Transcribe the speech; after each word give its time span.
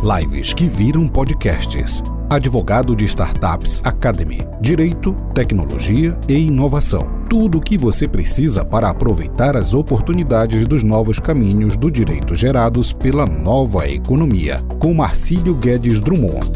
Lives 0.00 0.54
que 0.54 0.68
viram 0.68 1.08
podcasts. 1.08 2.04
Advogado 2.30 2.94
de 2.94 3.04
Startups 3.04 3.82
Academy. 3.84 4.38
Direito, 4.60 5.12
tecnologia 5.34 6.16
e 6.28 6.34
inovação. 6.34 7.26
Tudo 7.28 7.58
o 7.58 7.60
que 7.60 7.76
você 7.76 8.06
precisa 8.06 8.64
para 8.64 8.88
aproveitar 8.88 9.56
as 9.56 9.74
oportunidades 9.74 10.68
dos 10.68 10.84
novos 10.84 11.18
caminhos 11.18 11.76
do 11.76 11.90
direito 11.90 12.36
gerados 12.36 12.92
pela 12.92 13.26
nova 13.26 13.88
economia. 13.88 14.58
Com 14.80 14.94
Marcílio 14.94 15.56
Guedes 15.56 16.00
Drummond. 16.00 16.46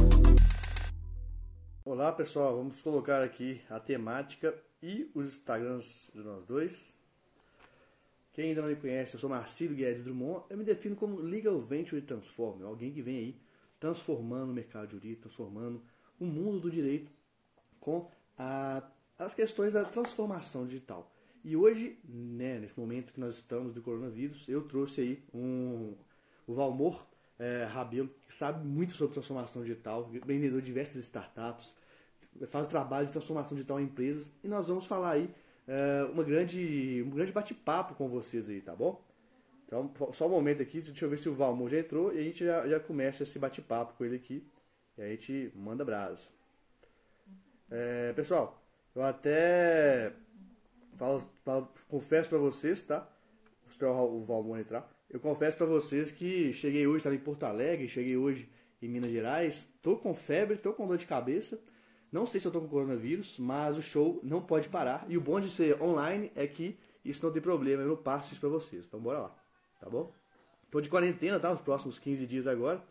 Olá 1.84 2.12
pessoal, 2.12 2.56
vamos 2.58 2.80
colocar 2.80 3.24
aqui 3.24 3.60
a 3.68 3.80
temática 3.80 4.54
e 4.80 5.10
os 5.16 5.26
Instagrams 5.26 6.12
de 6.14 6.22
nós 6.22 6.46
dois. 6.46 7.01
Quem 8.32 8.48
ainda 8.48 8.62
não 8.62 8.68
me 8.68 8.76
conhece, 8.76 9.14
eu 9.14 9.20
sou 9.20 9.28
Marcílio 9.28 9.76
Guedes 9.76 10.02
Drummond. 10.02 10.46
Eu 10.48 10.56
me 10.56 10.64
defino 10.64 10.96
como 10.96 11.20
Legal 11.20 11.58
Venture 11.58 12.00
Transformer, 12.00 12.66
alguém 12.66 12.90
que 12.90 13.02
vem 13.02 13.16
aí 13.16 13.40
transformando 13.78 14.50
o 14.50 14.54
mercado 14.54 14.90
jurídico, 14.92 15.22
transformando 15.22 15.82
o 16.18 16.24
mundo 16.24 16.60
do 16.60 16.70
direito 16.70 17.10
com 17.78 18.08
a, 18.38 18.82
as 19.18 19.34
questões 19.34 19.74
da 19.74 19.84
transformação 19.84 20.64
digital. 20.64 21.12
E 21.44 21.56
hoje, 21.56 21.98
né, 22.04 22.58
nesse 22.58 22.78
momento 22.78 23.12
que 23.12 23.20
nós 23.20 23.36
estamos 23.36 23.74
do 23.74 23.82
coronavírus, 23.82 24.48
eu 24.48 24.62
trouxe 24.62 25.00
aí 25.00 25.24
um, 25.34 25.94
o 26.46 26.54
Valmor 26.54 27.04
é, 27.38 27.64
Rabelo, 27.64 28.08
que 28.26 28.32
sabe 28.32 28.64
muito 28.64 28.94
sobre 28.94 29.14
transformação 29.14 29.62
digital, 29.62 30.08
empreendedor 30.14 30.60
de 30.60 30.66
diversas 30.66 31.02
startups, 31.02 31.74
faz 32.46 32.68
trabalho 32.68 33.06
de 33.06 33.12
transformação 33.12 33.56
digital 33.56 33.80
em 33.80 33.84
empresas, 33.84 34.32
e 34.42 34.48
nós 34.48 34.68
vamos 34.68 34.86
falar 34.86 35.10
aí 35.10 35.34
é, 35.66 36.04
uma 36.12 36.24
grande, 36.24 37.02
um 37.06 37.10
grande 37.10 37.32
bate-papo 37.32 37.94
com 37.94 38.08
vocês 38.08 38.48
aí, 38.48 38.60
tá 38.60 38.74
bom? 38.74 39.00
Então, 39.66 39.90
só 40.12 40.26
um 40.26 40.30
momento 40.30 40.62
aqui, 40.62 40.80
deixa 40.80 41.04
eu 41.04 41.08
ver 41.08 41.16
se 41.16 41.28
o 41.28 41.34
Valmor 41.34 41.70
já 41.70 41.78
entrou 41.78 42.12
e 42.12 42.18
a 42.18 42.22
gente 42.22 42.44
já, 42.44 42.68
já 42.68 42.78
começa 42.78 43.22
esse 43.22 43.38
bate-papo 43.38 43.94
com 43.94 44.04
ele 44.04 44.16
aqui. 44.16 44.46
E 44.98 45.02
a 45.02 45.08
gente 45.08 45.50
manda 45.54 45.84
brasa. 45.84 46.28
É, 47.70 48.12
pessoal, 48.12 48.62
eu 48.94 49.02
até 49.02 50.12
falo, 50.96 51.26
falo, 51.42 51.68
confesso 51.88 52.28
para 52.28 52.36
vocês, 52.36 52.82
tá? 52.82 52.98
Vou 53.62 53.70
esperar 53.70 53.92
o 53.92 54.18
Valmor 54.20 54.58
entrar. 54.58 54.86
Eu 55.08 55.18
confesso 55.20 55.56
para 55.56 55.66
vocês 55.66 56.12
que 56.12 56.52
cheguei 56.52 56.86
hoje, 56.86 56.98
estava 56.98 57.14
em 57.14 57.18
Porto 57.18 57.44
Alegre, 57.44 57.88
cheguei 57.88 58.16
hoje 58.16 58.50
em 58.82 58.88
Minas 58.88 59.10
Gerais, 59.10 59.70
tô 59.80 59.96
com 59.96 60.14
febre, 60.14 60.56
tô 60.58 60.74
com 60.74 60.86
dor 60.86 60.98
de 60.98 61.06
cabeça. 61.06 61.58
Não 62.12 62.26
sei 62.26 62.38
se 62.38 62.46
eu 62.46 62.52
tô 62.52 62.60
com 62.60 62.68
coronavírus, 62.68 63.38
mas 63.38 63.78
o 63.78 63.82
show 63.82 64.20
não 64.22 64.42
pode 64.42 64.68
parar. 64.68 65.06
E 65.08 65.16
o 65.16 65.20
bom 65.20 65.40
de 65.40 65.50
ser 65.50 65.82
online 65.82 66.30
é 66.34 66.46
que 66.46 66.78
isso 67.02 67.24
não 67.24 67.32
tem 67.32 67.40
problema, 67.40 67.82
eu 67.82 67.96
passo 67.96 68.32
isso 68.32 68.40
para 68.40 68.50
vocês. 68.50 68.86
Então 68.86 69.00
bora 69.00 69.20
lá, 69.20 69.36
tá 69.80 69.88
bom? 69.88 70.12
Tô 70.70 70.78
de 70.78 70.90
quarentena, 70.90 71.40
tá? 71.40 71.50
Os 71.50 71.62
próximos 71.62 71.98
15 71.98 72.26
dias 72.26 72.46
agora. 72.46 72.84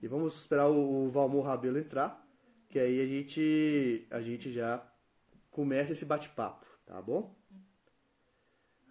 E 0.00 0.06
vamos 0.06 0.36
esperar 0.36 0.68
o, 0.68 1.08
Valmor 1.08 1.46
Rabelo 1.46 1.78
entrar, 1.78 2.22
que 2.68 2.78
aí 2.78 3.00
a 3.00 3.06
gente 3.06 4.06
a 4.10 4.20
gente 4.20 4.52
já 4.52 4.86
começa 5.50 5.92
esse 5.92 6.04
bate-papo, 6.04 6.66
tá 6.84 7.00
bom? 7.00 7.34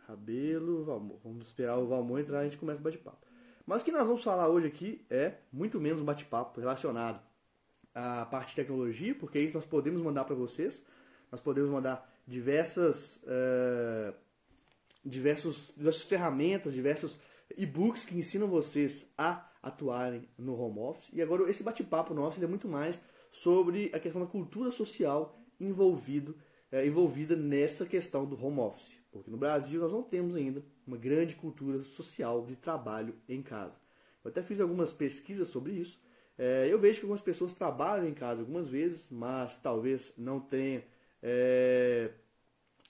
Rabelo, 0.08 0.84
Valmor. 0.84 1.20
Vamos 1.24 1.46
esperar 1.46 1.78
o 1.78 1.88
Valmor 1.88 2.20
entrar 2.20 2.40
e 2.40 2.42
a 2.42 2.44
gente 2.46 2.58
começa 2.58 2.80
o 2.80 2.84
bate-papo. 2.84 3.28
Mas 3.68 3.84
o 3.84 3.86
que 3.86 3.92
nós 3.92 4.08
vamos 4.08 4.24
falar 4.24 4.50
hoje 4.50 4.66
aqui 4.66 5.06
é 5.12 5.36
muito 5.52 5.80
menos 5.80 6.02
um 6.02 6.06
bate-papo 6.06 6.60
relacionado 6.60 7.22
a 7.94 8.26
parte 8.26 8.50
de 8.50 8.56
tecnologia, 8.56 9.14
porque 9.16 9.40
isso 9.40 9.54
nós 9.54 9.66
podemos 9.66 10.02
mandar 10.02 10.26
para 10.26 10.36
vocês. 10.36 10.84
Nós 11.32 11.42
podemos 11.42 11.70
mandar 11.70 12.12
diversas, 12.28 13.24
uh, 13.24 14.14
diversos, 15.04 15.74
diversas 15.76 16.04
ferramentas, 16.04 16.74
diversos 16.74 17.20
e-books 17.58 18.06
que 18.06 18.18
ensinam 18.18 18.48
vocês 18.48 19.12
a 19.18 19.50
atuarem 19.62 20.28
no 20.38 20.60
home 20.60 20.80
office. 20.80 21.10
E 21.14 21.22
agora 21.22 21.50
esse 21.50 21.64
bate-papo 21.64 22.14
nosso 22.14 22.44
é 22.44 22.48
muito 22.48 22.68
mais 22.68 23.02
sobre 23.32 23.90
a 23.94 24.00
questão 24.00 24.22
da 24.22 24.28
cultura 24.28 24.72
social 24.72 25.40
envolvido, 25.60 26.36
é, 26.72 26.86
envolvida 26.86 27.36
nessa 27.36 27.86
questão 27.86 28.26
do 28.26 28.42
home 28.44 28.60
office. 28.60 28.98
Porque 29.12 29.30
no 29.30 29.38
Brasil 29.38 29.80
nós 29.80 29.92
não 29.92 30.04
temos 30.04 30.36
ainda 30.36 30.64
uma 30.86 30.98
grande 30.98 31.36
cultura 31.36 31.80
social 31.80 32.46
de 32.46 32.56
trabalho 32.56 33.16
em 33.30 33.42
casa. 33.42 33.80
Eu 34.24 34.30
até 34.30 34.42
fiz 34.42 34.60
algumas 34.60 34.92
pesquisas 34.92 35.48
sobre 35.48 35.74
isso 35.74 36.00
é, 36.38 36.68
eu 36.70 36.80
vejo 36.80 37.00
que 37.00 37.06
algumas 37.06 37.22
pessoas 37.22 37.54
trabalham 37.54 38.08
em 38.08 38.14
casa 38.14 38.42
algumas 38.42 38.70
vezes, 38.70 39.10
mas 39.10 39.58
talvez 39.58 40.14
não 40.18 40.40
tenha, 40.40 40.84
é, 41.22 42.12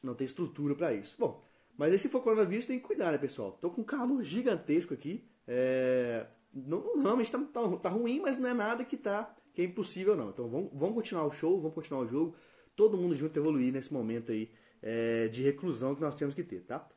não 0.02 0.16
tenha 0.16 0.28
estrutura 0.28 0.76
para 0.76 0.94
isso. 0.94 1.16
Bom, 1.20 1.44
mas 1.78 2.00
se 2.02 2.10
for 2.10 2.22
coronavírus 2.22 2.66
tem 2.66 2.80
que 2.80 2.86
cuidar, 2.86 3.12
né, 3.12 3.18
pessoal? 3.18 3.52
Tô 3.60 3.70
com 3.70 3.82
um 3.82 3.86
calor 3.86 4.24
gigantesco 4.24 4.94
aqui. 4.94 5.28
É, 5.48 6.26
não, 6.54 7.02
realmente 7.02 7.32
tá, 7.32 7.40
tá, 7.40 7.78
tá, 7.78 7.90
ruim, 7.90 8.22
mas 8.22 8.38
não 8.38 8.50
é 8.50 8.54
nada 8.54 8.86
que 8.86 8.96
tá 8.96 9.36
que 9.54 9.62
é 9.62 9.66
impossível 9.66 10.16
não. 10.16 10.30
Então 10.30 10.50
vamos, 10.50 10.72
vamos 10.74 10.96
continuar 10.96 11.26
o 11.26 11.32
show, 11.32 11.60
vamos 11.60 11.76
continuar 11.76 12.02
o 12.02 12.08
jogo. 12.08 12.36
Todo 12.76 12.98
mundo 12.98 13.16
junto 13.16 13.38
evoluir 13.38 13.72
nesse 13.72 13.94
momento 13.94 14.32
aí 14.32 14.52
é, 14.82 15.28
de 15.28 15.44
reclusão 15.44 15.96
que 15.96 16.02
nós 16.02 16.16
temos 16.16 16.34
que 16.34 16.44
ter, 16.44 16.62
tá? 16.62 16.88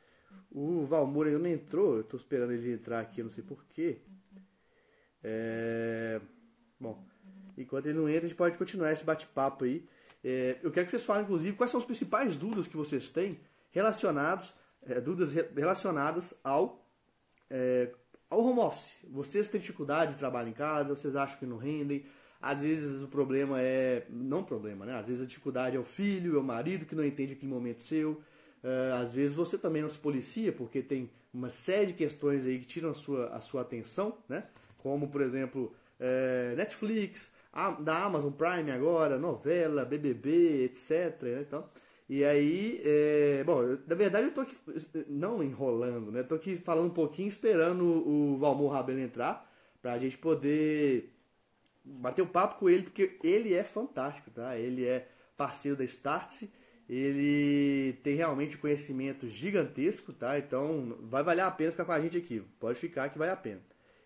O 0.51 0.85
Valmor 0.85 1.27
ainda 1.27 1.39
não 1.39 1.51
entrou, 1.51 1.99
eu 1.99 2.05
tô 2.05 2.17
esperando 2.17 2.53
ele 2.53 2.73
entrar 2.73 3.01
aqui, 3.01 3.23
não 3.23 3.31
sei 3.31 3.45
porquê. 3.45 4.01
É... 5.23 6.21
Bom, 6.79 7.03
enquanto 7.57 7.87
ele 7.87 7.99
não 7.99 8.09
entra, 8.09 8.27
a 8.27 8.29
gente 8.29 8.37
pode 8.37 8.59
continuar 8.59 8.93
esse 8.93 9.05
bate-papo 9.05 9.65
aí. 9.65 9.87
É, 10.23 10.59
eu 10.63 10.71
quero 10.71 10.87
que 10.87 10.91
vocês 10.91 11.05
falem, 11.05 11.23
inclusive, 11.23 11.57
quais 11.57 11.71
são 11.71 11.81
as 11.81 11.87
principais 11.87 12.37
dúvidas 12.37 12.67
que 12.67 12.77
vocês 12.77 13.11
têm 13.11 13.39
relacionados, 13.71 14.55
é, 14.83 15.01
dúvidas 15.01 15.33
relacionadas 15.55 16.35
ao, 16.43 16.85
é, 17.51 17.91
ao 18.29 18.45
home 18.45 18.61
office. 18.61 19.05
Vocês 19.09 19.49
têm 19.49 19.61
dificuldade 19.61 20.13
de 20.13 20.19
trabalhar 20.19 20.49
em 20.49 20.53
casa, 20.53 20.95
vocês 20.95 21.15
acham 21.17 21.39
que 21.39 21.47
não 21.47 21.57
rendem. 21.57 22.05
Às 22.41 22.61
vezes 22.61 23.03
o 23.03 23.09
problema 23.09 23.61
é. 23.61 24.07
Não 24.11 24.43
problema, 24.43 24.85
né? 24.85 24.99
Às 24.99 25.09
vezes 25.09 25.23
a 25.23 25.27
dificuldade 25.27 25.77
é 25.77 25.81
o 25.81 25.85
filho, 25.85 26.37
é 26.37 26.39
o 26.39 26.45
marido 26.45 26.87
que 26.87 26.95
não 26.95 27.05
entende 27.05 27.33
aquele 27.33 27.51
momento 27.51 27.83
seu. 27.83 28.21
É, 28.63 28.93
às 29.01 29.13
vezes 29.13 29.35
você 29.35 29.57
também 29.57 29.83
não 29.83 29.89
se 29.89 29.99
policia, 29.99 30.53
porque 30.53 30.83
tem 30.83 31.11
uma 31.33 31.49
série 31.49 31.87
de 31.87 31.93
questões 31.95 32.47
aí 32.47 32.59
que 32.59 32.67
tiram 32.67 32.91
a 32.91 32.95
sua, 32.95 33.29
a 33.29 33.41
sua 33.41 33.63
atenção, 33.63 34.19
né? 34.29 34.45
Como, 34.79 35.09
por 35.09 35.21
exemplo, 35.21 35.75
é, 35.99 36.55
Netflix, 36.57 37.33
a, 37.53 37.71
da 37.73 38.05
Amazon 38.05 38.33
Prime 38.33 38.71
agora, 38.71 39.19
novela, 39.19 39.85
BBB, 39.85 40.65
etc. 40.65 41.23
Né, 41.23 41.41
então, 41.47 41.69
e 42.09 42.25
aí, 42.25 42.81
é, 42.85 43.43
bom, 43.45 43.63
eu, 43.63 43.81
na 43.87 43.95
verdade 43.97 44.29
eu 44.29 44.35
tô 44.35 44.43
aqui, 44.43 44.57
não 45.09 45.43
enrolando, 45.43 46.13
né? 46.13 46.23
Tô 46.23 46.37
aqui 46.37 46.55
falando 46.57 46.87
um 46.87 46.95
pouquinho, 46.95 47.29
esperando 47.29 47.85
o, 47.85 48.35
o 48.35 48.39
Valmor 48.39 48.73
Rabelo 48.73 49.01
entrar, 49.01 49.51
pra 49.83 49.99
gente 49.99 50.17
poder 50.17 51.13
bater 51.85 52.23
o 52.23 52.27
papo 52.27 52.61
com 52.61 52.69
ele, 52.71 52.85
porque 52.85 53.19
ele 53.25 53.55
é 53.55 53.65
fantástico, 53.65 54.31
tá? 54.31 54.57
Ele 54.57 54.87
é 54.87 55.09
parceiro 55.37 55.77
da 55.77 55.85
Startse, 55.85 56.53
ele 56.89 57.95
tem 58.05 58.15
realmente 58.15 58.57
conhecimento 58.57 59.29
gigantesco, 59.29 60.13
tá? 60.13 60.39
Então 60.39 60.97
vai 61.03 61.23
valer 61.23 61.43
a 61.43 61.51
pena 61.51 61.73
ficar 61.73 61.85
com 61.85 61.93
a 61.93 62.01
gente 62.01 62.17
aqui. 62.19 62.41
Pode 62.61 62.79
ficar 62.79 63.09
que 63.09 63.19
vale 63.19 63.33
a 63.33 63.37
pena. 63.37 63.61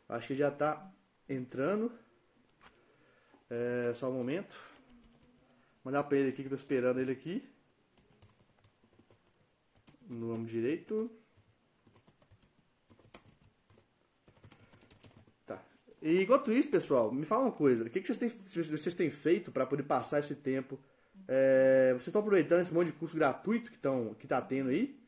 Acho 0.09 0.29
que 0.29 0.35
já 0.35 0.49
está 0.49 0.91
entrando. 1.31 1.93
É, 3.49 3.93
só 3.95 4.11
um 4.11 4.15
momento. 4.15 4.55
Mandar 5.85 6.05
para 6.05 6.19
ele 6.19 6.29
aqui 6.29 6.43
que 6.43 6.47
eu 6.47 6.51
tô 6.51 6.57
esperando 6.57 7.01
ele 7.01 7.13
aqui. 7.13 7.49
No 10.09 10.33
âmbito 10.33 10.51
direito. 10.51 11.11
Tá. 15.47 15.63
E 16.03 16.23
enquanto 16.23 16.53
isso, 16.53 16.69
pessoal, 16.69 17.13
me 17.13 17.25
fala 17.25 17.45
uma 17.45 17.53
coisa. 17.53 17.85
O 17.85 17.91
que, 17.91 18.01
que 18.01 18.13
vocês, 18.13 18.19
têm, 18.19 18.29
vocês 18.29 18.95
têm 18.95 19.11
feito 19.11 19.53
para 19.53 19.65
poder 19.65 19.85
passar 19.85 20.19
esse 20.19 20.35
tempo? 20.35 20.79
É, 21.29 21.93
vocês 21.93 22.09
estão 22.09 22.21
aproveitando 22.21 22.61
esse 22.61 22.75
monte 22.75 22.89
de 22.89 22.95
curso 22.95 23.17
gratuito 23.17 23.71
que, 23.71 23.77
estão, 23.77 24.15
que 24.15 24.27
tá 24.27 24.43
tendo 24.43 24.71
aí? 24.71 25.01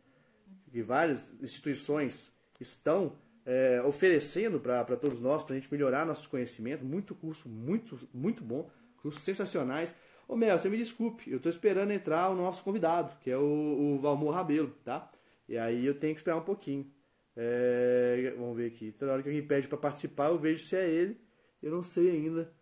Que 0.70 0.82
várias 0.82 1.32
instituições 1.42 2.32
estão 2.62 3.18
é, 3.44 3.82
oferecendo 3.82 4.60
para 4.60 4.96
todos 4.96 5.20
nós, 5.20 5.42
para 5.42 5.54
a 5.54 5.58
gente 5.58 5.70
melhorar 5.72 6.06
nossos 6.06 6.26
conhecimentos. 6.26 6.86
Muito 6.86 7.14
curso, 7.14 7.48
muito, 7.48 8.08
muito 8.12 8.42
bom, 8.42 8.70
cursos 8.98 9.22
sensacionais. 9.22 9.94
Ô 10.28 10.36
Mel, 10.36 10.58
você 10.58 10.68
me 10.68 10.76
desculpe, 10.76 11.30
eu 11.30 11.36
estou 11.36 11.50
esperando 11.50 11.90
entrar 11.90 12.30
o 12.30 12.34
nosso 12.34 12.62
convidado, 12.62 13.16
que 13.20 13.30
é 13.30 13.36
o, 13.36 13.96
o 13.96 13.98
Valmor 13.98 14.34
Rabelo, 14.34 14.70
tá? 14.84 15.10
E 15.48 15.58
aí 15.58 15.84
eu 15.84 15.94
tenho 15.94 16.14
que 16.14 16.20
esperar 16.20 16.36
um 16.36 16.44
pouquinho. 16.44 16.90
É, 17.36 18.34
vamos 18.38 18.56
ver 18.56 18.68
aqui. 18.68 18.92
Toda 18.92 19.12
hora 19.12 19.22
que 19.22 19.28
alguém 19.28 19.46
pede 19.46 19.68
para 19.68 19.78
participar, 19.78 20.28
eu 20.28 20.38
vejo 20.38 20.64
se 20.64 20.76
é 20.76 20.88
ele. 20.88 21.20
Eu 21.62 21.70
não 21.70 21.82
sei 21.82 22.10
ainda 22.10 22.52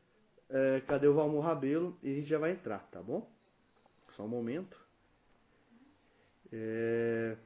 é, 0.49 0.81
cadê 0.87 1.07
o 1.07 1.15
Valmor 1.15 1.45
Rabelo 1.45 1.97
e 2.03 2.11
a 2.11 2.15
gente 2.15 2.27
já 2.27 2.39
vai 2.39 2.53
entrar, 2.53 2.81
tá 2.91 3.03
bom? 3.03 3.31
Só 4.11 4.25
um 4.25 4.29
momento. 4.29 4.81
É... 6.53 7.37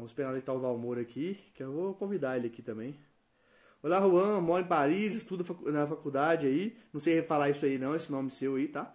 Vamos 0.00 0.12
esperar 0.12 0.32
deitar 0.32 0.54
o 0.54 0.58
Valmor 0.58 0.98
aqui, 0.98 1.38
que 1.52 1.62
eu 1.62 1.70
vou 1.70 1.94
convidar 1.94 2.34
ele 2.34 2.46
aqui 2.46 2.62
também. 2.62 2.98
Olá, 3.82 4.00
Juan, 4.00 4.40
mora 4.40 4.64
em 4.64 4.66
Paris, 4.66 5.14
estuda 5.14 5.44
na 5.70 5.86
faculdade 5.86 6.46
aí. 6.46 6.74
Não 6.90 6.98
sei 6.98 7.20
falar 7.20 7.50
isso 7.50 7.66
aí 7.66 7.76
não, 7.76 7.94
esse 7.94 8.10
nome 8.10 8.30
seu 8.30 8.54
aí, 8.54 8.66
tá? 8.66 8.94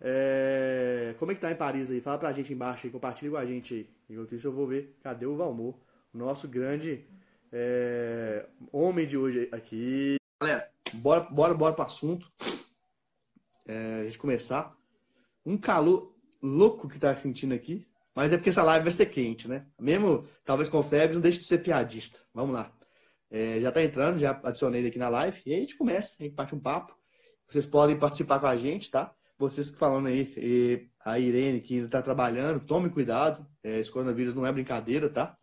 É... 0.00 1.16
Como 1.18 1.32
é 1.32 1.34
que 1.34 1.40
tá 1.40 1.50
em 1.50 1.56
Paris 1.56 1.90
aí? 1.90 2.00
Fala 2.00 2.16
pra 2.16 2.30
gente 2.30 2.52
embaixo 2.52 2.86
aí, 2.86 2.92
compartilha 2.92 3.32
com 3.32 3.36
a 3.36 3.44
gente 3.44 3.74
aí. 3.74 3.90
Enquanto 4.08 4.36
isso 4.36 4.46
eu 4.46 4.52
vou 4.52 4.68
ver, 4.68 4.96
cadê 5.02 5.26
o 5.26 5.34
Valmor? 5.34 5.74
Nosso 6.14 6.46
grande 6.46 7.04
é... 7.52 8.46
homem 8.70 9.04
de 9.04 9.18
hoje 9.18 9.48
aqui. 9.50 10.14
Galera, 10.40 10.70
bora, 10.94 11.24
bora, 11.24 11.54
bora 11.54 11.74
pro 11.74 11.84
assunto. 11.84 12.30
É, 13.66 14.02
a 14.02 14.04
gente 14.04 14.18
começar. 14.20 14.78
Um 15.44 15.58
calor 15.58 16.14
louco 16.40 16.88
que 16.88 17.00
tá 17.00 17.16
sentindo 17.16 17.52
aqui. 17.52 17.84
Mas 18.16 18.32
é 18.32 18.38
porque 18.38 18.48
essa 18.48 18.62
live 18.62 18.84
vai 18.84 18.92
ser 18.92 19.06
quente, 19.06 19.46
né? 19.46 19.66
Mesmo, 19.78 20.26
talvez 20.42 20.70
com 20.70 20.82
febre, 20.82 21.14
não 21.14 21.20
deixe 21.20 21.36
de 21.38 21.44
ser 21.44 21.58
piadista. 21.58 22.18
Vamos 22.32 22.54
lá. 22.54 22.72
É, 23.30 23.60
já 23.60 23.70
tá 23.70 23.82
entrando, 23.82 24.18
já 24.18 24.40
adicionei 24.42 24.80
ele 24.80 24.88
aqui 24.88 24.98
na 24.98 25.10
live. 25.10 25.38
E 25.44 25.52
aí 25.52 25.58
a 25.58 25.60
gente 25.60 25.76
começa, 25.76 26.16
a 26.18 26.22
gente 26.24 26.34
bate 26.34 26.54
um 26.54 26.58
papo. 26.58 26.96
Vocês 27.46 27.66
podem 27.66 27.98
participar 27.98 28.40
com 28.40 28.46
a 28.46 28.56
gente, 28.56 28.90
tá? 28.90 29.12
Vocês 29.38 29.70
que 29.70 29.76
falando 29.76 30.06
aí, 30.06 30.32
e 30.38 30.88
a 31.04 31.18
Irene 31.18 31.60
que 31.60 31.76
está 31.76 32.00
trabalhando, 32.00 32.64
tome 32.64 32.88
cuidado. 32.88 33.46
É, 33.62 33.80
esse 33.80 33.92
coronavírus 33.92 34.34
não 34.34 34.46
é 34.46 34.52
brincadeira, 34.52 35.10
tá? 35.10 35.36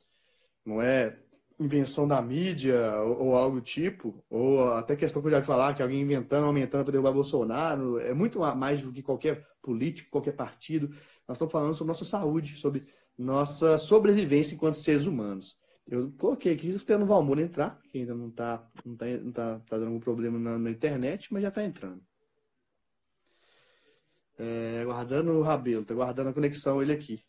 Não 0.66 0.82
é 0.82 1.16
invenção 1.60 2.08
da 2.08 2.20
mídia 2.24 2.76
ou, 3.02 3.28
ou, 3.28 3.36
algo 3.36 3.58
do 3.58 3.62
tipo, 3.62 4.26
ou 4.32 4.74
até 4.74 4.96
questão 4.96 5.22
que 5.22 5.28
eu 5.28 5.32
já 5.32 5.40
vi 5.40 5.46
falar, 5.46 5.76
que 5.76 5.84
alguém 5.84 6.02
inventando, 6.02 6.46
aumentando 6.46 6.84
para 6.84 6.92
derrubar 6.92 7.12
Bolsonaro, 7.12 8.00
é 8.00 8.14
muito 8.16 8.40
mais 8.40 8.82
do 8.82 8.92
que 8.92 9.04
qualquer 9.04 9.46
político, 9.62 10.10
qualquer 10.10 10.34
partido. 10.36 10.90
Nós 11.28 11.36
estamos 11.36 11.52
falando 11.52 11.76
sobre 11.76 11.88
nossa 11.88 12.06
saúde, 12.06 12.56
sobre 12.58 12.86
nossa 13.18 13.78
sobrevivência 13.78 14.56
enquanto 14.56 14.76
seres 14.76 15.06
humanos. 15.06 15.58
Eu 15.88 16.12
coloquei 16.14 16.54
aqui 16.54 16.70
esperando 16.70 17.04
o 17.04 17.08
Valmor 17.08 17.40
entrar, 17.40 17.80
que 17.90 18.00
ainda 18.00 18.16
não 18.16 18.30
está 18.30 18.70
não 18.86 18.96
tá, 18.96 19.06
não 19.06 19.32
tá, 19.32 19.60
tá 19.60 19.78
dando 19.78 19.88
algum 19.88 20.00
problema 20.00 20.40
na, 20.40 20.58
na 20.58 20.72
internet, 20.72 21.32
mas 21.34 21.44
já 21.44 21.50
está 21.50 21.64
entrando. 21.64 22.02
É, 24.38 24.82
aguardando 24.82 25.32
o 25.32 25.42
Rabelo, 25.44 25.86
tá 25.86 25.94
guardando 25.94 26.30
a 26.30 26.34
conexão 26.34 26.82
ele 26.82 26.94
aqui. 26.94 27.24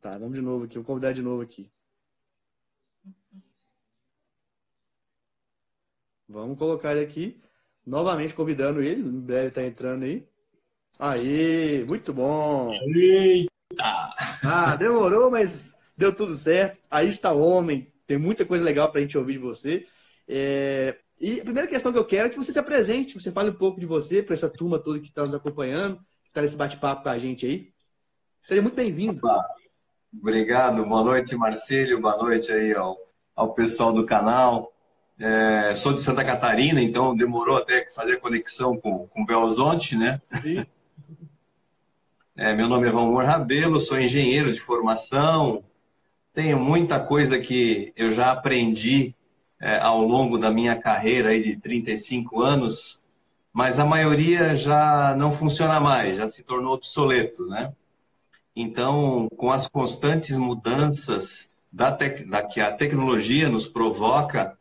Tá, 0.00 0.18
vamos 0.18 0.34
de 0.34 0.42
novo 0.42 0.64
aqui. 0.64 0.74
Vou 0.76 0.84
convidar 0.84 1.12
de 1.12 1.22
novo 1.22 1.42
aqui. 1.42 1.70
Vamos 6.32 6.58
colocar 6.58 6.92
ele 6.92 7.04
aqui. 7.04 7.38
Novamente 7.86 8.34
convidando 8.34 8.82
ele. 8.82 9.02
Em 9.02 9.20
breve 9.20 9.50
tá 9.50 9.62
entrando 9.62 10.04
aí. 10.04 10.26
Aí, 10.98 11.84
muito 11.86 12.12
bom. 12.12 12.72
Eita! 12.72 13.50
Ah, 14.42 14.76
demorou, 14.76 15.30
mas 15.30 15.72
deu 15.96 16.14
tudo 16.14 16.34
certo. 16.34 16.78
Aí 16.90 17.08
está 17.08 17.32
o 17.32 17.40
homem. 17.40 17.92
Tem 18.06 18.16
muita 18.16 18.46
coisa 18.46 18.64
legal 18.64 18.90
para 18.90 19.00
a 19.00 19.02
gente 19.02 19.18
ouvir 19.18 19.34
de 19.34 19.38
você. 19.38 19.86
É... 20.26 20.96
E 21.20 21.40
a 21.40 21.44
primeira 21.44 21.68
questão 21.68 21.92
que 21.92 21.98
eu 21.98 22.04
quero 22.04 22.26
é 22.26 22.30
que 22.30 22.36
você 22.36 22.52
se 22.52 22.58
apresente, 22.58 23.14
você 23.14 23.30
fale 23.30 23.50
um 23.50 23.54
pouco 23.54 23.78
de 23.78 23.86
você 23.86 24.22
para 24.22 24.34
essa 24.34 24.48
turma 24.48 24.78
toda 24.78 24.98
que 24.98 25.06
está 25.08 25.22
nos 25.22 25.34
acompanhando, 25.34 25.96
que 26.24 26.30
está 26.30 26.42
nesse 26.42 26.56
bate-papo 26.56 27.04
com 27.04 27.08
a 27.10 27.18
gente 27.18 27.46
aí. 27.46 27.72
Seja 28.40 28.60
muito 28.60 28.74
bem-vindo. 28.74 29.20
Obrigado, 30.12 30.84
boa 30.84 31.04
noite, 31.04 31.36
Marcelo, 31.36 32.00
boa 32.00 32.16
noite 32.16 32.50
aí 32.50 32.72
ao, 32.72 32.98
ao 33.36 33.54
pessoal 33.54 33.92
do 33.92 34.04
canal. 34.04 34.71
É, 35.24 35.72
sou 35.76 35.92
de 35.92 36.02
Santa 36.02 36.24
Catarina, 36.24 36.82
então 36.82 37.14
demorou 37.14 37.56
até 37.56 37.88
fazer 37.90 38.18
conexão 38.18 38.76
com, 38.76 39.06
com 39.06 39.24
Belo 39.24 39.44
Horizonte, 39.44 39.94
né? 39.94 40.20
Sim. 40.42 40.66
É, 42.34 42.52
meu 42.52 42.66
nome 42.66 42.88
é 42.88 42.90
Valmor 42.90 43.24
Rabelo, 43.24 43.78
sou 43.78 44.00
engenheiro 44.00 44.52
de 44.52 44.58
formação, 44.58 45.62
tenho 46.34 46.58
muita 46.58 46.98
coisa 46.98 47.38
que 47.38 47.92
eu 47.96 48.10
já 48.10 48.32
aprendi 48.32 49.14
é, 49.60 49.78
ao 49.78 50.02
longo 50.02 50.38
da 50.38 50.50
minha 50.50 50.74
carreira 50.74 51.28
aí 51.28 51.44
de 51.44 51.56
35 51.56 52.42
anos, 52.42 53.00
mas 53.52 53.78
a 53.78 53.84
maioria 53.84 54.56
já 54.56 55.14
não 55.16 55.30
funciona 55.30 55.78
mais, 55.78 56.16
já 56.16 56.28
se 56.28 56.42
tornou 56.42 56.74
obsoleto, 56.74 57.46
né? 57.46 57.72
Então, 58.56 59.28
com 59.36 59.52
as 59.52 59.68
constantes 59.68 60.36
mudanças 60.36 61.52
da, 61.70 61.90
da 61.90 62.42
que 62.42 62.60
a 62.60 62.72
tecnologia 62.72 63.48
nos 63.48 63.68
provoca, 63.68 64.58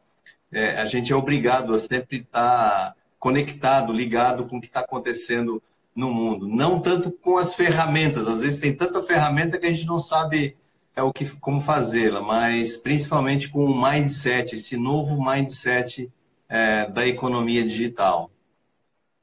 é, 0.52 0.78
a 0.78 0.86
gente 0.86 1.12
é 1.12 1.16
obrigado 1.16 1.74
a 1.74 1.80
sempre 1.80 2.18
estar 2.18 2.96
conectado, 3.20 3.94
ligado 3.94 4.46
com 4.46 4.58
o 4.58 4.62
que 4.62 4.68
está 4.68 4.82
acontecendo 4.82 5.62
no 5.96 6.12
mundo. 6.12 6.48
Não 6.48 6.80
tanto 6.80 7.12
com 7.12 7.38
as 7.38 7.54
ferramentas, 7.54 8.28
às 8.28 8.42
vezes 8.42 8.60
tem 8.60 8.76
tanta 8.76 9.02
ferramenta 9.02 9.60
que 9.60 9.66
a 9.66 9.72
gente 9.72 9.86
não 9.86 10.00
sabe 10.00 10.58
é 10.96 11.02
o 11.02 11.14
que, 11.14 11.26
como 11.38 11.62
fazê-la, 11.62 12.22
mas 12.22 12.78
principalmente 12.78 13.50
com 13.50 13.64
o 13.66 13.82
mindset, 13.82 14.56
esse 14.56 14.76
novo 14.76 15.24
mindset 15.24 16.12
é, 16.50 16.86
da 16.88 17.08
economia 17.08 17.64
digital. 17.64 18.30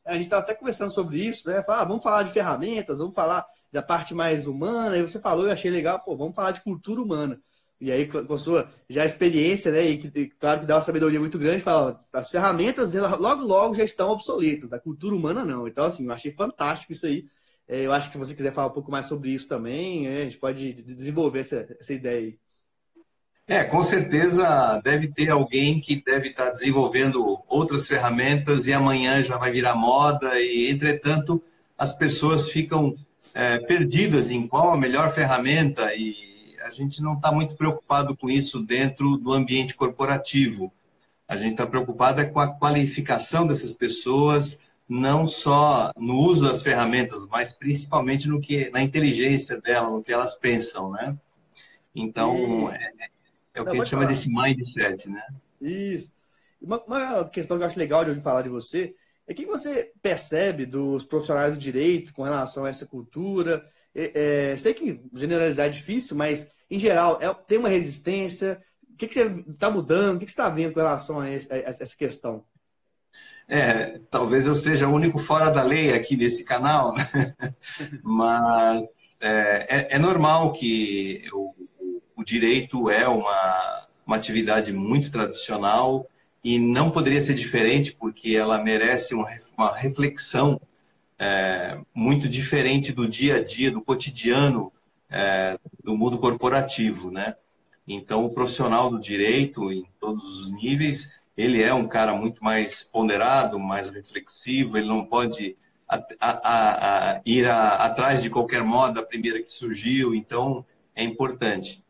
A 0.07 0.15
gente 0.15 0.25
estava 0.25 0.43
até 0.43 0.55
conversando 0.55 0.91
sobre 0.91 1.19
isso, 1.19 1.49
né? 1.49 1.63
ah, 1.69 1.85
vamos 1.85 2.03
falar 2.03 2.23
de 2.23 2.33
ferramentas, 2.33 2.99
vamos 2.99 3.15
falar 3.15 3.47
da 3.71 3.83
parte 3.83 4.15
mais 4.15 4.47
humana, 4.47 4.97
e 4.97 5.03
você 5.03 5.21
falou, 5.21 5.45
eu 5.45 5.53
achei 5.53 5.71
legal, 5.71 6.01
pô, 6.01 6.17
vamos 6.17 6.35
falar 6.35 6.53
de 6.53 6.63
cultura 6.63 7.03
humana. 7.03 7.39
E 7.81 7.93
aí, 7.93 8.09
com 8.09 8.35
a 8.35 8.39
sua 8.39 8.69
já 8.89 9.05
experiência, 9.05 9.71
né, 9.71 9.83
e 9.83 9.99
que, 9.99 10.27
claro 10.41 10.61
que 10.61 10.67
dá 10.67 10.75
uma 10.75 10.81
sabedoria 10.81 11.21
muito 11.21 11.39
grande, 11.39 11.63
fala, 11.63 12.01
as 12.13 12.29
ferramentas 12.29 12.93
logo, 12.95 13.45
logo 13.45 13.75
já 13.75 13.85
estão 13.85 14.11
obsoletas, 14.11 14.73
a 14.73 14.81
cultura 14.81 15.15
humana 15.15 15.45
não. 15.45 15.69
Então, 15.69 15.85
assim, 15.85 16.07
eu 16.07 16.13
achei 16.13 16.33
fantástico 16.33 16.93
isso 16.93 17.07
aí. 17.07 17.27
É, 17.69 17.87
eu 17.87 17.93
acho 17.93 18.11
que 18.11 18.19
você 18.19 18.35
quiser 18.35 18.53
falar 18.53 18.69
um 18.69 18.73
pouco 18.73 18.91
mais 18.91 19.07
sobre 19.07 19.31
isso 19.31 19.49
também, 19.49 20.09
é, 20.09 20.23
a 20.23 20.25
gente 20.25 20.39
pode 20.39 20.73
desenvolver 20.73 21.41
essa, 21.41 21.77
essa 21.79 21.93
ideia 21.93 22.19
aí. 22.19 22.39
É, 23.47 23.65
com 23.65 23.83
certeza 23.83 24.79
deve 24.85 25.09
ter 25.09 25.31
alguém 25.31 25.81
que 25.81 26.03
deve 26.05 26.29
estar 26.29 26.51
desenvolvendo 26.51 27.43
outras 27.49 27.87
ferramentas 27.87 28.67
e 28.67 28.73
amanhã 28.75 29.23
já 29.23 29.39
vai 29.39 29.51
virar 29.51 29.75
moda 29.75 30.39
e, 30.39 30.71
entretanto, 30.71 31.43
as 31.77 31.97
pessoas 31.97 32.51
ficam 32.51 32.95
é, 33.33 33.59
perdidas 33.61 34.31
em 34.31 34.47
qual 34.47 34.71
a 34.71 34.77
melhor 34.77 35.15
ferramenta 35.15 35.95
e 35.95 36.28
a 36.69 36.71
gente 36.71 37.03
não 37.03 37.15
está 37.15 37.33
muito 37.33 37.57
preocupado 37.57 38.15
com 38.17 38.29
isso 38.29 38.61
dentro 38.61 39.17
do 39.17 39.33
ambiente 39.33 39.75
corporativo. 39.75 40.71
A 41.27 41.37
gente 41.37 41.53
está 41.53 41.67
preocupado 41.67 42.21
é 42.21 42.27
com 42.27 42.41
a 42.41 42.55
qualificação 42.55 43.47
dessas 43.47 43.73
pessoas, 43.73 44.61
não 44.89 45.27
só 45.27 45.91
no 45.97 46.15
uso 46.15 46.45
das 46.45 46.63
ferramentas, 46.63 47.27
mas 47.27 47.53
principalmente 47.55 48.29
no 48.29 48.41
que 48.41 48.71
na 48.71 48.83
inteligência 48.83 49.61
dela, 49.61 49.91
no 49.91 50.03
que 50.03 50.13
elas 50.13 50.35
pensam, 50.35 50.91
né? 50.91 51.17
Então, 51.95 52.71
é, 52.71 52.93
é, 53.55 53.61
o 53.61 53.65
que 53.65 53.71
a 53.71 53.75
gente 53.75 53.89
chama 53.89 54.07
desse 54.07 54.29
mindset, 54.29 55.09
né? 55.09 55.23
Isso. 55.61 56.17
Uma, 56.61 56.83
uma, 56.85 57.29
questão 57.29 57.57
que 57.57 57.63
eu 57.63 57.67
acho 57.67 57.79
legal 57.79 58.05
de 58.05 58.11
ouvir 58.11 58.23
falar 58.23 58.43
de 58.43 58.49
você 58.49 58.95
é 59.27 59.35
que 59.35 59.47
você 59.47 59.93
percebe 60.03 60.67
dos 60.67 61.05
profissionais 61.05 61.55
do 61.55 61.61
direito 61.61 62.13
com 62.13 62.23
relação 62.23 62.65
a 62.65 62.69
essa 62.69 62.87
cultura. 62.87 63.67
É, 63.95 64.53
é, 64.53 64.57
sei 64.57 64.73
que 64.75 65.01
generalizar 65.13 65.67
é 65.67 65.71
difícil, 65.71 66.17
mas 66.17 66.51
em 66.71 66.79
geral 66.79 67.19
é, 67.21 67.33
tem 67.33 67.59
uma 67.59 67.69
resistência. 67.69 68.63
O 68.93 68.97
que, 68.97 69.07
que 69.07 69.15
você 69.15 69.45
está 69.49 69.71
mudando? 69.71 70.17
O 70.17 70.19
que, 70.19 70.27
que 70.27 70.33
você 70.33 70.41
está 70.41 70.51
vendo 70.51 70.73
com 70.73 70.81
relação 70.81 71.21
a, 71.21 71.31
esse, 71.31 71.53
a 71.53 71.57
essa 71.57 71.97
questão? 71.97 72.45
É, 73.49 73.99
talvez 74.11 74.47
eu 74.47 74.55
seja 74.55 74.87
o 74.87 74.93
único 74.93 75.19
fora 75.19 75.51
da 75.51 75.63
lei 75.63 75.95
aqui 75.95 76.17
nesse 76.17 76.45
canal, 76.45 76.95
né? 76.95 77.05
mas 78.03 78.83
é, 79.21 79.67
é, 79.69 79.89
é, 79.97 79.99
normal 79.99 80.53
que 80.53 81.23
o, 81.33 81.55
o 82.15 82.23
direito 82.23 82.91
é 82.91 83.09
uma, 83.09 83.87
uma 84.07 84.17
atividade 84.17 84.71
muito 84.71 85.11
tradicional 85.11 86.07
e 86.45 86.59
não 86.59 86.91
poderia 86.91 87.21
ser 87.23 87.35
diferente 87.35 87.93
porque 87.93 88.37
ela 88.37 88.63
merece 88.63 89.15
uma, 89.15 89.27
uma 89.57 89.75
reflexão 89.75 90.61
é, 91.19 91.79
muito 91.95 92.29
diferente 92.29 92.93
do 92.93 93.09
dia 93.09 93.37
a 93.37 93.45
dia, 93.45 93.71
do 93.71 93.83
cotidiano 93.83 94.71
é, 95.11 95.59
do 95.83 95.97
mundo 95.97 96.19
corporativo, 96.19 97.11
né? 97.11 97.35
Então, 97.87 98.25
o 98.25 98.31
profissional 98.31 98.91
do 98.91 98.99
direito, 98.99 99.73
em 99.73 99.87
todos 99.99 100.41
os 100.41 100.53
níveis, 100.53 101.19
ele 101.37 101.63
é 101.63 101.73
um 101.73 101.89
cara 101.89 102.15
muito 102.15 102.43
mais 102.45 102.83
ponderado, 102.83 103.59
mais 103.59 103.89
reflexivo, 103.89 104.77
ele 104.77 104.89
não 104.89 105.05
pode 105.05 105.57
a, 105.89 105.97
a, 106.21 107.13
a, 107.13 107.21
ir 107.25 107.49
atrás 107.49 108.23
de 108.23 108.29
qualquer 108.29 108.63
moda, 108.63 109.01
a 109.01 109.07
primeira 109.07 109.41
que 109.41 109.51
surgiu, 109.51 110.15
então 110.15 110.67
é 110.95 111.03
importante. 111.03 111.83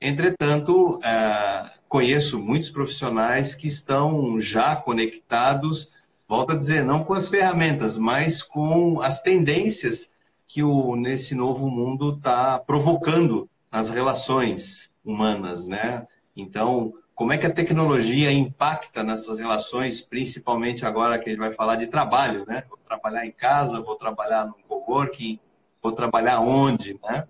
Entretanto, 0.00 0.98
é, 1.04 1.70
conheço 1.88 2.40
muitos 2.40 2.70
profissionais 2.70 3.54
que 3.54 3.66
estão 3.66 4.40
já 4.40 4.74
conectados, 4.74 5.92
volto 6.26 6.52
a 6.52 6.56
dizer, 6.56 6.82
não 6.82 7.04
com 7.04 7.12
as 7.12 7.28
ferramentas, 7.28 7.98
mas 7.98 8.42
com 8.42 9.00
as 9.02 9.20
tendências 9.22 10.14
que 10.52 10.62
o, 10.62 10.96
nesse 10.96 11.34
novo 11.34 11.70
mundo 11.70 12.12
está 12.14 12.58
provocando 12.58 13.48
nas 13.70 13.88
relações 13.88 14.92
humanas, 15.02 15.64
né? 15.64 16.06
Então, 16.36 16.92
como 17.14 17.32
é 17.32 17.38
que 17.38 17.46
a 17.46 17.52
tecnologia 17.52 18.30
impacta 18.30 19.02
nessas 19.02 19.38
relações, 19.38 20.02
principalmente 20.02 20.84
agora 20.84 21.18
que 21.18 21.30
a 21.30 21.32
gente 21.32 21.40
vai 21.40 21.52
falar 21.52 21.76
de 21.76 21.86
trabalho, 21.86 22.44
né? 22.46 22.64
Vou 22.68 22.76
trabalhar 22.86 23.24
em 23.24 23.32
casa, 23.32 23.80
vou 23.80 23.96
trabalhar 23.96 24.44
no 24.44 24.52
coworking, 24.68 25.40
vou 25.82 25.92
trabalhar 25.92 26.40
onde, 26.40 27.00
né? 27.02 27.26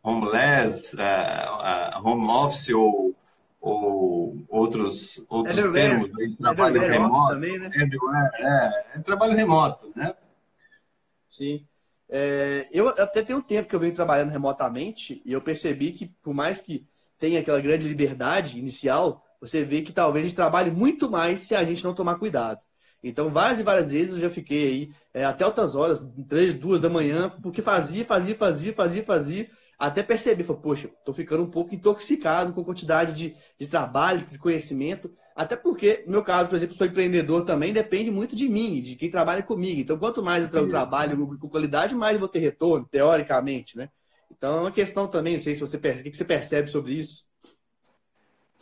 Homeless, 0.00 0.94
uh, 0.94 1.98
uh, 1.98 2.08
home 2.08 2.30
office 2.30 2.68
ou, 2.68 3.12
ou 3.60 4.36
outros, 4.48 5.26
outros 5.28 5.58
everywhere. 5.58 5.88
termos, 5.88 6.12
né? 6.16 6.36
trabalho 6.38 6.80
remoto, 6.80 7.34
também, 7.34 7.58
né? 7.58 7.70
é, 8.38 8.98
é 8.98 9.02
trabalho 9.02 9.34
remoto, 9.34 9.92
né? 9.96 10.14
Sim. 11.28 11.66
É, 12.14 12.68
eu 12.70 12.88
até 12.88 13.22
tenho 13.22 13.38
um 13.38 13.42
tempo 13.42 13.66
que 13.66 13.74
eu 13.74 13.80
venho 13.80 13.94
trabalhando 13.94 14.28
remotamente 14.28 15.22
e 15.24 15.32
eu 15.32 15.40
percebi 15.40 15.92
que, 15.92 16.08
por 16.22 16.34
mais 16.34 16.60
que 16.60 16.86
tenha 17.18 17.40
aquela 17.40 17.58
grande 17.58 17.88
liberdade 17.88 18.58
inicial, 18.58 19.24
você 19.40 19.64
vê 19.64 19.80
que 19.80 19.94
talvez 19.94 20.22
a 20.22 20.28
gente 20.28 20.36
trabalhe 20.36 20.70
muito 20.70 21.10
mais 21.10 21.40
se 21.40 21.54
a 21.54 21.64
gente 21.64 21.82
não 21.82 21.94
tomar 21.94 22.16
cuidado. 22.16 22.60
Então, 23.02 23.30
várias 23.30 23.60
e 23.60 23.62
várias 23.62 23.92
vezes 23.92 24.12
eu 24.12 24.18
já 24.18 24.28
fiquei 24.28 24.68
aí 24.68 24.90
é, 25.14 25.24
até 25.24 25.42
altas 25.42 25.74
horas, 25.74 26.04
três, 26.28 26.54
duas 26.54 26.82
da 26.82 26.90
manhã, 26.90 27.30
porque 27.42 27.62
fazia, 27.62 28.04
fazia, 28.04 28.34
fazia, 28.34 28.74
fazia, 28.74 29.02
fazia, 29.02 29.50
até 29.78 30.02
percebi, 30.02 30.44
poxa, 30.44 30.88
estou 30.88 31.14
ficando 31.14 31.42
um 31.42 31.50
pouco 31.50 31.74
intoxicado 31.74 32.52
com 32.52 32.60
a 32.60 32.64
quantidade 32.64 33.14
de, 33.14 33.34
de 33.58 33.66
trabalho, 33.66 34.26
de 34.26 34.38
conhecimento, 34.38 35.10
até 35.34 35.56
porque, 35.56 36.02
no 36.06 36.12
meu 36.12 36.22
caso, 36.22 36.48
por 36.48 36.56
exemplo, 36.56 36.74
sou 36.74 36.86
empreendedor 36.86 37.44
também, 37.44 37.72
depende 37.72 38.10
muito 38.10 38.36
de 38.36 38.48
mim, 38.48 38.80
de 38.80 38.96
quem 38.96 39.10
trabalha 39.10 39.42
comigo. 39.42 39.80
Então, 39.80 39.98
quanto 39.98 40.22
mais 40.22 40.52
eu 40.52 40.68
trabalho 40.68 41.38
com 41.38 41.48
qualidade, 41.48 41.94
mais 41.94 42.14
eu 42.14 42.20
vou 42.20 42.28
ter 42.28 42.40
retorno, 42.40 42.86
teoricamente, 42.90 43.76
né? 43.76 43.88
Então, 44.30 44.58
é 44.58 44.60
uma 44.60 44.70
questão 44.70 45.06
também, 45.06 45.34
não 45.34 45.40
sei 45.40 45.54
se 45.54 45.60
você 45.60 45.78
percebe, 45.78 46.08
o 46.08 46.12
que 46.12 46.18
você 46.18 46.24
percebe 46.24 46.70
sobre 46.70 46.92
isso. 46.94 47.24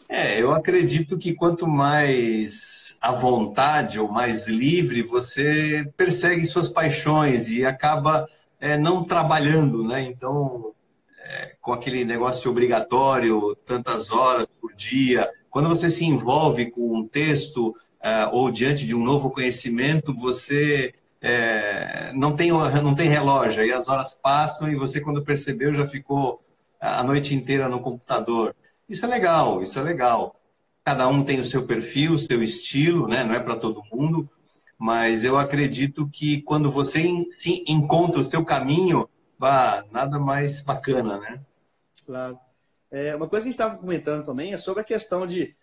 É, 0.08 0.42
eu 0.42 0.52
acredito 0.52 1.16
que 1.16 1.34
quanto 1.34 1.66
mais 1.66 2.98
à 3.00 3.12
vontade 3.12 3.98
ou 4.00 4.10
mais 4.10 4.46
livre, 4.46 5.02
você 5.02 5.88
persegue 5.96 6.46
suas 6.46 6.68
paixões 6.68 7.48
e 7.48 7.64
acaba 7.64 8.28
é, 8.60 8.76
não 8.76 9.04
trabalhando, 9.04 9.84
né? 9.84 10.02
Então, 10.02 10.74
é, 11.22 11.56
com 11.60 11.72
aquele 11.72 12.04
negócio 12.04 12.50
obrigatório, 12.50 13.56
tantas 13.64 14.10
horas 14.10 14.48
por 14.60 14.74
dia, 14.74 15.30
quando 15.50 15.68
você 15.68 15.90
se 15.90 16.04
envolve 16.04 16.70
com 16.70 16.98
um 16.98 17.06
texto 17.06 17.74
é, 18.02 18.26
ou 18.26 18.50
diante 18.50 18.86
de 18.86 18.94
um 18.94 19.02
novo 19.02 19.30
conhecimento, 19.30 20.14
você 20.14 20.94
é, 21.20 22.12
não, 22.14 22.34
tem, 22.34 22.50
não 22.50 22.94
tem 22.94 23.08
relógio, 23.08 23.64
e 23.64 23.72
as 23.72 23.88
horas 23.88 24.14
passam 24.14 24.70
e 24.70 24.76
você, 24.76 25.00
quando 25.00 25.22
percebeu, 25.22 25.74
já 25.74 25.86
ficou 25.86 26.42
a 26.80 27.02
noite 27.02 27.34
inteira 27.34 27.68
no 27.68 27.80
computador. 27.80 28.54
Isso 28.88 29.04
é 29.04 29.08
legal, 29.08 29.62
isso 29.62 29.78
é 29.78 29.82
legal. 29.82 30.34
Cada 30.82 31.06
um 31.08 31.22
tem 31.22 31.38
o 31.38 31.44
seu 31.44 31.66
perfil, 31.66 32.14
o 32.14 32.18
seu 32.18 32.42
estilo, 32.42 33.06
né? 33.06 33.22
não 33.22 33.34
é 33.34 33.40
para 33.40 33.56
todo 33.56 33.84
mundo, 33.92 34.28
mas 34.78 35.24
eu 35.24 35.36
acredito 35.36 36.08
que 36.08 36.40
quando 36.42 36.70
você 36.70 37.06
encontra 37.66 38.20
o 38.20 38.24
seu 38.24 38.44
caminho, 38.44 39.08
bah, 39.38 39.84
nada 39.92 40.18
mais 40.18 40.62
bacana, 40.62 41.18
né? 41.18 41.40
Claro. 42.06 42.38
É, 42.90 43.14
uma 43.14 43.28
coisa 43.28 43.44
que 43.44 43.48
a 43.48 43.52
gente 43.52 43.60
estava 43.60 43.76
comentando 43.76 44.24
também 44.24 44.52
é 44.52 44.56
sobre 44.56 44.80
a 44.82 44.84
questão 44.84 45.26
de 45.26 45.54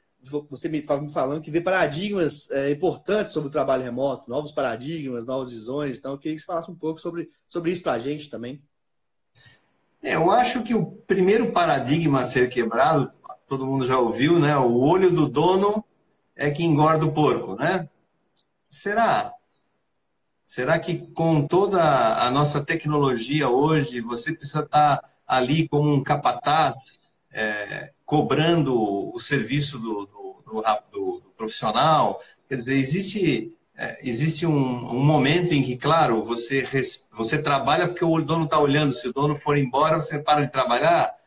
você 0.50 0.68
me 0.68 0.82
falando 0.82 1.42
que 1.42 1.52
vê 1.52 1.62
paradigmas 1.62 2.50
é, 2.52 2.72
importantes 2.72 3.32
sobre 3.32 3.50
o 3.50 3.52
trabalho 3.52 3.84
remoto, 3.84 4.30
novos 4.30 4.52
paradigmas, 4.52 5.26
novas 5.26 5.52
visões. 5.52 6.00
Então, 6.00 6.14
eu 6.14 6.18
queria 6.18 6.36
que 6.36 6.42
você 6.42 6.46
falasse 6.46 6.72
um 6.72 6.76
pouco 6.76 7.00
sobre, 7.00 7.30
sobre 7.46 7.72
isso 7.72 7.84
para 7.84 7.94
a 7.94 8.00
gente 8.00 8.30
também. 8.30 8.62
É, 10.02 10.16
eu 10.16 10.32
acho 10.32 10.64
que 10.64 10.74
o 10.74 10.86
primeiro 10.86 11.52
paradigma 11.52 12.22
a 12.22 12.26
ser 12.26 12.50
quebrado 12.50 13.12
todo 13.48 13.66
mundo 13.66 13.86
já 13.86 13.98
ouviu, 13.98 14.40
né? 14.40 14.58
O 14.58 14.78
olho 14.80 15.10
do 15.10 15.28
dono 15.28 15.84
é 16.36 16.52
que 16.52 16.64
engorda 16.64 17.06
o 17.06 17.14
porco, 17.14 17.56
né? 17.56 17.90
Será? 18.70 19.34
Será 20.46 20.78
que 20.78 21.08
com 21.12 21.48
toda 21.48 21.82
a 22.22 22.30
nossa 22.30 22.64
tecnologia 22.64 23.50
hoje, 23.50 24.02
você 24.02 24.34
precisa 24.34 24.62
estar 24.64 25.02
ali 25.26 25.68
como 25.68 25.94
um 25.94 26.04
capataz, 26.04 26.76
é, 27.32 27.92
cobrando 28.06 29.14
o 29.14 29.20
serviço 29.20 29.80
do, 29.80 30.06
do, 30.06 30.44
do, 30.46 31.22
do, 31.22 31.32
profissional? 31.38 32.22
Quer 32.48 32.56
dizer, 32.56 32.76
existe, 32.76 33.54
é, 33.76 34.00
existe 34.08 34.46
um, 34.46 34.56
um, 34.96 35.00
momento 35.00 35.54
em 35.54 35.64
que, 35.64 35.78
claro, 35.78 36.24
você, 36.24 36.68
você 37.12 37.42
trabalha 37.42 37.88
porque 37.88 38.06
o 38.06 38.22
dono 38.22 38.46
está 38.46 38.60
olhando. 38.60 38.94
Se 38.94 39.08
o 39.08 39.14
dono 39.14 39.36
for 39.36 39.58
embora, 39.58 40.00
você 40.00 40.20
para 40.20 40.44
de 40.44 40.52
trabalhar 40.52 41.18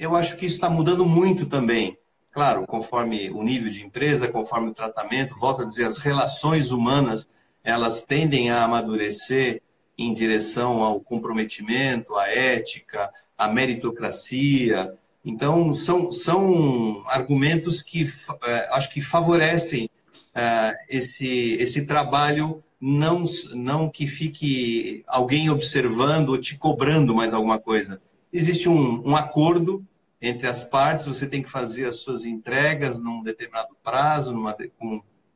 eu 0.00 0.16
acho 0.16 0.38
que 0.38 0.46
isso 0.46 0.54
está 0.54 0.70
mudando 0.70 1.04
muito 1.04 1.44
também. 1.44 1.98
Claro, 2.32 2.66
conforme 2.66 3.30
o 3.30 3.42
nível 3.42 3.70
de 3.70 3.84
empresa, 3.84 4.28
conforme 4.28 4.70
o 4.70 4.74
tratamento, 4.74 5.38
volto 5.38 5.60
a 5.60 5.64
dizer, 5.66 5.84
as 5.84 5.98
relações 5.98 6.70
humanas, 6.70 7.28
elas 7.62 8.02
tendem 8.02 8.50
a 8.50 8.64
amadurecer 8.64 9.60
em 9.98 10.14
direção 10.14 10.82
ao 10.82 11.00
comprometimento, 11.00 12.16
à 12.16 12.28
ética, 12.28 13.12
à 13.36 13.46
meritocracia. 13.46 14.96
Então, 15.24 15.72
são, 15.72 16.10
são 16.10 17.02
argumentos 17.06 17.82
que 17.82 18.10
eh, 18.44 18.68
acho 18.72 18.90
que 18.90 19.00
favorecem 19.00 19.88
eh, 20.34 20.74
esse, 20.88 21.56
esse 21.60 21.86
trabalho, 21.86 22.62
não, 22.80 23.24
não 23.54 23.90
que 23.90 24.06
fique 24.06 25.04
alguém 25.06 25.50
observando 25.50 26.30
ou 26.30 26.38
te 26.38 26.56
cobrando 26.56 27.14
mais 27.14 27.34
alguma 27.34 27.58
coisa. 27.58 28.00
Existe 28.32 28.68
um, 28.68 29.06
um 29.06 29.14
acordo 29.14 29.84
entre 30.22 30.46
as 30.46 30.64
partes, 30.64 31.06
você 31.06 31.26
tem 31.26 31.42
que 31.42 31.50
fazer 31.50 31.86
as 31.86 31.96
suas 31.96 32.24
entregas 32.24 32.98
num 32.98 33.22
determinado 33.22 33.74
prazo, 33.82 34.32
numa, 34.32 34.56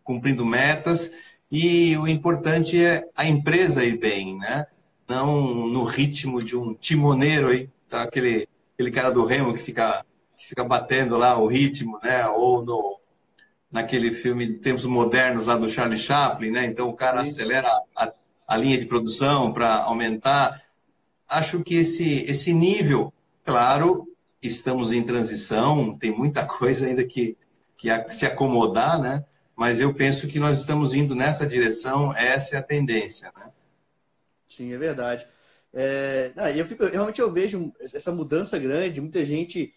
cumprindo 0.03 0.45
metas, 0.45 1.11
e 1.50 1.97
o 1.97 2.07
importante 2.07 2.83
é 2.83 3.05
a 3.17 3.26
empresa 3.26 3.85
ir 3.85 3.99
bem, 3.99 4.37
né? 4.38 4.67
Não 5.09 5.67
no 5.67 5.85
ritmo 5.85 6.43
de 6.43 6.57
um 6.57 6.75
timoneiro 6.75 7.49
aí, 7.49 7.69
tá? 7.88 8.03
aquele, 8.03 8.49
aquele 8.75 8.90
cara 8.90 9.11
do 9.11 9.25
remo 9.25 9.54
que 9.54 9.61
fica, 9.61 10.04
que 10.37 10.47
fica 10.47 10.64
batendo 10.64 11.16
lá 11.16 11.38
o 11.38 11.47
ritmo, 11.47 11.99
né? 12.02 12.26
Ou 12.28 12.64
no, 12.64 13.00
naquele 13.71 14.11
filme 14.11 14.47
de 14.47 14.54
tempos 14.59 14.85
modernos 14.85 15.47
lá 15.47 15.57
do 15.57 15.69
Charlie 15.69 15.99
Chaplin, 15.99 16.50
né? 16.50 16.64
Então 16.66 16.88
o 16.88 16.95
cara 16.95 17.25
Sim. 17.25 17.31
acelera 17.31 17.69
a, 17.97 18.12
a 18.47 18.57
linha 18.57 18.78
de 18.78 18.87
produção 18.87 19.52
para 19.52 19.76
aumentar. 19.76 20.62
Acho 21.28 21.62
que 21.62 21.76
esse, 21.76 22.25
esse 22.28 22.52
nível, 22.52 23.12
claro, 23.45 24.07
estamos 24.43 24.93
em 24.93 25.02
transição, 25.02 25.97
tem 25.97 26.11
muita 26.11 26.45
coisa 26.47 26.87
ainda 26.87 27.04
que, 27.04 27.37
que 27.76 27.88
se 28.11 28.26
acomodar, 28.26 29.00
né? 29.00 29.25
Mas 29.57 29.81
eu 29.81 29.95
penso 29.95 30.26
que 30.26 30.40
nós 30.40 30.59
estamos 30.59 30.95
indo 30.95 31.14
nessa 31.14 31.47
direção, 31.47 32.12
essa 32.14 32.57
é 32.57 32.59
a 32.59 32.62
tendência, 32.62 33.33
né? 33.37 33.50
Sim, 34.49 34.73
é 34.73 34.78
verdade. 34.78 35.26
É, 35.76 36.33
eu 36.57 36.64
fico, 36.64 36.85
realmente 36.85 37.21
eu 37.21 37.33
vejo 37.33 37.73
essa 37.81 38.12
mudança 38.12 38.59
grande, 38.59 39.00
muita 39.00 39.25
gente 39.25 39.75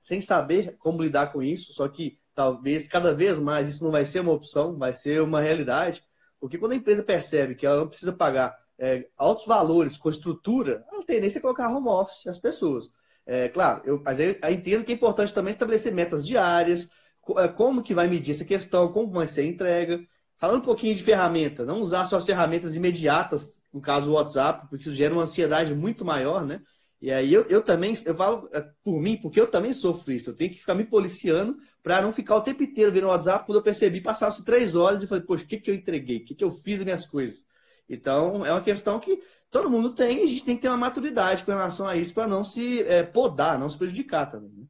sem 0.00 0.20
saber 0.20 0.76
como 0.78 1.02
lidar 1.02 1.32
com 1.32 1.42
isso, 1.42 1.72
só 1.72 1.88
que 1.88 2.18
talvez 2.34 2.86
cada 2.86 3.14
vez 3.14 3.38
mais 3.38 3.68
isso 3.68 3.82
não 3.82 3.90
vai 3.90 4.04
ser 4.04 4.20
uma 4.20 4.32
opção, 4.32 4.76
vai 4.76 4.92
ser 4.92 5.22
uma 5.22 5.40
realidade, 5.40 6.04
porque 6.38 6.58
quando 6.58 6.72
a 6.72 6.76
empresa 6.76 7.02
percebe 7.02 7.54
que 7.54 7.66
ela 7.66 7.78
não 7.78 7.88
precisa 7.88 8.12
pagar 8.12 8.56
é, 8.78 9.08
altos 9.16 9.46
valores 9.46 9.98
com 9.98 10.08
estrutura, 10.08 10.84
a 10.92 11.02
tendência 11.02 11.38
é 11.38 11.42
colocar 11.42 11.68
home 11.74 11.88
office 11.88 12.26
as 12.26 12.38
pessoas. 12.38 12.90
É, 13.26 13.48
claro, 13.48 13.82
eu, 13.84 14.00
mas 14.04 14.20
eu, 14.20 14.36
eu, 14.40 14.50
entendo 14.50 14.84
que 14.84 14.92
é 14.92 14.94
importante 14.94 15.34
também 15.34 15.50
estabelecer 15.50 15.92
metas 15.92 16.26
diárias, 16.26 16.90
é, 17.38 17.48
como 17.48 17.82
que 17.82 17.94
vai 17.94 18.06
medir 18.06 18.30
essa 18.30 18.44
questão, 18.44 18.92
como 18.92 19.10
vai 19.12 19.26
ser 19.26 19.42
a 19.42 19.46
entrega. 19.46 20.00
Falando 20.38 20.58
um 20.58 20.64
pouquinho 20.64 20.94
de 20.94 21.02
ferramenta, 21.02 21.66
não 21.66 21.80
usar 21.80 22.04
só 22.04 22.16
as 22.16 22.24
ferramentas 22.24 22.76
imediatas, 22.76 23.60
no 23.72 23.80
caso 23.80 24.10
o 24.10 24.14
WhatsApp, 24.14 24.68
porque 24.68 24.88
isso 24.88 24.94
gera 24.94 25.12
uma 25.12 25.24
ansiedade 25.24 25.74
muito 25.74 26.04
maior, 26.04 26.46
né? 26.46 26.60
E 27.00 27.10
aí 27.12 27.32
eu, 27.32 27.44
eu 27.48 27.60
também, 27.62 27.94
eu 28.06 28.14
falo 28.14 28.48
é, 28.52 28.60
por 28.82 29.00
mim, 29.00 29.16
porque 29.16 29.40
eu 29.40 29.48
também 29.48 29.72
sofro 29.72 30.12
isso. 30.12 30.30
Eu 30.30 30.36
tenho 30.36 30.50
que 30.50 30.58
ficar 30.58 30.74
me 30.74 30.84
policiando 30.84 31.56
para 31.82 32.02
não 32.02 32.12
ficar 32.12 32.36
o 32.36 32.40
tempo 32.40 32.62
inteiro 32.62 32.92
vendo 32.92 33.04
o 33.04 33.08
WhatsApp. 33.08 33.46
Quando 33.46 33.58
eu 33.58 33.62
percebi, 33.62 34.00
passasse 34.00 34.44
três 34.44 34.74
horas 34.74 35.02
e 35.02 35.06
falei, 35.06 35.24
poxa, 35.24 35.44
o 35.44 35.46
que, 35.46 35.58
que 35.58 35.70
eu 35.70 35.74
entreguei? 35.74 36.18
O 36.18 36.24
que, 36.24 36.34
que 36.34 36.44
eu 36.44 36.50
fiz 36.50 36.78
das 36.78 36.84
minhas 36.84 37.06
coisas? 37.06 37.44
Então, 37.88 38.44
é 38.44 38.52
uma 38.52 38.60
questão 38.60 38.98
que 39.00 39.20
todo 39.50 39.70
mundo 39.70 39.92
tem, 39.92 40.20
e 40.20 40.24
a 40.24 40.26
gente 40.26 40.44
tem 40.44 40.56
que 40.56 40.62
ter 40.62 40.68
uma 40.68 40.76
maturidade 40.76 41.44
com 41.44 41.50
relação 41.50 41.88
a 41.88 41.96
isso 41.96 42.12
para 42.12 42.26
não 42.26 42.44
se 42.44 42.82
é, 42.82 43.02
podar, 43.02 43.58
não 43.58 43.68
se 43.68 43.78
prejudicar 43.78 44.26
também. 44.26 44.50
Né? 44.50 44.64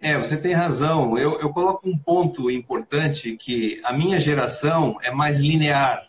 É, 0.00 0.16
você 0.16 0.36
tem 0.36 0.52
razão. 0.52 1.18
Eu, 1.18 1.40
eu 1.40 1.50
coloco 1.50 1.88
um 1.88 1.98
ponto 1.98 2.50
importante 2.50 3.36
que 3.36 3.80
a 3.82 3.92
minha 3.92 4.20
geração 4.20 4.96
é 5.02 5.10
mais 5.10 5.40
linear 5.40 6.08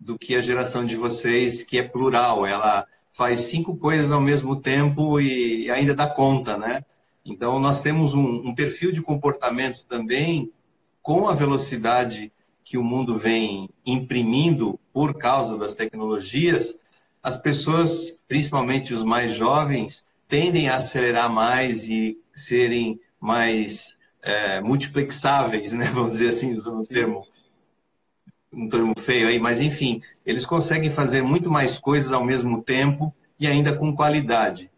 do 0.00 0.18
que 0.18 0.34
a 0.34 0.40
geração 0.40 0.86
de 0.86 0.96
vocês, 0.96 1.62
que 1.62 1.78
é 1.78 1.82
plural. 1.82 2.46
Ela 2.46 2.86
faz 3.12 3.42
cinco 3.42 3.76
coisas 3.76 4.10
ao 4.10 4.20
mesmo 4.20 4.56
tempo 4.56 5.20
e 5.20 5.70
ainda 5.70 5.94
dá 5.94 6.08
conta, 6.08 6.56
né? 6.56 6.82
Então, 7.24 7.58
nós 7.58 7.82
temos 7.82 8.14
um, 8.14 8.48
um 8.48 8.54
perfil 8.54 8.92
de 8.92 9.02
comportamento 9.02 9.84
também 9.86 10.50
com 11.02 11.28
a 11.28 11.34
velocidade 11.34 12.32
que 12.64 12.78
o 12.78 12.84
mundo 12.84 13.18
vem 13.18 13.68
imprimindo 13.84 14.78
por 14.92 15.14
causa 15.14 15.58
das 15.58 15.74
tecnologias, 15.74 16.80
as 17.22 17.36
pessoas, 17.36 18.18
principalmente 18.26 18.94
os 18.94 19.04
mais 19.04 19.34
jovens, 19.34 20.06
tendem 20.26 20.68
a 20.68 20.76
acelerar 20.76 21.30
mais 21.30 21.88
e 21.88 22.18
serem 22.34 23.00
mais 23.20 23.92
é, 24.22 24.60
multiplexáveis, 24.60 25.72
né? 25.72 25.86
vamos 25.92 26.12
dizer 26.12 26.28
assim, 26.28 26.54
usando 26.54 26.80
um 26.80 26.84
termo, 26.84 27.26
um 28.52 28.68
termo 28.68 28.94
feio 28.98 29.28
aí, 29.28 29.38
mas 29.38 29.60
enfim, 29.60 30.02
eles 30.24 30.46
conseguem 30.46 30.90
fazer 30.90 31.22
muito 31.22 31.50
mais 31.50 31.78
coisas 31.78 32.12
ao 32.12 32.24
mesmo 32.24 32.62
tempo 32.62 33.14
e 33.38 33.46
ainda 33.46 33.76
com 33.76 33.94
qualidade. 33.94 34.70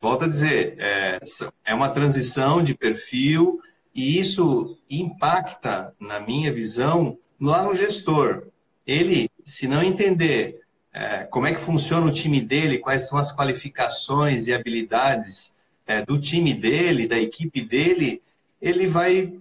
Volto 0.00 0.24
a 0.24 0.28
dizer, 0.28 0.74
é, 0.78 1.20
é 1.64 1.74
uma 1.74 1.88
transição 1.88 2.62
de 2.62 2.74
perfil, 2.74 3.60
e 3.94 4.18
isso 4.18 4.76
impacta, 4.90 5.94
na 6.00 6.18
minha 6.18 6.52
visão, 6.52 7.18
lá 7.40 7.62
no 7.62 7.74
gestor. 7.74 8.48
Ele, 8.86 9.30
se 9.44 9.68
não 9.68 9.82
entender 9.82 10.60
é, 10.92 11.24
como 11.24 11.46
é 11.46 11.54
que 11.54 11.60
funciona 11.60 12.06
o 12.06 12.12
time 12.12 12.40
dele, 12.40 12.78
quais 12.78 13.08
são 13.08 13.18
as 13.18 13.34
qualificações 13.34 14.46
e 14.46 14.52
habilidades 14.52 15.56
é, 15.86 16.04
do 16.04 16.20
time 16.20 16.54
dele, 16.54 17.06
da 17.06 17.18
equipe 17.18 17.60
dele, 17.60 18.22
ele 18.60 18.86
vai 18.86 19.32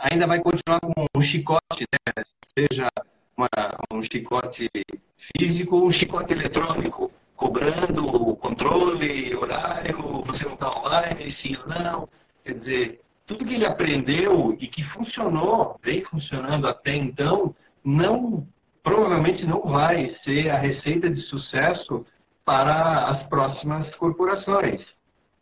ainda 0.00 0.26
vai 0.26 0.40
continuar 0.40 0.80
com 0.80 0.92
um 1.16 1.20
chicote, 1.22 1.86
né? 1.92 2.24
seja 2.56 2.88
uma, 3.36 3.48
um 3.92 4.02
chicote 4.02 4.68
físico 5.16 5.76
ou 5.76 5.86
um 5.86 5.90
chicote 5.90 6.32
eletrônico, 6.32 7.10
cobrando 7.34 8.06
o 8.06 8.36
controle, 8.36 9.34
horário, 9.34 10.22
você 10.26 10.44
não 10.44 10.54
está 10.54 10.70
online, 10.70 11.30
sim 11.30 11.56
ou 11.56 11.68
não. 11.68 12.08
Quer 12.44 12.54
dizer, 12.54 13.00
tudo 13.26 13.44
que 13.44 13.54
ele 13.54 13.66
aprendeu 13.66 14.56
e 14.60 14.66
que 14.66 14.84
funcionou, 14.84 15.80
vem 15.82 16.04
funcionando 16.04 16.66
até 16.68 16.94
então, 16.94 17.54
não 17.82 18.46
provavelmente 18.82 19.46
não 19.46 19.62
vai 19.62 20.14
ser 20.22 20.50
a 20.50 20.58
receita 20.58 21.08
de 21.08 21.22
sucesso 21.22 22.04
para 22.44 23.08
as 23.08 23.26
próximas 23.28 23.92
corporações. 23.96 24.82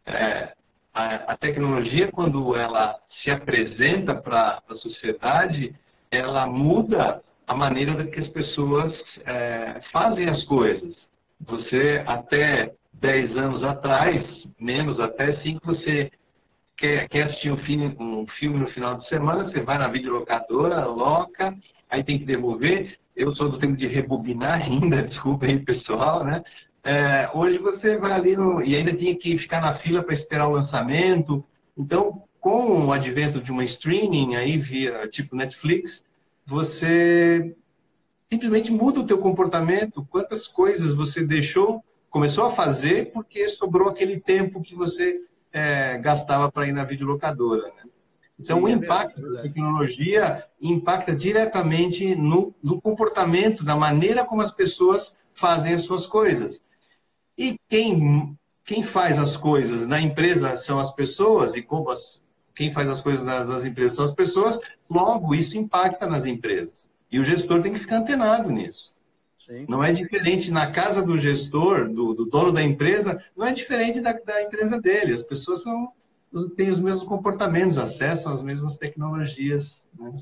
É, 0.06 0.52
a, 0.92 1.32
a, 1.32 1.36
tecnologia, 1.36 2.10
quando 2.10 2.56
ela 2.56 2.98
se 3.22 3.30
apresenta 3.30 4.14
para 4.14 4.60
a 4.68 4.74
sociedade, 4.74 5.74
ela 6.10 6.46
muda 6.46 7.22
a 7.46 7.54
maneira 7.54 8.06
que 8.06 8.20
as 8.20 8.28
pessoas 8.28 8.92
é, 9.24 9.80
fazem 9.92 10.28
as 10.28 10.42
coisas. 10.44 10.94
Você, 11.40 12.02
até 12.06 12.72
10 12.94 13.36
anos 13.36 13.64
atrás, 13.64 14.24
menos 14.60 15.00
até 15.00 15.36
5, 15.36 15.64
você 15.64 16.10
quer, 16.76 17.08
quer 17.08 17.24
assistir 17.24 17.50
um 17.50 17.56
filme, 17.58 17.96
um 17.98 18.26
filme 18.38 18.58
no 18.58 18.68
final 18.68 18.98
de 18.98 19.08
semana, 19.08 19.44
você 19.44 19.60
vai 19.60 19.78
na 19.78 19.88
videolocadora, 19.88 20.84
loca, 20.84 21.56
aí 21.90 22.04
tem 22.04 22.18
que 22.18 22.24
devolver. 22.24 22.96
Eu 23.14 23.34
sou 23.34 23.50
do 23.50 23.58
tempo 23.58 23.76
de 23.76 23.86
rebobinar 23.86 24.60
ainda, 24.62 25.02
desculpa 25.02 25.46
aí 25.46 25.58
pessoal, 25.58 26.24
né? 26.24 26.42
É, 26.84 27.30
hoje 27.32 27.58
você 27.58 27.96
vai 27.96 28.12
ali 28.12 28.36
no, 28.36 28.62
e 28.62 28.74
ainda 28.74 28.92
tinha 28.92 29.16
que 29.16 29.38
ficar 29.38 29.60
na 29.60 29.78
fila 29.78 30.02
para 30.02 30.14
esperar 30.14 30.48
o 30.48 30.52
lançamento. 30.52 31.44
Então, 31.76 32.24
com 32.40 32.86
o 32.86 32.92
advento 32.92 33.40
de 33.40 33.52
uma 33.52 33.64
streaming 33.64 34.34
aí 34.34 34.58
via 34.58 35.06
tipo 35.08 35.36
Netflix, 35.36 36.04
você 36.44 37.54
simplesmente 38.30 38.72
muda 38.72 39.00
o 39.00 39.06
teu 39.06 39.18
comportamento. 39.18 40.04
Quantas 40.10 40.48
coisas 40.48 40.92
você 40.92 41.24
deixou, 41.24 41.84
começou 42.10 42.46
a 42.46 42.50
fazer 42.50 43.12
porque 43.12 43.48
sobrou 43.48 43.88
aquele 43.88 44.18
tempo 44.18 44.60
que 44.60 44.74
você 44.74 45.20
é, 45.52 45.98
gastava 45.98 46.50
para 46.50 46.66
ir 46.66 46.72
na 46.72 46.84
videolocadora. 46.84 47.68
Né? 47.68 47.84
Então, 48.40 48.58
Sim, 48.58 48.64
o 48.64 48.68
é 48.68 48.72
impacto 48.72 49.24
é 49.24 49.30
da 49.30 49.42
tecnologia 49.42 50.44
impacta 50.60 51.14
diretamente 51.14 52.14
no, 52.16 52.52
no, 52.62 52.80
comportamento, 52.80 53.64
na 53.64 53.76
maneira 53.76 54.24
como 54.24 54.42
as 54.42 54.50
pessoas 54.50 55.16
fazem 55.34 55.74
as 55.74 55.82
suas 55.82 56.06
coisas. 56.06 56.64
E 57.36 57.56
quem, 57.68 58.36
quem 58.64 58.82
faz 58.82 59.18
as 59.18 59.36
coisas 59.36 59.86
na 59.86 60.00
empresa 60.00 60.56
são 60.56 60.78
as 60.78 60.94
pessoas, 60.94 61.54
e 61.54 61.62
como 61.62 61.90
as, 61.90 62.22
quem 62.54 62.70
faz 62.70 62.88
as 62.88 63.00
coisas 63.00 63.22
nas, 63.22 63.48
nas 63.48 63.64
empresas 63.64 63.96
são 63.96 64.04
as 64.04 64.12
pessoas, 64.12 64.58
logo 64.88 65.34
isso 65.34 65.56
impacta 65.56 66.06
nas 66.06 66.26
empresas. 66.26 66.90
E 67.10 67.18
o 67.18 67.24
gestor 67.24 67.62
tem 67.62 67.72
que 67.72 67.78
ficar 67.78 67.98
antenado 67.98 68.50
nisso. 68.50 68.94
Sim. 69.38 69.66
Não 69.68 69.82
é 69.82 69.92
diferente 69.92 70.52
na 70.52 70.70
casa 70.70 71.04
do 71.04 71.18
gestor, 71.18 71.92
do, 71.92 72.14
do 72.14 72.24
dono 72.24 72.52
da 72.52 72.62
empresa, 72.62 73.22
não 73.36 73.46
é 73.46 73.52
diferente 73.52 74.00
da, 74.00 74.12
da, 74.12 74.40
empresa 74.40 74.80
dele. 74.80 75.12
As 75.12 75.24
pessoas 75.24 75.62
são, 75.62 75.92
têm 76.56 76.70
os 76.70 76.78
mesmos 76.78 77.02
comportamentos, 77.02 77.76
acessam 77.76 78.32
as 78.32 78.40
mesmas 78.40 78.76
tecnologias. 78.76 79.88
Né? 79.98 80.12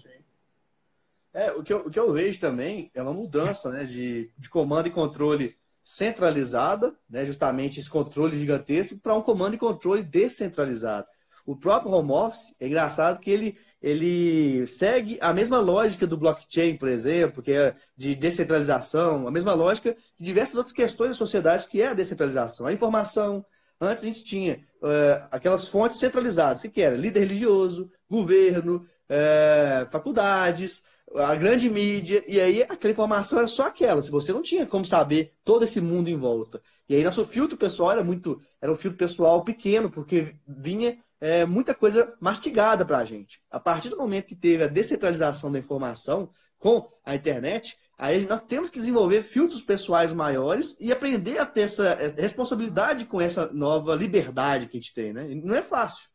É, 1.34 1.52
o 1.52 1.62
que, 1.62 1.72
eu, 1.72 1.80
o 1.80 1.90
que 1.90 1.98
eu 1.98 2.12
vejo 2.12 2.40
também 2.40 2.90
é 2.94 3.02
uma 3.02 3.12
mudança 3.12 3.70
né, 3.70 3.84
de, 3.84 4.30
de 4.38 4.48
comando 4.48 4.86
e 4.86 4.90
controle 4.90 5.56
centralizada, 5.90 6.94
né, 7.10 7.26
justamente 7.26 7.80
esse 7.80 7.90
controle 7.90 8.38
gigantesco, 8.38 8.96
para 8.96 9.16
um 9.16 9.20
comando 9.20 9.54
e 9.54 9.58
controle 9.58 10.04
descentralizado. 10.04 11.08
O 11.44 11.56
próprio 11.56 11.90
home 11.90 12.12
office, 12.12 12.54
é 12.60 12.68
engraçado 12.68 13.18
que 13.18 13.28
ele, 13.28 13.58
ele 13.82 14.68
segue 14.68 15.18
a 15.20 15.34
mesma 15.34 15.58
lógica 15.58 16.06
do 16.06 16.16
blockchain, 16.16 16.76
por 16.76 16.86
exemplo, 16.86 17.42
que 17.42 17.50
é 17.50 17.74
de 17.96 18.14
descentralização, 18.14 19.26
a 19.26 19.32
mesma 19.32 19.52
lógica 19.52 19.96
de 20.16 20.24
diversas 20.24 20.54
outras 20.54 20.72
questões 20.72 21.10
da 21.10 21.16
sociedade, 21.16 21.66
que 21.66 21.82
é 21.82 21.88
a 21.88 21.94
descentralização. 21.94 22.66
A 22.66 22.72
informação, 22.72 23.44
antes 23.80 24.04
a 24.04 24.06
gente 24.06 24.22
tinha 24.22 24.60
uh, 24.80 25.26
aquelas 25.32 25.66
fontes 25.66 25.98
centralizadas, 25.98 26.62
que 26.62 26.80
era 26.80 26.94
líder 26.94 27.18
religioso, 27.18 27.90
governo, 28.08 28.76
uh, 28.76 29.90
faculdades, 29.90 30.84
a 31.16 31.34
grande 31.34 31.68
mídia, 31.68 32.24
e 32.26 32.40
aí 32.40 32.62
aquela 32.62 32.92
informação 32.92 33.38
era 33.38 33.46
só 33.46 33.66
aquela, 33.66 34.00
se 34.00 34.10
você 34.10 34.32
não 34.32 34.42
tinha 34.42 34.66
como 34.66 34.84
saber 34.84 35.32
todo 35.44 35.64
esse 35.64 35.80
mundo 35.80 36.08
em 36.08 36.16
volta. 36.16 36.62
E 36.88 36.94
aí 36.94 37.04
nosso 37.04 37.24
filtro 37.24 37.56
pessoal 37.56 37.92
era 37.92 38.04
muito, 38.04 38.40
era 38.60 38.72
um 38.72 38.76
filtro 38.76 38.98
pessoal 38.98 39.44
pequeno, 39.44 39.90
porque 39.90 40.34
vinha 40.46 40.98
é, 41.20 41.44
muita 41.44 41.74
coisa 41.74 42.14
mastigada 42.20 42.84
para 42.84 42.98
a 42.98 43.04
gente. 43.04 43.40
A 43.50 43.60
partir 43.60 43.88
do 43.88 43.96
momento 43.96 44.26
que 44.26 44.36
teve 44.36 44.64
a 44.64 44.68
descentralização 44.68 45.50
da 45.52 45.58
informação 45.58 46.30
com 46.58 46.88
a 47.04 47.14
internet, 47.14 47.76
aí 47.98 48.26
nós 48.26 48.42
temos 48.42 48.70
que 48.70 48.78
desenvolver 48.78 49.22
filtros 49.22 49.60
pessoais 49.60 50.12
maiores 50.12 50.80
e 50.80 50.92
aprender 50.92 51.38
a 51.38 51.46
ter 51.46 51.62
essa 51.62 51.94
responsabilidade 52.16 53.04
com 53.04 53.20
essa 53.20 53.52
nova 53.52 53.94
liberdade 53.94 54.66
que 54.66 54.76
a 54.76 54.80
gente 54.80 54.94
tem, 54.94 55.12
né? 55.12 55.26
Não 55.42 55.54
é 55.54 55.62
fácil. 55.62 56.08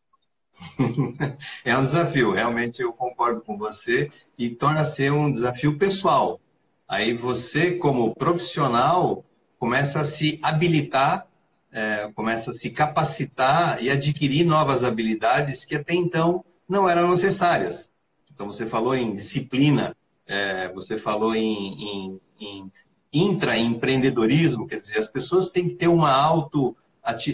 é 1.63 1.77
um 1.77 1.83
desafio, 1.83 2.31
realmente 2.31 2.81
eu 2.81 2.93
concordo 2.93 3.41
com 3.41 3.57
você 3.57 4.09
e 4.37 4.49
torna 4.49 4.83
ser 4.83 5.11
um 5.11 5.31
desafio 5.31 5.77
pessoal. 5.77 6.39
Aí 6.87 7.13
você, 7.13 7.71
como 7.71 8.13
profissional, 8.13 9.23
começa 9.57 10.01
a 10.01 10.03
se 10.03 10.39
habilitar, 10.41 11.27
é, 11.71 12.09
começa 12.13 12.51
a 12.51 12.57
se 12.57 12.69
capacitar 12.69 13.83
e 13.83 13.89
adquirir 13.89 14.45
novas 14.45 14.83
habilidades 14.83 15.65
que 15.65 15.75
até 15.75 15.93
então 15.93 16.43
não 16.67 16.87
eram 16.87 17.09
necessárias. 17.09 17.91
Então 18.33 18.47
você 18.47 18.65
falou 18.65 18.95
em 18.95 19.15
disciplina, 19.15 19.95
é, 20.27 20.71
você 20.73 20.97
falou 20.97 21.35
em, 21.35 21.83
em, 21.83 22.21
em 22.39 22.71
intraempreendedorismo, 23.13 24.67
quer 24.67 24.77
dizer, 24.77 24.99
as 24.99 25.07
pessoas 25.07 25.49
têm 25.49 25.69
que 25.69 25.75
ter 25.75 25.87
uma 25.87 26.11
auto, 26.11 26.75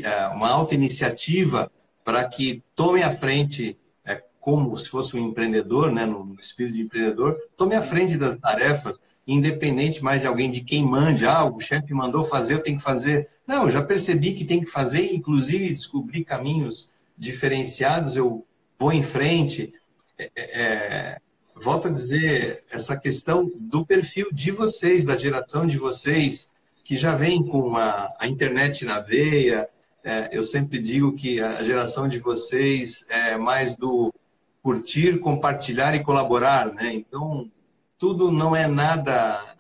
é, 0.03 0.27
uma 0.27 0.49
auto 0.49 0.73
iniciativa 0.73 1.71
para 2.03 2.27
que 2.27 2.63
tome 2.75 3.03
à 3.03 3.11
frente, 3.11 3.77
é, 4.05 4.21
como 4.39 4.75
se 4.77 4.89
fosse 4.89 5.15
um 5.15 5.19
empreendedor, 5.19 5.91
né, 5.91 6.05
no 6.05 6.35
espírito 6.39 6.75
de 6.75 6.81
empreendedor, 6.81 7.37
tome 7.55 7.75
à 7.75 7.81
frente 7.81 8.17
das 8.17 8.35
tarefas, 8.35 8.97
independente 9.27 10.03
mais 10.03 10.21
de 10.21 10.27
alguém 10.27 10.49
de 10.49 10.61
quem 10.61 10.85
mande, 10.85 11.25
ah, 11.25 11.45
o 11.45 11.59
chefe 11.59 11.93
mandou 11.93 12.25
fazer, 12.25 12.55
eu 12.55 12.63
tenho 12.63 12.77
que 12.77 12.83
fazer. 12.83 13.29
Não, 13.47 13.63
eu 13.63 13.69
já 13.69 13.81
percebi 13.81 14.33
que 14.33 14.45
tem 14.45 14.59
que 14.59 14.65
fazer, 14.65 15.13
inclusive 15.13 15.69
descobrir 15.69 16.23
caminhos 16.23 16.89
diferenciados, 17.17 18.15
eu 18.15 18.45
vou 18.79 18.91
em 18.91 19.03
frente. 19.03 19.73
É, 20.17 20.31
é, 20.35 20.61
é, 20.61 21.17
volto 21.55 21.87
a 21.87 21.91
dizer, 21.91 22.63
essa 22.71 22.97
questão 22.97 23.51
do 23.55 23.85
perfil 23.85 24.29
de 24.31 24.51
vocês, 24.51 25.03
da 25.03 25.17
geração 25.17 25.65
de 25.65 25.77
vocês, 25.77 26.51
que 26.83 26.95
já 26.95 27.15
vem 27.15 27.43
com 27.43 27.77
a, 27.77 28.11
a 28.19 28.27
internet 28.27 28.83
na 28.83 28.99
veia, 28.99 29.69
é, 30.03 30.29
eu 30.31 30.43
sempre 30.43 30.81
digo 30.81 31.13
que 31.13 31.39
a 31.39 31.61
geração 31.63 32.07
de 32.07 32.19
vocês 32.19 33.05
é 33.09 33.37
mais 33.37 33.75
do 33.75 34.13
curtir, 34.61 35.19
compartilhar 35.19 35.95
e 35.95 36.03
colaborar, 36.03 36.73
né? 36.73 36.93
Então, 36.93 37.49
tudo 37.97 38.31
não 38.31 38.55
é 38.55 38.67
nada 38.67 39.55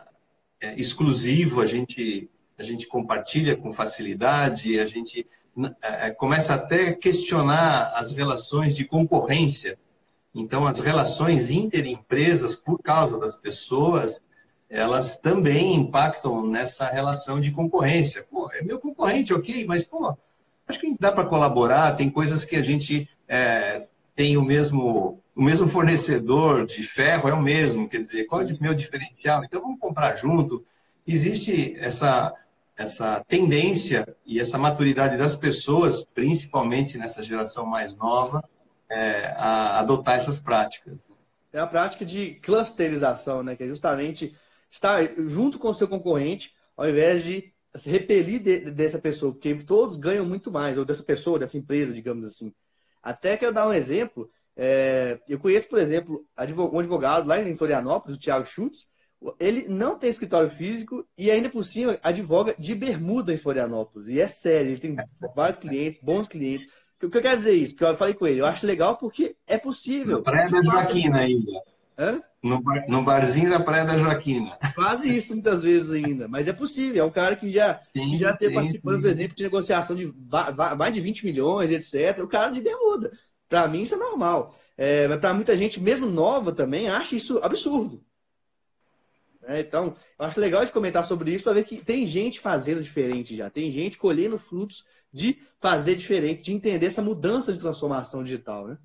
é, 0.59 0.79
exclusivo, 0.79 1.61
a 1.61 1.65
gente, 1.65 2.29
a 2.57 2.63
gente 2.63 2.87
compartilha 2.87 3.55
com 3.55 3.71
facilidade, 3.71 4.79
a 4.79 4.85
gente 4.85 5.27
é, 5.81 6.07
é, 6.07 6.11
começa 6.11 6.53
até 6.53 6.89
a 6.89 6.95
questionar 6.95 7.93
as 7.95 8.11
relações 8.11 8.75
de 8.75 8.85
concorrência. 8.85 9.77
Então, 10.33 10.65
as 10.65 10.79
relações 10.79 11.49
interempresas, 11.49 12.55
por 12.55 12.79
causa 12.81 13.19
das 13.19 13.35
pessoas, 13.35 14.23
elas 14.69 15.19
também 15.19 15.75
impactam 15.75 16.47
nessa 16.47 16.87
relação 16.87 17.39
de 17.39 17.51
concorrência. 17.51 18.25
Pô, 18.31 18.49
é 18.53 18.61
meu 18.61 18.79
concorrente, 18.79 19.33
ok, 19.33 19.65
mas, 19.65 19.83
pô, 19.83 20.17
acho 20.71 20.79
que 20.79 20.95
dá 20.99 21.11
para 21.11 21.25
colaborar, 21.25 21.95
tem 21.95 22.09
coisas 22.09 22.43
que 22.43 22.55
a 22.55 22.61
gente 22.61 23.07
é, 23.27 23.85
tem 24.15 24.37
o 24.37 24.41
mesmo, 24.43 25.21
o 25.35 25.43
mesmo 25.43 25.67
fornecedor 25.67 26.65
de 26.65 26.83
ferro, 26.83 27.29
é 27.29 27.33
o 27.33 27.41
mesmo, 27.41 27.87
quer 27.87 28.01
dizer, 28.01 28.25
qual 28.25 28.41
é 28.41 28.45
o 28.45 28.61
meu 28.61 28.73
diferencial? 28.73 29.43
Então 29.43 29.61
vamos 29.61 29.79
comprar 29.79 30.15
junto. 30.15 30.65
Existe 31.05 31.75
essa, 31.77 32.33
essa 32.77 33.23
tendência 33.27 34.07
e 34.25 34.39
essa 34.39 34.57
maturidade 34.57 35.17
das 35.17 35.35
pessoas, 35.35 36.03
principalmente 36.03 36.97
nessa 36.97 37.23
geração 37.23 37.65
mais 37.65 37.95
nova, 37.95 38.43
é, 38.89 39.33
a 39.37 39.79
adotar 39.79 40.15
essas 40.15 40.39
práticas. 40.39 40.97
É 41.53 41.59
a 41.59 41.67
prática 41.67 42.05
de 42.05 42.35
clusterização, 42.35 43.43
né? 43.43 43.55
que 43.55 43.63
é 43.63 43.67
justamente 43.67 44.33
estar 44.69 44.99
junto 45.17 45.59
com 45.59 45.69
o 45.69 45.73
seu 45.73 45.87
concorrente, 45.87 46.53
ao 46.77 46.87
invés 46.87 47.23
de 47.23 47.50
se 47.75 47.89
repelir 47.89 48.41
de, 48.41 48.71
dessa 48.71 48.99
pessoa, 48.99 49.31
porque 49.31 49.53
todos 49.55 49.95
ganham 49.95 50.25
muito 50.25 50.51
mais, 50.51 50.77
ou 50.77 50.85
dessa 50.85 51.03
pessoa, 51.03 51.39
dessa 51.39 51.57
empresa, 51.57 51.93
digamos 51.93 52.25
assim. 52.25 52.53
Até 53.01 53.37
quero 53.37 53.53
dar 53.53 53.67
um 53.67 53.73
exemplo. 53.73 54.29
É, 54.55 55.19
eu 55.27 55.39
conheço, 55.39 55.67
por 55.67 55.79
exemplo, 55.79 56.25
um 56.71 56.79
advogado 56.79 57.27
lá 57.27 57.41
em 57.41 57.57
Florianópolis, 57.57 58.17
o 58.17 58.19
Thiago 58.19 58.45
Schutz. 58.45 58.89
Ele 59.39 59.67
não 59.67 59.97
tem 59.97 60.09
escritório 60.09 60.49
físico 60.49 61.07
e 61.15 61.29
ainda 61.29 61.49
por 61.49 61.63
cima 61.63 61.99
advoga 62.01 62.55
de 62.57 62.73
bermuda 62.73 63.31
em 63.31 63.37
Florianópolis. 63.37 64.07
E 64.09 64.19
é 64.19 64.27
sério, 64.27 64.71
ele 64.71 64.79
tem 64.79 64.95
vários 65.35 65.59
clientes, 65.59 66.03
bons 66.03 66.27
clientes. 66.27 66.67
O 67.01 67.09
que 67.09 67.17
eu 67.17 67.21
quero 67.21 67.37
dizer 67.37 67.53
isso? 67.53 67.75
Que 67.75 67.83
eu 67.83 67.95
falei 67.95 68.13
com 68.13 68.27
ele, 68.27 68.41
eu 68.41 68.45
acho 68.45 68.65
legal 68.65 68.97
porque 68.97 69.35
é 69.47 69.57
possível. 69.57 70.17
Na 70.17 70.23
Praia 70.23 70.49
da 70.49 70.63
Joaquina 70.63 71.19
ainda. 71.19 71.51
Hã? 71.97 72.21
No, 72.43 72.59
bar, 72.59 72.85
no 72.87 73.03
barzinho 73.03 73.49
da 73.51 73.59
Praia 73.59 73.85
da 73.85 73.95
Joaquina. 73.95 74.57
Faz 74.73 75.07
isso 75.07 75.33
muitas 75.33 75.61
vezes 75.61 75.91
ainda, 75.91 76.27
mas 76.27 76.47
é 76.47 76.53
possível. 76.53 77.03
É 77.03 77.07
um 77.07 77.11
cara 77.11 77.35
que 77.35 77.51
já, 77.51 77.79
sim, 77.93 78.09
que 78.09 78.17
já 78.17 78.35
teve 78.35 78.55
participando, 78.55 78.99
por 78.99 79.09
exemplo, 79.09 79.35
de 79.35 79.43
negociação 79.43 79.95
de 79.95 80.11
mais 80.75 80.93
de 80.93 81.01
20 81.01 81.23
milhões, 81.23 81.69
etc. 81.69 82.23
O 82.23 82.27
cara 82.27 82.49
de 82.49 82.59
bermuda. 82.59 83.11
Para 83.47 83.67
mim, 83.67 83.83
isso 83.83 83.95
é 83.95 83.97
normal. 83.97 84.55
É, 84.75 85.07
mas 85.07 85.19
para 85.19 85.33
muita 85.33 85.55
gente, 85.55 85.79
mesmo 85.79 86.09
nova 86.09 86.51
também, 86.51 86.89
acha 86.89 87.15
isso 87.15 87.39
absurdo. 87.43 88.03
É, 89.43 89.59
então, 89.59 89.95
eu 90.17 90.25
acho 90.25 90.39
legal 90.39 90.63
de 90.63 90.71
comentar 90.71 91.03
sobre 91.03 91.33
isso 91.33 91.43
para 91.43 91.53
ver 91.53 91.65
que 91.65 91.77
tem 91.77 92.05
gente 92.05 92.39
fazendo 92.39 92.81
diferente 92.81 93.35
já, 93.35 93.49
tem 93.49 93.71
gente 93.71 93.97
colhendo 93.97 94.37
frutos 94.37 94.85
de 95.11 95.37
fazer 95.59 95.95
diferente, 95.95 96.43
de 96.43 96.53
entender 96.53 96.85
essa 96.85 97.01
mudança 97.01 97.51
de 97.51 97.59
transformação 97.59 98.23
digital, 98.23 98.67
né? 98.67 98.77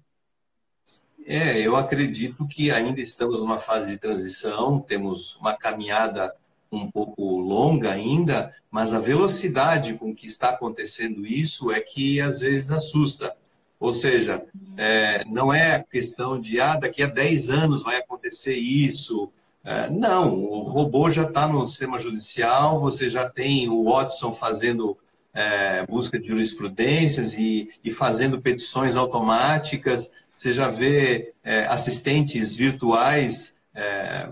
É, 1.27 1.61
eu 1.61 1.75
acredito 1.75 2.47
que 2.47 2.71
ainda 2.71 3.01
estamos 3.01 3.41
numa 3.41 3.59
fase 3.59 3.91
de 3.91 3.99
transição, 3.99 4.79
temos 4.79 5.35
uma 5.37 5.57
caminhada 5.57 6.33
um 6.71 6.89
pouco 6.89 7.41
longa 7.41 7.91
ainda, 7.91 8.55
mas 8.71 8.95
a 8.95 9.01
velocidade 9.01 9.95
com 9.95 10.15
que 10.15 10.27
está 10.27 10.51
acontecendo 10.51 11.27
isso 11.27 11.73
é 11.73 11.81
que 11.81 12.21
às 12.21 12.39
vezes 12.39 12.71
assusta. 12.71 13.35
Ou 13.81 13.93
seja, 13.93 14.45
é, 14.77 15.25
não 15.27 15.53
é 15.53 15.85
questão 15.91 16.41
de, 16.41 16.61
ah, 16.61 16.77
daqui 16.77 17.03
a 17.03 17.09
10 17.09 17.51
anos 17.51 17.83
vai 17.83 17.97
acontecer 17.97 18.55
isso, 18.55 19.31
é, 19.65 19.91
não, 19.91 20.33
o 20.45 20.63
robô 20.63 21.11
já 21.11 21.25
está 21.25 21.49
no 21.49 21.67
sistema 21.67 21.99
judicial, 21.99 22.79
você 22.79 23.11
já 23.11 23.29
tem 23.29 23.69
o 23.69 23.91
Watson 23.91 24.33
fazendo 24.33 24.97
é, 25.35 25.85
busca 25.85 26.19
de 26.21 26.29
jurisprudências 26.29 27.35
e, 27.35 27.69
e, 27.85 27.91
fazendo 27.91 28.41
petições 28.41 28.97
automáticas, 28.97 30.11
você 30.37 30.53
já 30.53 30.69
vê 30.69 31.33
é, 31.43 31.65
assistentes 31.65 32.55
virtuais 32.55 33.57
é, 33.75 34.29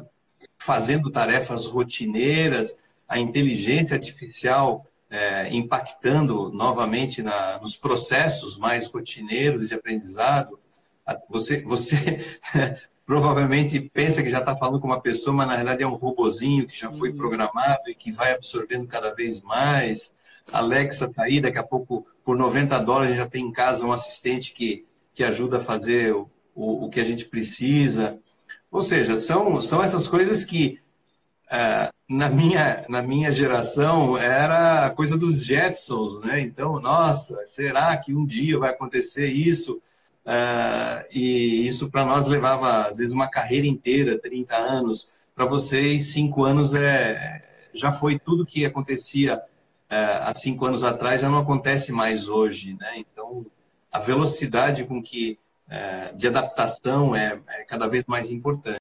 fazendo 0.59 1.11
tarefas 1.11 1.65
rotineiras, 1.65 2.77
a 3.09 3.19
inteligência 3.19 3.95
artificial 3.95 4.87
é, 5.09 5.49
impactando 5.55 6.51
novamente 6.53 7.23
na, 7.23 7.59
nos 7.59 7.75
processos 7.75 8.59
mais 8.59 8.87
rotineiros 8.87 9.69
de 9.69 9.75
aprendizado. 9.75 10.61
Você, 11.31 11.63
você 11.63 12.39
provavelmente 13.07 13.81
pensa 13.81 14.23
que 14.23 14.31
já 14.31 14.41
está 14.41 14.55
falando 14.55 14.81
com 14.81 14.89
uma 14.89 15.01
pessoa, 15.01 15.35
mas 15.35 15.47
na 15.47 15.55
realidade 15.55 15.85
é 15.85 15.87
um 15.87 15.95
robozinho 15.95 16.67
que 16.67 16.79
já 16.79 16.93
foi 16.93 17.13
uhum. 17.13 17.17
programado 17.17 17.89
e 17.89 17.95
que 17.95 18.13
vai 18.13 18.35
absorvendo 18.35 18.87
cada 18.87 19.15
vez 19.15 19.41
mais. 19.41 20.15
Alexa 20.53 21.07
está 21.07 21.23
aí, 21.23 21.41
daqui 21.41 21.59
a 21.59 21.63
pouco, 21.63 22.07
por 22.23 22.37
90 22.37 22.79
dólares, 22.81 23.17
já 23.17 23.27
tem 23.27 23.47
em 23.47 23.53
casa 23.53 23.87
um 23.87 23.93
assistente 23.93 24.53
que, 24.53 24.85
que 25.15 25.23
ajuda 25.23 25.59
a 25.59 25.65
fazer 25.65 26.15
o, 26.15 26.29
o, 26.55 26.89
que 26.91 27.01
a 27.01 27.05
gente 27.05 27.25
precisa. 27.27 28.19
Ou 28.71 28.81
seja, 28.81 29.17
são, 29.17 29.61
são 29.61 29.83
essas 29.83 30.09
coisas 30.09 30.45
que 30.45 30.81
é, 31.51 31.91
na, 32.09 32.29
minha, 32.29 32.85
na 32.89 33.03
minha 33.03 33.31
geração 33.31 34.17
era 34.17 34.91
coisa 34.91 35.17
dos 35.17 35.45
Jetsons, 35.45 36.21
né? 36.21 36.41
Então, 36.41 36.81
nossa, 36.81 37.47
será 37.47 37.97
que 37.97 38.15
um 38.15 38.27
dia 38.27 38.59
vai 38.59 38.71
acontecer 38.71 39.29
isso? 39.29 39.81
Uh, 40.25 41.05
e 41.13 41.67
isso 41.67 41.91
para 41.91 42.05
nós 42.05 42.27
levava, 42.27 42.87
às 42.87 42.97
vezes, 42.97 43.13
uma 43.13 43.29
carreira 43.29 43.67
inteira, 43.67 44.19
30 44.19 44.57
anos. 44.57 45.13
Para 45.35 45.45
vocês, 45.45 46.13
cinco 46.13 46.45
anos 46.45 46.75
é, 46.75 47.45
já 47.75 47.93
foi 47.93 48.19
tudo 48.19 48.47
que 48.47 48.65
acontecia 48.65 49.37
uh, 49.37 50.23
há 50.25 50.35
cinco 50.35 50.65
anos 50.65 50.83
atrás, 50.83 51.21
já 51.21 51.29
não 51.29 51.39
acontece 51.39 51.93
mais 51.93 52.29
hoje. 52.29 52.77
Né? 52.81 53.05
A 53.95 54.01
velocidade 54.01 54.85
com 54.85 55.01
que 55.01 55.39
uh, 55.69 56.17
de 56.17 56.27
adaptação 56.27 57.15
é, 57.15 57.41
é 57.47 57.65
cada 57.65 57.87
vez 57.87 58.05
mais 58.07 58.29
importante. 58.29 58.79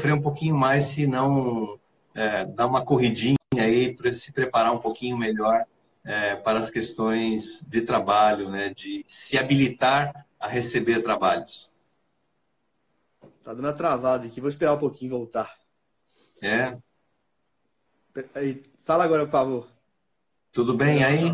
sofrer 0.00 0.14
um 0.14 0.22
pouquinho 0.22 0.56
mais 0.56 0.84
se 0.86 1.06
não 1.06 1.78
é, 2.14 2.46
dar 2.46 2.66
uma 2.66 2.82
corridinha 2.84 3.36
aí 3.52 3.94
para 3.94 4.10
se 4.12 4.32
preparar 4.32 4.72
um 4.72 4.78
pouquinho 4.78 5.18
melhor 5.18 5.66
é, 6.02 6.36
para 6.36 6.58
as 6.58 6.70
questões 6.70 7.66
de 7.68 7.82
trabalho, 7.82 8.48
né, 8.48 8.72
de 8.72 9.04
se 9.06 9.36
habilitar 9.36 10.26
a 10.40 10.48
receber 10.48 11.02
trabalhos. 11.02 11.67
Tá 13.44 13.54
dando 13.54 13.66
uma 13.66 13.72
travada 13.72 14.26
aqui, 14.26 14.40
vou 14.40 14.50
esperar 14.50 14.74
um 14.74 14.78
pouquinho 14.78 15.12
voltar. 15.12 15.52
É. 16.42 16.78
Aí, 18.34 18.64
fala 18.84 19.04
agora, 19.04 19.24
por 19.24 19.32
favor. 19.32 19.68
Tudo 20.52 20.74
bem 20.74 21.04
aí? 21.04 21.30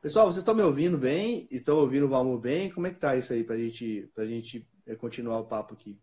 Pessoal, 0.00 0.26
vocês 0.26 0.38
estão 0.38 0.54
me 0.54 0.62
ouvindo 0.62 0.98
bem? 0.98 1.46
Estão 1.50 1.76
ouvindo 1.76 2.06
o 2.06 2.08
Valmor 2.08 2.38
bem? 2.38 2.70
Como 2.70 2.86
é 2.86 2.90
que 2.90 2.98
tá 2.98 3.16
isso 3.16 3.32
aí 3.32 3.44
para 3.44 3.56
gente, 3.56 4.10
a 4.16 4.24
gente 4.24 4.68
é, 4.86 4.96
continuar 4.96 5.38
o 5.38 5.46
papo 5.46 5.74
aqui? 5.74 5.98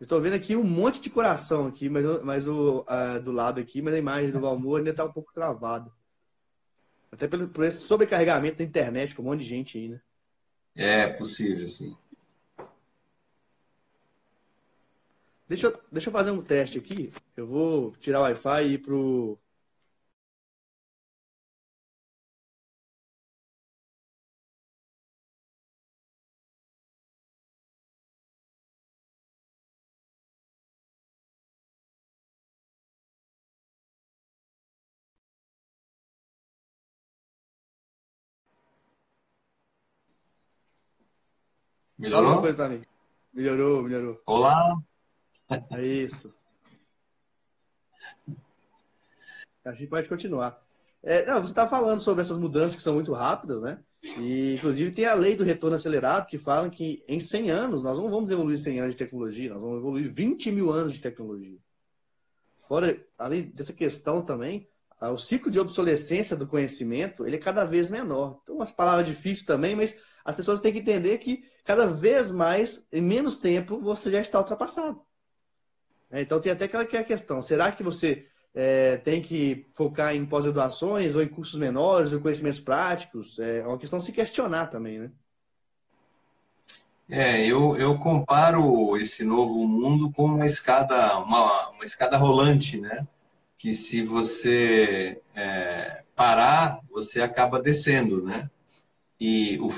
Estou 0.00 0.20
vendo 0.20 0.34
aqui 0.34 0.56
um 0.56 0.64
monte 0.64 1.00
de 1.00 1.08
coração 1.08 1.68
aqui, 1.68 1.88
mas, 1.88 2.04
mas 2.24 2.48
o 2.48 2.80
uh, 2.80 3.22
do 3.22 3.30
lado 3.30 3.60
aqui, 3.60 3.80
mas 3.80 3.94
a 3.94 3.98
imagem 3.98 4.32
do 4.32 4.40
Valmor 4.40 4.78
ainda 4.78 4.90
está 4.90 5.04
um 5.04 5.12
pouco 5.12 5.32
travada. 5.32 5.90
Até 7.10 7.28
pelo, 7.28 7.48
por 7.48 7.64
esse 7.64 7.86
sobrecarregamento 7.86 8.58
da 8.58 8.64
internet 8.64 9.14
com 9.14 9.22
um 9.22 9.26
monte 9.26 9.42
de 9.42 9.48
gente 9.48 9.78
aí, 9.78 9.88
né? 9.88 10.00
É 10.76 11.08
possível, 11.08 11.66
sim. 11.66 11.96
Deixa 15.48 15.66
eu, 15.68 15.80
deixa 15.92 16.08
eu 16.08 16.12
fazer 16.12 16.30
um 16.30 16.42
teste 16.42 16.78
aqui. 16.78 17.12
Eu 17.36 17.46
vou 17.46 17.92
tirar 17.96 18.20
o 18.20 18.22
Wi-Fi 18.22 18.62
e 18.64 18.72
ir 18.74 18.78
pro, 18.78 19.38
Melhorou? 42.04 42.22
Fala 42.24 42.34
uma 42.34 42.40
coisa 42.42 42.56
pra 42.56 42.68
mim. 42.68 42.82
Melhorou, 43.32 43.82
melhorou. 43.82 44.22
Olá. 44.26 44.76
É 45.72 45.82
isso. 45.82 46.32
A 49.64 49.72
gente 49.72 49.86
pode 49.88 50.06
continuar. 50.06 50.62
É, 51.02 51.24
não, 51.24 51.40
você 51.40 51.50
está 51.50 51.66
falando 51.66 52.00
sobre 52.00 52.20
essas 52.20 52.38
mudanças 52.38 52.76
que 52.76 52.82
são 52.82 52.94
muito 52.94 53.12
rápidas, 53.14 53.62
né? 53.62 53.78
E, 54.18 54.54
inclusive, 54.54 54.92
tem 54.92 55.06
a 55.06 55.14
lei 55.14 55.34
do 55.34 55.44
retorno 55.44 55.76
acelerado 55.76 56.26
que 56.26 56.36
fala 56.36 56.68
que 56.68 57.02
em 57.08 57.18
100 57.18 57.50
anos 57.50 57.82
nós 57.82 57.96
não 57.96 58.10
vamos 58.10 58.30
evoluir 58.30 58.58
100 58.58 58.80
anos 58.80 58.94
de 58.94 58.98
tecnologia, 58.98 59.48
nós 59.48 59.60
vamos 59.60 59.78
evoluir 59.78 60.12
20 60.12 60.52
mil 60.52 60.70
anos 60.70 60.92
de 60.92 61.00
tecnologia. 61.00 61.58
Fora, 62.58 63.02
além 63.16 63.44
dessa 63.44 63.72
questão 63.72 64.20
também, 64.20 64.68
o 65.00 65.16
ciclo 65.16 65.50
de 65.50 65.58
obsolescência 65.58 66.36
do 66.36 66.46
conhecimento 66.46 67.26
ele 67.26 67.36
é 67.36 67.40
cada 67.40 67.64
vez 67.64 67.88
menor. 67.88 68.40
Então, 68.42 68.56
umas 68.56 68.70
palavras 68.70 69.06
difíceis 69.06 69.46
também, 69.46 69.74
mas 69.74 69.96
as 70.24 70.34
pessoas 70.34 70.60
têm 70.60 70.72
que 70.72 70.78
entender 70.78 71.18
que 71.18 71.44
cada 71.64 71.86
vez 71.86 72.30
mais, 72.30 72.86
em 72.92 73.00
menos 73.00 73.36
tempo, 73.36 73.80
você 73.80 74.10
já 74.10 74.20
está 74.20 74.38
ultrapassado. 74.38 75.00
É, 76.10 76.22
então 76.22 76.40
tem 76.40 76.52
até 76.52 76.64
aquela 76.64 77.04
questão: 77.04 77.42
será 77.42 77.72
que 77.72 77.82
você 77.82 78.26
é, 78.54 78.96
tem 78.98 79.20
que 79.20 79.66
focar 79.74 80.14
em 80.14 80.24
pós-graduações 80.24 81.14
ou 81.14 81.22
em 81.22 81.28
cursos 81.28 81.58
menores 81.58 82.12
ou 82.12 82.20
conhecimentos 82.20 82.60
práticos? 82.60 83.38
É 83.38 83.66
uma 83.66 83.78
questão 83.78 83.98
de 83.98 84.04
se 84.04 84.12
questionar 84.12 84.68
também, 84.68 84.98
né? 84.98 85.10
É, 87.08 87.44
eu, 87.46 87.76
eu 87.76 87.98
comparo 87.98 88.96
esse 88.96 89.24
novo 89.24 89.66
mundo 89.66 90.10
com 90.12 90.24
uma 90.24 90.46
escada, 90.46 91.18
uma, 91.18 91.70
uma 91.70 91.84
escada 91.84 92.16
rolante, 92.16 92.80
né? 92.80 93.06
Que 93.58 93.74
se 93.74 94.02
você 94.02 95.20
é, 95.34 96.02
parar, 96.16 96.80
você 96.90 97.20
acaba 97.20 97.60
descendo, 97.60 98.22
né? 98.22 98.48
E 99.20 99.58
o, 99.58 99.70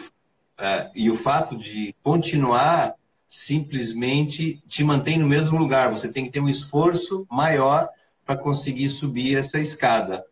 Uh, 0.58 0.90
e 0.94 1.10
o 1.10 1.16
fato 1.16 1.56
de 1.56 1.94
continuar 2.02 2.94
simplesmente 3.26 4.62
te 4.66 4.82
mantém 4.84 5.18
no 5.18 5.26
mesmo 5.26 5.58
lugar. 5.58 5.90
Você 5.90 6.10
tem 6.10 6.24
que 6.24 6.30
ter 6.30 6.40
um 6.40 6.48
esforço 6.48 7.26
maior 7.30 7.88
para 8.24 8.36
conseguir 8.36 8.88
subir 8.88 9.36
essa 9.36 9.58
escada 9.58 10.24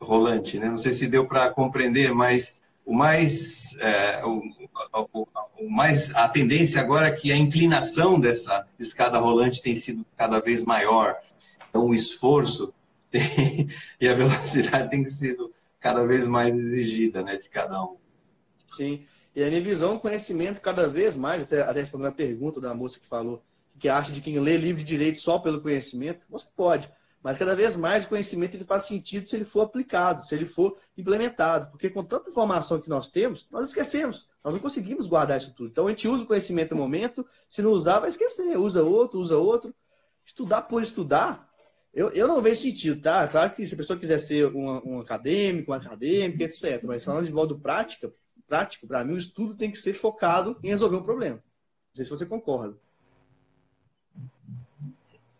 rolante. 0.00 0.58
Né? 0.58 0.68
Não 0.68 0.78
sei 0.78 0.92
se 0.92 1.06
deu 1.06 1.26
para 1.26 1.50
compreender, 1.50 2.12
mas 2.14 2.60
o 2.84 2.94
mais, 2.94 3.76
é, 3.80 4.24
o, 4.24 4.42
o, 4.92 5.28
o, 5.60 5.70
mais 5.70 6.14
a 6.14 6.28
tendência 6.28 6.80
agora 6.80 7.08
é 7.08 7.12
que 7.12 7.32
a 7.32 7.36
inclinação 7.36 8.18
dessa 8.18 8.66
escada 8.78 9.18
rolante 9.18 9.62
tem 9.62 9.74
sido 9.74 10.04
cada 10.16 10.40
vez 10.40 10.64
maior. 10.64 11.16
Então, 11.68 11.86
o 11.86 11.94
esforço 11.94 12.72
tem, 13.10 13.68
e 14.00 14.08
a 14.08 14.14
velocidade 14.14 14.90
tem 14.90 15.04
sido 15.06 15.52
cada 15.80 16.06
vez 16.06 16.26
mais 16.26 16.56
exigida 16.58 17.22
né, 17.22 17.36
de 17.36 17.48
cada 17.48 17.82
um. 17.82 17.96
Sim. 18.70 19.04
E 19.34 19.42
a 19.42 19.48
minha 19.48 19.60
visão, 19.60 19.98
conhecimento 19.98 20.60
cada 20.60 20.86
vez 20.86 21.16
mais, 21.16 21.42
até, 21.42 21.62
até 21.62 21.80
respondendo 21.80 22.08
a 22.08 22.12
pergunta 22.12 22.60
da 22.60 22.74
moça 22.74 23.00
que 23.00 23.06
falou, 23.06 23.42
que 23.78 23.88
acha 23.88 24.12
de 24.12 24.20
quem 24.20 24.38
lê 24.38 24.56
livro 24.56 24.80
de 24.80 24.86
direito 24.86 25.18
só 25.18 25.38
pelo 25.38 25.60
conhecimento, 25.60 26.26
você 26.28 26.46
pode. 26.54 26.90
Mas 27.22 27.38
cada 27.38 27.54
vez 27.54 27.76
mais 27.76 28.04
o 28.04 28.08
conhecimento 28.08 28.56
ele 28.56 28.64
faz 28.64 28.82
sentido 28.84 29.28
se 29.28 29.36
ele 29.36 29.44
for 29.44 29.60
aplicado, 29.60 30.20
se 30.20 30.34
ele 30.34 30.44
for 30.44 30.76
implementado. 30.98 31.70
Porque 31.70 31.88
com 31.88 32.02
tanta 32.02 32.28
informação 32.28 32.80
que 32.80 32.88
nós 32.88 33.08
temos, 33.08 33.46
nós 33.50 33.68
esquecemos. 33.68 34.28
Nós 34.44 34.54
não 34.54 34.60
conseguimos 34.60 35.06
guardar 35.06 35.38
isso 35.38 35.54
tudo. 35.54 35.70
Então 35.70 35.86
a 35.86 35.90
gente 35.90 36.08
usa 36.08 36.24
o 36.24 36.26
conhecimento 36.26 36.74
no 36.74 36.80
momento, 36.80 37.24
se 37.48 37.62
não 37.62 37.70
usar, 37.70 38.00
vai 38.00 38.08
esquecer. 38.08 38.58
Usa 38.58 38.82
outro, 38.82 39.20
usa 39.20 39.36
outro. 39.36 39.72
Estudar 40.26 40.62
por 40.62 40.82
estudar, 40.82 41.48
eu, 41.94 42.08
eu 42.10 42.26
não 42.26 42.40
vejo 42.40 42.62
sentido, 42.62 43.00
tá? 43.00 43.28
Claro 43.28 43.50
que 43.50 43.66
se 43.66 43.74
a 43.74 43.76
pessoa 43.76 43.98
quiser 43.98 44.18
ser 44.18 44.46
um, 44.46 44.94
um 44.94 45.00
acadêmico, 45.00 45.72
um 45.72 45.74
acadêmico, 45.74 46.42
etc. 46.42 46.82
Mas 46.84 47.04
falando 47.04 47.26
de 47.26 47.32
modo 47.32 47.58
prática, 47.58 48.12
prático, 48.46 48.86
para 48.86 49.04
mim 49.04 49.14
o 49.14 49.18
estudo 49.18 49.54
tem 49.54 49.70
que 49.70 49.78
ser 49.78 49.94
focado 49.94 50.58
em 50.62 50.68
resolver 50.68 50.96
um 50.96 51.02
problema. 51.02 51.36
Não 51.36 51.96
sei 51.96 52.04
se 52.04 52.10
você 52.10 52.26
concorda. 52.26 52.76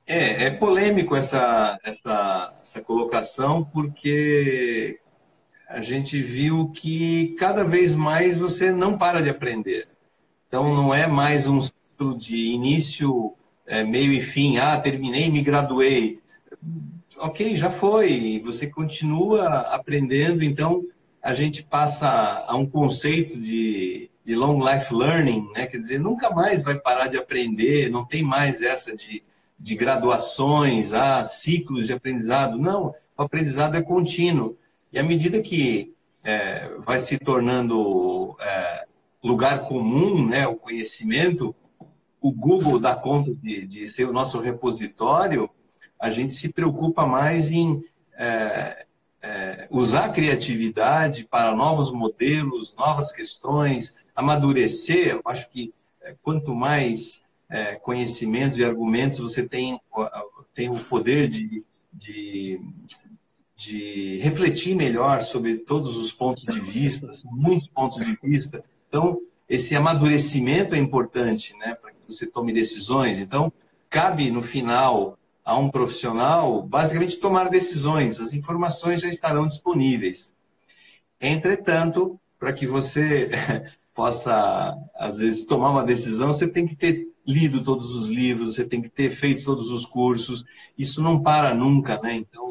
É, 0.06 0.44
é 0.44 0.50
polêmico 0.50 1.14
essa, 1.14 1.78
essa, 1.84 2.54
essa 2.60 2.80
colocação, 2.82 3.64
porque 3.64 5.00
a 5.68 5.80
gente 5.80 6.20
viu 6.20 6.68
que 6.70 7.34
cada 7.38 7.64
vez 7.64 7.94
mais 7.94 8.36
você 8.36 8.72
não 8.72 8.98
para 8.98 9.22
de 9.22 9.30
aprender. 9.30 9.88
Então, 10.46 10.74
não 10.74 10.92
é 10.92 11.06
mais 11.06 11.46
um 11.46 11.62
ciclo 11.62 12.18
de 12.18 12.36
início, 12.36 13.34
é, 13.66 13.82
meio 13.82 14.12
e 14.12 14.20
fim. 14.20 14.58
Ah, 14.58 14.78
terminei, 14.78 15.30
me 15.30 15.40
graduei. 15.40 16.20
Ok, 17.16 17.56
já 17.56 17.70
foi. 17.70 18.42
Você 18.44 18.66
continua 18.66 19.60
aprendendo. 19.60 20.44
Então, 20.44 20.84
a 21.22 21.32
gente 21.32 21.62
passa 21.62 22.44
a 22.46 22.56
um 22.56 22.66
conceito 22.66 23.38
de, 23.38 24.11
de 24.24 24.35
long 24.35 24.58
life 24.58 24.92
learning, 24.92 25.50
né? 25.54 25.66
Quer 25.66 25.78
dizer, 25.78 25.98
nunca 25.98 26.30
mais 26.30 26.64
vai 26.64 26.78
parar 26.78 27.06
de 27.06 27.16
aprender. 27.16 27.90
Não 27.90 28.04
tem 28.04 28.22
mais 28.22 28.61
essa 28.61 28.96
de 28.96 29.22
de 29.62 29.76
graduações, 29.76 30.92
a 30.92 31.24
ciclos 31.24 31.87
de 31.87 31.92
aprendizado. 31.92 32.58
Não, 32.58 32.94
o 33.16 33.22
aprendizado 33.22 33.76
é 33.76 33.82
contínuo. 33.82 34.58
E 34.92 34.98
à 34.98 35.04
medida 35.04 35.40
que 35.40 35.94
é, 36.24 36.68
vai 36.78 36.98
se 36.98 37.16
tornando 37.16 38.37
é, 38.40 38.85
lugar 39.22 39.64
comum 39.64 40.26
né, 40.26 40.48
o 40.48 40.56
conhecimento, 40.56 41.54
o 42.20 42.32
Google 42.32 42.80
dá 42.80 42.96
conta 42.96 43.32
de, 43.32 43.66
de 43.66 43.87
ser 43.87 44.04
o 44.04 44.12
nosso 44.12 44.40
repositório, 44.40 45.48
a 45.98 46.11
gente 46.11 46.32
se 46.32 46.48
preocupa 46.48 47.06
mais 47.06 47.48
em 47.48 47.85
é, 48.18 48.85
é, 49.22 49.68
usar 49.70 50.06
a 50.06 50.08
criatividade 50.08 51.24
para 51.24 51.54
novos 51.54 51.92
modelos, 51.92 52.74
novas 52.76 53.12
questões, 53.12 53.94
amadurecer. 54.14 55.12
Eu 55.12 55.22
acho 55.24 55.48
que 55.50 55.72
é, 56.02 56.14
quanto 56.22 56.54
mais 56.54 57.24
é, 57.48 57.76
conhecimentos 57.76 58.58
e 58.58 58.64
argumentos, 58.64 59.20
você 59.20 59.46
tem, 59.46 59.80
tem 60.54 60.68
o 60.68 60.85
poder 60.87 61.28
de, 61.28 61.64
de, 61.92 62.61
de 63.56 64.18
refletir 64.18 64.74
melhor 64.74 65.22
sobre 65.22 65.58
todos 65.58 65.96
os 65.96 66.12
pontos 66.12 66.42
de 66.42 66.61
vista, 66.61 67.11
muitos 67.24 67.68
pontos 67.68 68.04
de 68.04 68.18
vista. 68.22 68.64
Então, 68.88 69.20
esse 69.48 69.76
amadurecimento 69.76 70.74
é 70.74 70.78
importante 70.78 71.54
né, 71.58 71.74
para 71.74 71.92
que 71.92 71.98
você 72.08 72.26
tome 72.26 72.52
decisões. 72.52 73.20
Então, 73.20 73.52
cabe 73.88 74.30
no 74.30 74.42
final 74.42 75.18
a 75.44 75.57
um 75.57 75.68
profissional 75.68 76.62
basicamente 76.62 77.16
tomar 77.16 77.48
decisões, 77.48 78.20
as 78.20 78.33
informações 78.33 79.00
já 79.00 79.09
estarão 79.09 79.46
disponíveis. 79.46 80.35
Entretanto, 81.20 82.18
para 82.38 82.52
que 82.52 82.66
você 82.66 83.31
possa, 83.94 84.76
às 84.94 85.18
vezes, 85.18 85.44
tomar 85.44 85.70
uma 85.70 85.85
decisão, 85.85 86.33
você 86.33 86.48
tem 86.48 86.66
que 86.66 86.74
ter 86.74 87.09
lido 87.26 87.62
todos 87.62 87.94
os 87.94 88.09
livros, 88.09 88.55
você 88.55 88.64
tem 88.64 88.83
que 88.83 88.88
ter 88.88 89.11
feito 89.11 89.44
todos 89.44 89.70
os 89.70 89.87
cursos. 89.87 90.44
Isso 90.76 91.02
não 91.02 91.22
para 91.22 91.55
nunca, 91.55 92.00
né? 92.02 92.14
Então, 92.14 92.50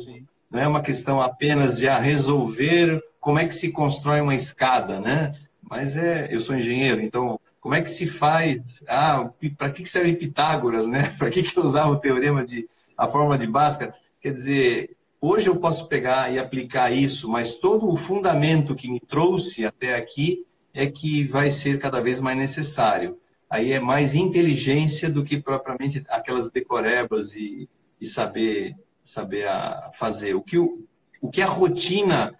não 0.49 0.59
é 0.59 0.67
uma 0.67 0.81
questão 0.81 1.21
apenas 1.21 1.77
de 1.77 1.87
ah, 1.87 1.99
resolver 1.99 3.01
como 3.19 3.39
é 3.39 3.45
que 3.45 3.55
se 3.55 3.69
constrói 3.71 4.21
uma 4.21 4.35
escada, 4.35 4.99
né? 4.99 5.35
Mas 5.61 5.95
é, 5.95 6.27
eu 6.31 6.39
sou 6.39 6.55
engenheiro, 6.55 7.01
então 7.01 7.39
como 7.61 7.75
é 7.75 7.81
que 7.81 7.89
se 7.89 8.07
faz? 8.07 8.59
Ah, 8.87 9.29
para 9.57 9.69
que 9.69 9.85
serve 9.85 10.15
Pitágoras, 10.15 10.87
né? 10.87 11.13
Para 11.19 11.29
que 11.29 11.43
que 11.43 11.59
usava 11.59 11.91
o 11.91 11.99
teorema 11.99 12.43
de 12.43 12.67
a 13.03 13.07
forma 13.07 13.37
de 13.37 13.47
Bhaskara? 13.47 13.93
Quer 14.19 14.33
dizer, 14.33 14.97
hoje 15.19 15.47
eu 15.47 15.55
posso 15.57 15.87
pegar 15.87 16.31
e 16.31 16.39
aplicar 16.39 16.91
isso, 16.91 17.29
mas 17.29 17.55
todo 17.55 17.89
o 17.89 17.95
fundamento 17.95 18.75
que 18.75 18.89
me 18.89 18.99
trouxe 18.99 19.65
até 19.65 19.95
aqui 19.95 20.45
é 20.73 20.87
que 20.87 21.23
vai 21.23 21.49
ser 21.49 21.79
cada 21.79 22.01
vez 22.01 22.19
mais 22.19 22.37
necessário 22.37 23.17
aí 23.51 23.73
é 23.73 23.81
mais 23.81 24.15
inteligência 24.15 25.09
do 25.09 25.25
que 25.25 25.37
propriamente 25.37 26.01
aquelas 26.07 26.49
decorebas 26.49 27.35
e, 27.35 27.67
e 27.99 28.09
saber 28.13 28.77
saber 29.13 29.45
a 29.45 29.91
fazer. 29.93 30.35
O 30.35 30.41
que, 30.41 30.57
o, 30.57 30.85
o 31.19 31.29
que 31.29 31.41
a 31.41 31.45
rotina 31.45 32.33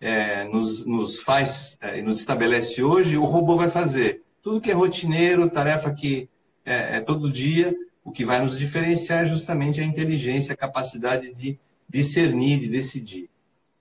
é, 0.00 0.44
nos, 0.44 0.86
nos 0.86 1.20
faz, 1.20 1.76
é, 1.82 2.00
nos 2.00 2.18
estabelece 2.18 2.82
hoje, 2.82 3.18
o 3.18 3.24
robô 3.24 3.56
vai 3.56 3.70
fazer. 3.70 4.22
Tudo 4.42 4.60
que 4.60 4.70
é 4.70 4.74
rotineiro, 4.74 5.50
tarefa 5.50 5.92
que 5.92 6.28
é, 6.64 6.96
é 6.96 7.00
todo 7.00 7.30
dia, 7.30 7.74
o 8.04 8.12
que 8.12 8.24
vai 8.24 8.40
nos 8.40 8.58
diferenciar 8.58 9.22
é 9.22 9.26
justamente 9.26 9.80
a 9.80 9.84
inteligência, 9.84 10.52
a 10.52 10.56
capacidade 10.56 11.32
de 11.32 11.58
discernir, 11.88 12.60
de 12.60 12.68
decidir. 12.68 13.30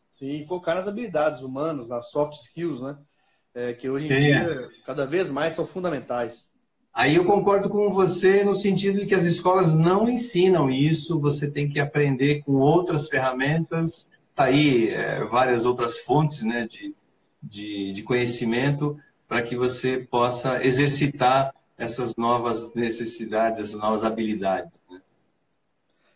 Sim, 0.10 0.46
focar 0.46 0.76
nas 0.76 0.88
habilidades 0.88 1.42
humanas, 1.42 1.90
nas 1.90 2.10
soft 2.10 2.34
skills, 2.36 2.82
né? 2.82 2.98
É, 3.54 3.74
que 3.74 3.90
hoje 3.90 4.06
em 4.06 4.10
dia, 4.10 4.70
cada 4.86 5.06
vez 5.06 5.30
mais 5.30 5.54
são 5.54 5.66
fundamentais. 5.66 6.48
Aí 6.94 7.16
eu 7.16 7.26
concordo 7.26 7.70
com 7.70 7.92
você 7.92 8.44
no 8.44 8.56
sentido 8.56 9.00
de 9.00 9.06
que 9.06 9.16
as 9.16 9.26
escolas 9.26 9.76
não 9.76 10.08
ensinam 10.08 10.70
isso, 10.70 11.20
você 11.20 11.50
tem 11.50 11.68
que 11.68 11.80
aprender 11.80 12.44
com 12.44 12.54
outras 12.54 13.08
ferramentas, 13.08 14.06
tá 14.36 14.46
aí 14.46 14.90
é, 14.90 15.24
várias 15.24 15.66
outras 15.66 15.98
fontes 15.98 16.44
né, 16.44 16.68
de, 16.68 16.96
de, 17.42 17.92
de 17.94 18.04
conhecimento 18.04 18.98
para 19.28 19.42
que 19.42 19.56
você 19.56 19.98
possa 20.00 20.64
exercitar 20.64 21.54
essas 21.78 22.16
novas 22.16 22.74
necessidades, 22.74 23.60
essas 23.60 23.80
novas 23.80 24.04
habilidades. 24.04 24.82
Né? 24.90 25.02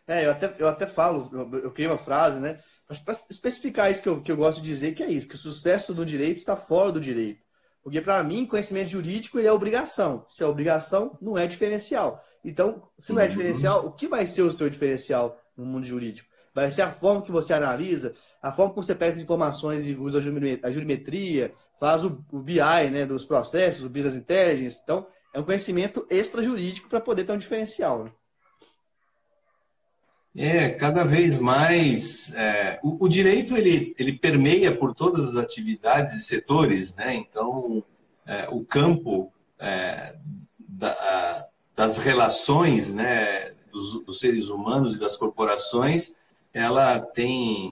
É, 0.07 0.25
eu 0.25 0.31
até, 0.31 0.55
eu 0.59 0.67
até 0.67 0.87
falo, 0.87 1.29
eu, 1.33 1.59
eu 1.59 1.71
criei 1.71 1.89
uma 1.89 1.97
frase, 1.97 2.39
né? 2.39 2.59
Para 2.87 3.13
especificar 3.29 3.91
isso 3.91 4.01
que 4.01 4.07
eu, 4.07 4.21
que 4.21 4.31
eu 4.31 4.37
gosto 4.37 4.61
de 4.61 4.69
dizer, 4.69 4.93
que 4.93 5.03
é 5.03 5.11
isso, 5.11 5.27
que 5.27 5.35
o 5.35 5.37
sucesso 5.37 5.93
do 5.93 6.05
direito 6.05 6.37
está 6.37 6.55
fora 6.55 6.91
do 6.91 7.01
direito. 7.01 7.45
Porque, 7.83 8.01
para 8.01 8.23
mim, 8.23 8.45
conhecimento 8.45 8.89
jurídico 8.89 9.39
ele 9.39 9.47
é 9.47 9.51
obrigação. 9.51 10.25
Se 10.27 10.43
é 10.43 10.47
obrigação, 10.47 11.17
não 11.21 11.37
é 11.37 11.47
diferencial. 11.47 12.23
Então, 12.43 12.83
se 13.05 13.11
não 13.11 13.19
é 13.19 13.23
uhum. 13.23 13.29
diferencial, 13.29 13.85
o 13.85 13.91
que 13.91 14.07
vai 14.07 14.25
ser 14.25 14.41
o 14.41 14.51
seu 14.51 14.69
diferencial 14.69 15.37
no 15.55 15.65
mundo 15.65 15.85
jurídico? 15.85 16.29
Vai 16.53 16.71
ser 16.71 16.81
a 16.81 16.91
forma 16.91 17.21
que 17.21 17.31
você 17.31 17.53
analisa, 17.53 18.13
a 18.41 18.51
forma 18.51 18.73
como 18.73 18.83
você 18.83 18.95
pega 18.95 19.13
as 19.13 19.17
informações 19.17 19.85
e 19.85 19.93
usa 19.95 20.17
a 20.63 20.71
jurimetria, 20.71 21.53
faz 21.79 22.03
o, 22.03 22.09
BI 22.33 22.89
né, 22.91 23.05
dos 23.05 23.25
processos, 23.25 23.85
o 23.85 23.89
Business 23.89 24.15
Intelligence. 24.15 24.79
Então, 24.83 25.07
é 25.33 25.39
um 25.39 25.43
conhecimento 25.43 26.05
extra-jurídico 26.09 26.89
para 26.89 27.01
poder 27.01 27.23
ter 27.23 27.31
um 27.31 27.37
diferencial. 27.37 28.05
Né? 28.05 28.11
É, 30.39 30.69
cada 30.69 31.03
vez 31.03 31.39
mais. 31.39 32.31
É, 32.35 32.79
o, 32.83 33.05
o, 33.05 33.09
direito 33.09 33.57
ele, 33.57 33.95
ele 33.97 34.13
permeia 34.13 34.75
por 34.75 34.93
todas 34.93 35.29
as 35.29 35.35
atividades 35.35 36.13
e 36.13 36.23
setores, 36.23 36.95
né? 36.95 37.15
Então, 37.15 37.83
é, 38.23 38.47
o 38.49 38.63
campo 38.63 39.33
é, 39.57 40.15
da, 40.59 41.47
das 41.75 41.97
relações 41.97 42.93
né, 42.93 43.51
dos, 43.71 44.03
dos, 44.03 44.19
seres 44.19 44.47
humanos 44.49 44.95
e 44.95 44.99
das 44.99 45.17
corporações, 45.17 46.15
ela 46.53 46.99
tem, 46.99 47.71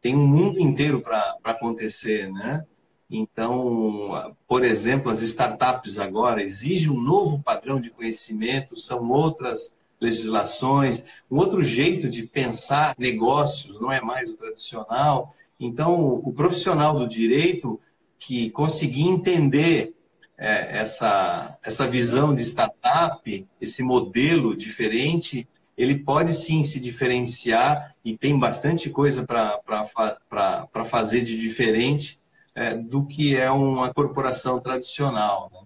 tem 0.00 0.14
um 0.14 0.26
mundo 0.26 0.60
inteiro 0.60 1.00
para 1.00 1.36
acontecer, 1.42 2.30
né? 2.30 2.64
Então, 3.10 4.34
por 4.46 4.64
exemplo, 4.64 5.10
as 5.10 5.22
startups 5.22 5.98
agora 5.98 6.42
exigem 6.42 6.90
um 6.90 7.00
novo 7.00 7.42
padrão 7.42 7.80
de 7.80 7.90
conhecimento, 7.90 8.76
são 8.76 9.08
outras 9.10 9.76
legislações, 10.00 11.02
um 11.30 11.38
outro 11.38 11.62
jeito 11.62 12.08
de 12.08 12.24
pensar 12.24 12.94
negócios, 12.98 13.80
não 13.80 13.90
é 13.90 14.00
mais 14.00 14.30
o 14.30 14.36
tradicional. 14.36 15.34
Então, 15.58 16.14
o 16.22 16.32
profissional 16.32 16.98
do 16.98 17.08
direito 17.08 17.80
que 18.18 18.50
conseguir 18.50 19.08
entender 19.08 19.94
é, 20.36 20.78
essa, 20.78 21.58
essa 21.62 21.88
visão 21.88 22.34
de 22.34 22.42
startup, 22.42 23.46
esse 23.60 23.82
modelo 23.82 24.56
diferente, 24.56 25.48
ele 25.76 25.98
pode 25.98 26.32
sim 26.34 26.62
se 26.62 26.78
diferenciar 26.78 27.94
e 28.04 28.16
tem 28.16 28.38
bastante 28.38 28.90
coisa 28.90 29.24
para 29.24 30.84
fazer 30.84 31.22
de 31.22 31.38
diferente 31.40 32.18
é, 32.58 32.74
do 32.74 33.06
que 33.06 33.36
é 33.36 33.48
uma 33.48 33.94
corporação 33.94 34.58
tradicional. 34.58 35.48
Né? 35.52 35.60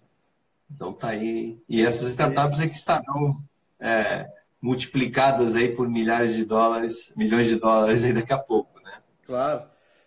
Então, 0.70 0.92
tá 0.92 1.08
aí. 1.08 1.58
E 1.66 1.84
essas 1.84 2.10
startups 2.10 2.60
é 2.60 2.68
que 2.68 2.76
estarão 2.76 3.42
é, 3.80 4.28
multiplicadas 4.60 5.56
aí 5.56 5.74
por 5.74 5.88
milhares 5.88 6.34
de 6.34 6.44
dólares, 6.44 7.14
milhões 7.16 7.48
de 7.48 7.56
dólares 7.56 8.04
aí 8.04 8.12
daqui 8.12 8.32
a 8.32 8.38
pouco, 8.38 8.78
né? 8.80 8.92
Claro. 9.24 9.62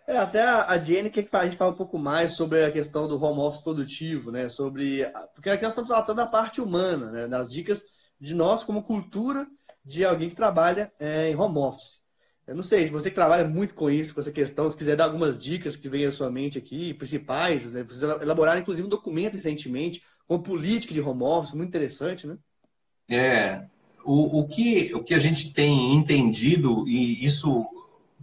É, 0.06 0.16
até 0.16 0.40
a 0.42 0.78
Jenny 0.78 1.10
que 1.10 1.28
a 1.32 1.44
gente 1.44 1.56
fale 1.56 1.72
um 1.72 1.76
pouco 1.76 1.98
mais 1.98 2.32
sobre 2.32 2.64
a 2.64 2.70
questão 2.70 3.08
do 3.08 3.20
home 3.20 3.40
office 3.40 3.62
produtivo, 3.62 4.30
né? 4.30 4.48
Sobre. 4.48 5.04
Porque 5.34 5.50
aqui 5.50 5.64
nós 5.64 5.72
estamos 5.72 5.90
tratando 5.90 6.18
da 6.18 6.26
parte 6.26 6.60
humana, 6.60 7.10
né? 7.10 7.26
Das 7.26 7.50
dicas 7.50 7.82
de 8.20 8.32
nós 8.32 8.62
como 8.62 8.84
cultura 8.84 9.44
de 9.84 10.04
alguém 10.04 10.28
que 10.28 10.36
trabalha 10.36 10.92
é, 11.00 11.30
em 11.30 11.36
home 11.36 11.58
office. 11.58 12.00
Eu 12.46 12.54
não 12.54 12.62
sei, 12.62 12.86
se 12.86 12.92
você 12.92 13.10
trabalha 13.10 13.46
muito 13.46 13.74
com 13.74 13.90
isso, 13.90 14.14
com 14.14 14.20
essa 14.20 14.30
questão, 14.30 14.70
se 14.70 14.76
quiser 14.76 14.94
dar 14.94 15.04
algumas 15.04 15.36
dicas 15.36 15.74
que 15.74 15.88
vêm 15.88 16.06
à 16.06 16.12
sua 16.12 16.30
mente 16.30 16.56
aqui, 16.56 16.94
principais, 16.94 17.72
né? 17.72 17.82
Vocês 17.82 18.02
elaboraram, 18.22 18.60
inclusive, 18.60 18.86
um 18.86 18.90
documento 18.90 19.34
recentemente 19.34 20.02
com 20.28 20.38
política 20.38 20.94
de 20.94 21.00
home 21.00 21.24
office, 21.24 21.54
muito 21.54 21.68
interessante, 21.68 22.26
né? 22.26 22.38
É, 23.08 23.64
o, 24.04 24.40
o, 24.40 24.48
que, 24.48 24.94
o 24.94 25.02
que 25.02 25.14
a 25.14 25.18
gente 25.18 25.52
tem 25.52 25.94
entendido, 25.94 26.86
e 26.86 27.24
isso, 27.24 27.66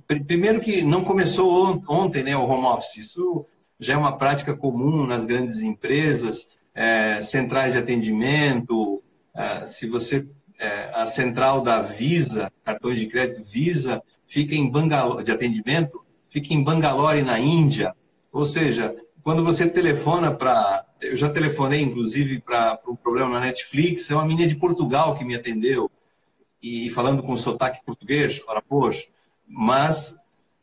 primeiro 0.07 0.62
que 0.62 0.81
não 0.81 1.03
começou 1.03 1.81
ontem, 1.89 2.23
né, 2.23 2.36
o 2.36 2.47
home 2.47 2.65
office, 2.65 2.97
isso 2.97 3.45
já 3.77 3.93
é 3.93 3.97
uma 3.97 4.17
prática 4.17 4.55
comum 4.55 5.05
nas 5.05 5.25
grandes 5.25 5.59
empresas, 5.62 6.49
é, 6.73 7.21
centrais 7.21 7.73
de 7.73 7.79
atendimento, 7.79 9.03
é, 9.36 9.65
se 9.65 9.88
você, 9.88 10.27
é, 10.57 10.91
a 10.93 11.05
central 11.05 11.62
da 11.62 11.81
Visa, 11.81 12.51
cartões 12.63 12.99
de 12.99 13.07
crédito 13.07 13.43
Visa, 13.43 14.01
fica 14.33 14.55
em 14.55 14.67
Bangalore, 14.67 15.23
de 15.23 15.31
atendimento, 15.31 16.03
fica 16.31 16.55
em 16.55 16.63
Bangalore, 16.63 17.21
na 17.21 17.39
Índia. 17.39 17.95
Ou 18.31 18.45
seja, 18.45 18.95
quando 19.21 19.43
você 19.43 19.69
telefona 19.69 20.33
para. 20.33 20.87
Eu 20.99 21.15
já 21.15 21.29
telefonei, 21.29 21.81
inclusive, 21.81 22.39
para 22.39 22.79
um 22.87 22.95
problema 22.95 23.29
na 23.29 23.41
Netflix, 23.41 24.09
é 24.09 24.15
uma 24.15 24.25
menina 24.25 24.47
de 24.47 24.55
Portugal 24.55 25.15
que 25.15 25.23
me 25.23 25.35
atendeu, 25.35 25.91
e 26.61 26.89
falando 26.89 27.21
com 27.21 27.35
sotaque 27.35 27.85
português, 27.85 28.41
ora, 28.47 28.61
poxa, 28.61 29.05
mas 29.45 30.17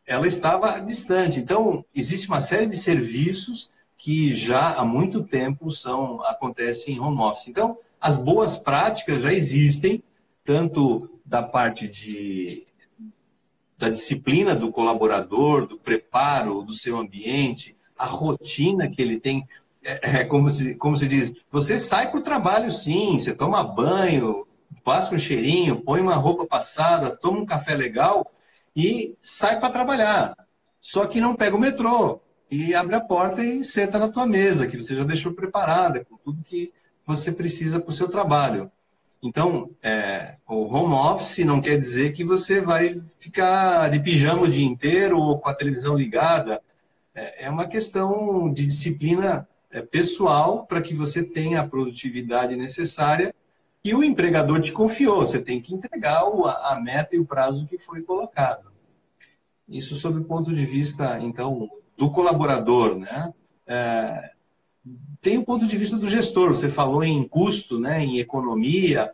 ela 0.06 0.26
estava 0.26 0.80
distante. 0.80 1.38
Então, 1.38 1.84
existe 1.94 2.26
uma 2.26 2.40
série 2.40 2.66
de 2.66 2.76
serviços 2.76 3.70
que 3.98 4.32
já 4.32 4.72
há 4.72 4.84
muito 4.84 5.22
tempo 5.22 5.70
são 5.70 6.22
acontecem 6.24 6.94
em 6.94 6.98
home 6.98 7.20
office. 7.20 7.48
Então, 7.48 7.78
as 8.00 8.16
boas 8.16 8.56
práticas 8.56 9.22
já 9.22 9.32
existem, 9.32 10.02
tanto 10.42 11.20
da 11.24 11.42
parte 11.42 11.86
de 11.86 12.66
da 13.80 13.88
disciplina 13.88 14.54
do 14.54 14.70
colaborador, 14.70 15.66
do 15.66 15.78
preparo 15.78 16.62
do 16.62 16.74
seu 16.74 16.98
ambiente, 16.98 17.74
a 17.98 18.04
rotina 18.04 18.90
que 18.90 19.00
ele 19.00 19.18
tem. 19.18 19.48
É, 19.82 20.20
é 20.20 20.24
como, 20.24 20.50
se, 20.50 20.74
como 20.74 20.94
se 20.94 21.08
diz, 21.08 21.32
você 21.50 21.78
sai 21.78 22.10
para 22.10 22.20
o 22.20 22.22
trabalho 22.22 22.70
sim, 22.70 23.18
você 23.18 23.34
toma 23.34 23.64
banho, 23.64 24.46
passa 24.84 25.14
um 25.14 25.18
cheirinho, 25.18 25.80
põe 25.80 25.98
uma 26.02 26.14
roupa 26.14 26.44
passada, 26.44 27.16
toma 27.16 27.38
um 27.38 27.46
café 27.46 27.74
legal 27.74 28.30
e 28.76 29.16
sai 29.22 29.58
para 29.58 29.72
trabalhar. 29.72 30.36
Só 30.78 31.06
que 31.06 31.18
não 31.18 31.34
pega 31.34 31.56
o 31.56 31.58
metrô 31.58 32.20
e 32.50 32.74
abre 32.74 32.96
a 32.96 33.00
porta 33.00 33.42
e 33.42 33.64
senta 33.64 33.98
na 33.98 34.08
tua 34.08 34.26
mesa, 34.26 34.66
que 34.66 34.76
você 34.76 34.94
já 34.94 35.04
deixou 35.04 35.32
preparada, 35.32 36.04
com 36.04 36.18
tudo 36.18 36.44
que 36.44 36.70
você 37.06 37.32
precisa 37.32 37.80
para 37.80 37.90
o 37.90 37.94
seu 37.94 38.10
trabalho. 38.10 38.70
Então, 39.22 39.70
é, 39.82 40.36
o 40.48 40.64
home 40.64 40.94
office 40.94 41.44
não 41.44 41.60
quer 41.60 41.78
dizer 41.78 42.12
que 42.12 42.24
você 42.24 42.60
vai 42.60 43.00
ficar 43.18 43.90
de 43.90 44.00
pijama 44.00 44.42
o 44.42 44.50
dia 44.50 44.64
inteiro 44.64 45.18
ou 45.18 45.38
com 45.38 45.48
a 45.48 45.54
televisão 45.54 45.94
ligada. 45.94 46.62
É, 47.14 47.44
é 47.44 47.50
uma 47.50 47.66
questão 47.66 48.50
de 48.52 48.64
disciplina 48.66 49.46
é, 49.70 49.82
pessoal 49.82 50.64
para 50.64 50.80
que 50.80 50.94
você 50.94 51.22
tenha 51.22 51.60
a 51.60 51.68
produtividade 51.68 52.56
necessária 52.56 53.34
e 53.84 53.94
o 53.94 54.02
empregador 54.02 54.60
te 54.60 54.72
confiou. 54.72 55.20
Você 55.20 55.40
tem 55.40 55.60
que 55.60 55.74
entregar 55.74 56.22
a 56.22 56.80
meta 56.80 57.14
e 57.14 57.18
o 57.18 57.26
prazo 57.26 57.66
que 57.66 57.78
foi 57.78 58.00
colocado. 58.02 58.70
Isso 59.68 59.94
sob 59.94 60.18
o 60.18 60.24
ponto 60.24 60.54
de 60.54 60.64
vista, 60.64 61.18
então, 61.20 61.70
do 61.96 62.10
colaborador, 62.10 62.98
né? 62.98 63.32
É, 63.66 64.32
tem 65.20 65.38
o 65.38 65.44
ponto 65.44 65.66
de 65.66 65.76
vista 65.76 65.96
do 65.96 66.08
gestor. 66.08 66.48
Você 66.48 66.68
falou 66.68 67.04
em 67.04 67.26
custo, 67.26 67.78
né, 67.78 68.02
em 68.02 68.18
economia. 68.18 69.12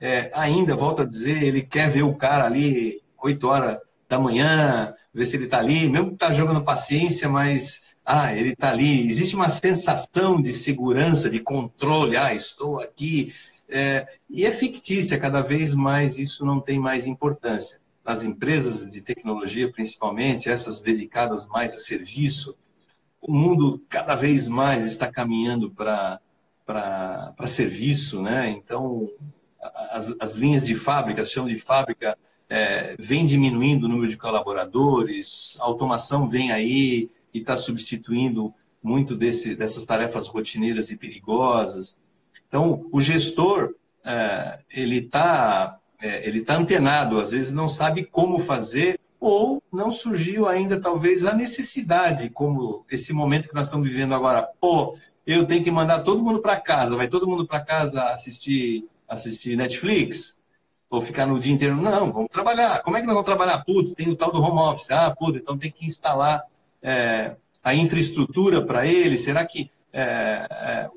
É, 0.00 0.30
ainda, 0.34 0.76
volto 0.76 1.02
a 1.02 1.04
dizer, 1.04 1.42
ele 1.42 1.62
quer 1.62 1.90
ver 1.90 2.02
o 2.02 2.14
cara 2.14 2.46
ali 2.46 3.02
8 3.22 3.46
horas 3.46 3.78
da 4.08 4.18
manhã, 4.18 4.94
ver 5.12 5.26
se 5.26 5.36
ele 5.36 5.44
está 5.44 5.58
ali, 5.58 5.88
mesmo 5.88 6.08
que 6.08 6.14
está 6.14 6.32
jogando 6.32 6.62
paciência, 6.62 7.28
mas 7.28 7.82
ah, 8.04 8.34
ele 8.34 8.50
está 8.50 8.70
ali. 8.70 9.08
Existe 9.08 9.36
uma 9.36 9.48
sensação 9.48 10.40
de 10.40 10.52
segurança, 10.52 11.30
de 11.30 11.40
controle. 11.40 12.16
Ah, 12.16 12.34
estou 12.34 12.80
aqui. 12.80 13.32
É, 13.68 14.06
e 14.28 14.44
é 14.44 14.50
fictícia, 14.50 15.18
cada 15.18 15.42
vez 15.42 15.74
mais 15.74 16.18
isso 16.18 16.44
não 16.44 16.60
tem 16.60 16.78
mais 16.78 17.06
importância. 17.06 17.78
As 18.04 18.24
empresas 18.24 18.90
de 18.90 19.00
tecnologia, 19.00 19.70
principalmente, 19.70 20.48
essas 20.48 20.80
dedicadas 20.80 21.46
mais 21.46 21.74
a 21.74 21.78
serviço, 21.78 22.56
o 23.20 23.32
mundo 23.32 23.82
cada 23.88 24.14
vez 24.14 24.48
mais 24.48 24.84
está 24.84 25.10
caminhando 25.10 25.70
para 25.70 26.20
serviço, 27.46 28.22
né? 28.22 28.50
Então, 28.50 29.10
as, 29.90 30.14
as 30.18 30.36
linhas 30.36 30.66
de 30.66 30.74
fábrica, 30.74 31.24
chão 31.24 31.46
de 31.46 31.58
fábrica, 31.58 32.16
é, 32.48 32.96
vem 32.98 33.26
diminuindo 33.26 33.84
o 33.84 33.88
número 33.88 34.08
de 34.08 34.16
colaboradores, 34.16 35.56
a 35.60 35.64
automação 35.64 36.28
vem 36.28 36.50
aí 36.50 37.10
e 37.32 37.38
está 37.38 37.56
substituindo 37.56 38.52
muito 38.82 39.14
desse, 39.14 39.54
dessas 39.54 39.84
tarefas 39.84 40.26
rotineiras 40.26 40.90
e 40.90 40.96
perigosas. 40.96 41.98
Então, 42.48 42.86
o 42.90 43.00
gestor, 43.00 43.74
é, 44.04 44.60
ele 44.70 44.96
está 44.96 45.78
é, 46.00 46.26
ele 46.26 46.40
tá 46.40 46.56
antenado, 46.56 47.20
às 47.20 47.30
vezes 47.30 47.52
não 47.52 47.68
sabe 47.68 48.04
como 48.04 48.38
fazer 48.38 48.98
ou 49.20 49.62
não 49.70 49.90
surgiu 49.90 50.48
ainda 50.48 50.80
talvez 50.80 51.26
a 51.26 51.34
necessidade, 51.34 52.30
como 52.30 52.86
esse 52.90 53.12
momento 53.12 53.48
que 53.48 53.54
nós 53.54 53.66
estamos 53.66 53.86
vivendo 53.86 54.14
agora. 54.14 54.48
Pô, 54.58 54.96
eu 55.26 55.46
tenho 55.46 55.62
que 55.62 55.70
mandar 55.70 56.00
todo 56.00 56.22
mundo 56.22 56.40
para 56.40 56.56
casa, 56.56 56.96
vai 56.96 57.06
todo 57.06 57.28
mundo 57.28 57.46
para 57.46 57.60
casa 57.60 58.04
assistir, 58.04 58.88
assistir 59.06 59.56
Netflix? 59.56 60.40
Ou 60.88 61.00
ficar 61.00 61.24
no 61.24 61.38
dia 61.38 61.52
inteiro? 61.52 61.76
Não, 61.76 62.10
vamos 62.10 62.30
trabalhar. 62.32 62.82
Como 62.82 62.96
é 62.96 63.00
que 63.00 63.06
nós 63.06 63.14
vamos 63.14 63.26
trabalhar? 63.26 63.64
Putz, 63.64 63.92
tem 63.92 64.08
o 64.08 64.16
tal 64.16 64.32
do 64.32 64.42
home 64.42 64.58
office. 64.58 64.90
Ah, 64.90 65.14
putz, 65.16 65.36
então 65.36 65.56
tem 65.56 65.70
que 65.70 65.86
instalar 65.86 66.42
é, 66.82 67.36
a 67.62 67.72
infraestrutura 67.72 68.64
para 68.66 68.84
ele. 68.84 69.16
Será 69.16 69.46
que 69.46 69.70
é, 69.92 70.48
é, 70.50 70.90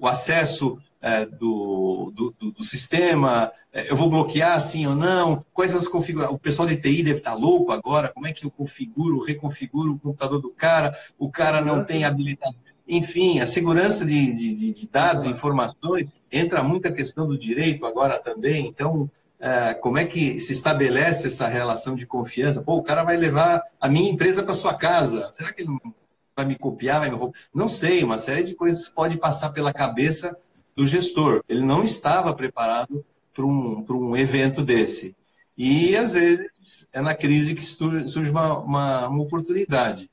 o 0.00 0.06
acesso 0.06 0.78
é, 1.00 1.24
do, 1.26 2.12
do, 2.14 2.34
do, 2.50 2.64
sistema, 2.64 3.52
é, 3.72 3.90
eu 3.90 3.96
vou 3.96 4.10
bloquear 4.10 4.58
sim 4.60 4.86
ou 4.86 4.94
não, 4.94 5.44
quais 5.52 5.74
as 5.74 5.86
configurações. 5.86 6.36
O 6.36 6.40
pessoal 6.40 6.66
de 6.66 6.76
TI 6.76 7.02
deve 7.02 7.18
estar 7.18 7.34
louco 7.34 7.72
agora, 7.72 8.08
como 8.08 8.26
é 8.26 8.32
que 8.32 8.44
eu 8.44 8.50
configuro, 8.50 9.20
reconfiguro 9.20 9.92
o 9.92 9.98
computador 9.98 10.40
do 10.40 10.50
cara, 10.50 10.96
o 11.18 11.30
cara 11.30 11.60
não 11.60 11.84
tem 11.84 12.04
habilidade. 12.04 12.56
Enfim, 12.88 13.40
a 13.40 13.46
segurança 13.46 14.04
de, 14.04 14.32
de, 14.32 14.72
de 14.72 14.88
dados, 14.88 15.26
informações, 15.26 16.08
entra 16.30 16.62
muita 16.62 16.92
questão 16.92 17.26
do 17.26 17.38
direito 17.38 17.84
agora 17.86 18.18
também, 18.18 18.66
então. 18.66 19.10
É, 19.38 19.74
como 19.74 19.98
é 19.98 20.06
que 20.06 20.40
se 20.40 20.52
estabelece 20.52 21.26
essa 21.26 21.46
relação 21.46 21.94
de 21.94 22.06
confiança? 22.06 22.62
Pô, 22.62 22.76
o 22.76 22.82
cara 22.82 23.04
vai 23.04 23.18
levar 23.18 23.62
a 23.78 23.86
minha 23.86 24.10
empresa 24.10 24.42
para 24.42 24.54
sua 24.54 24.72
casa. 24.72 25.30
Será 25.30 25.52
que 25.52 25.60
ele 25.60 25.68
vai 26.34 26.46
me 26.46 26.56
copiar? 26.56 27.00
Vai 27.00 27.10
me 27.10 27.16
roubar? 27.16 27.38
Não 27.54 27.68
sei, 27.68 28.02
uma 28.02 28.16
série 28.16 28.44
de 28.44 28.54
coisas 28.54 28.88
pode 28.88 29.18
passar 29.18 29.50
pela 29.50 29.74
cabeça 29.74 30.34
do 30.76 30.86
gestor. 30.86 31.42
Ele 31.48 31.62
não 31.62 31.82
estava 31.82 32.34
preparado 32.34 33.04
para 33.32 33.44
um, 33.44 33.84
um 33.88 34.16
evento 34.16 34.62
desse. 34.62 35.16
E, 35.56 35.96
às 35.96 36.12
vezes, 36.12 36.46
é 36.92 37.00
na 37.00 37.14
crise 37.14 37.54
que 37.54 37.64
surge 37.64 38.30
uma, 38.30 38.58
uma, 38.58 39.08
uma 39.08 39.22
oportunidade. 39.22 40.10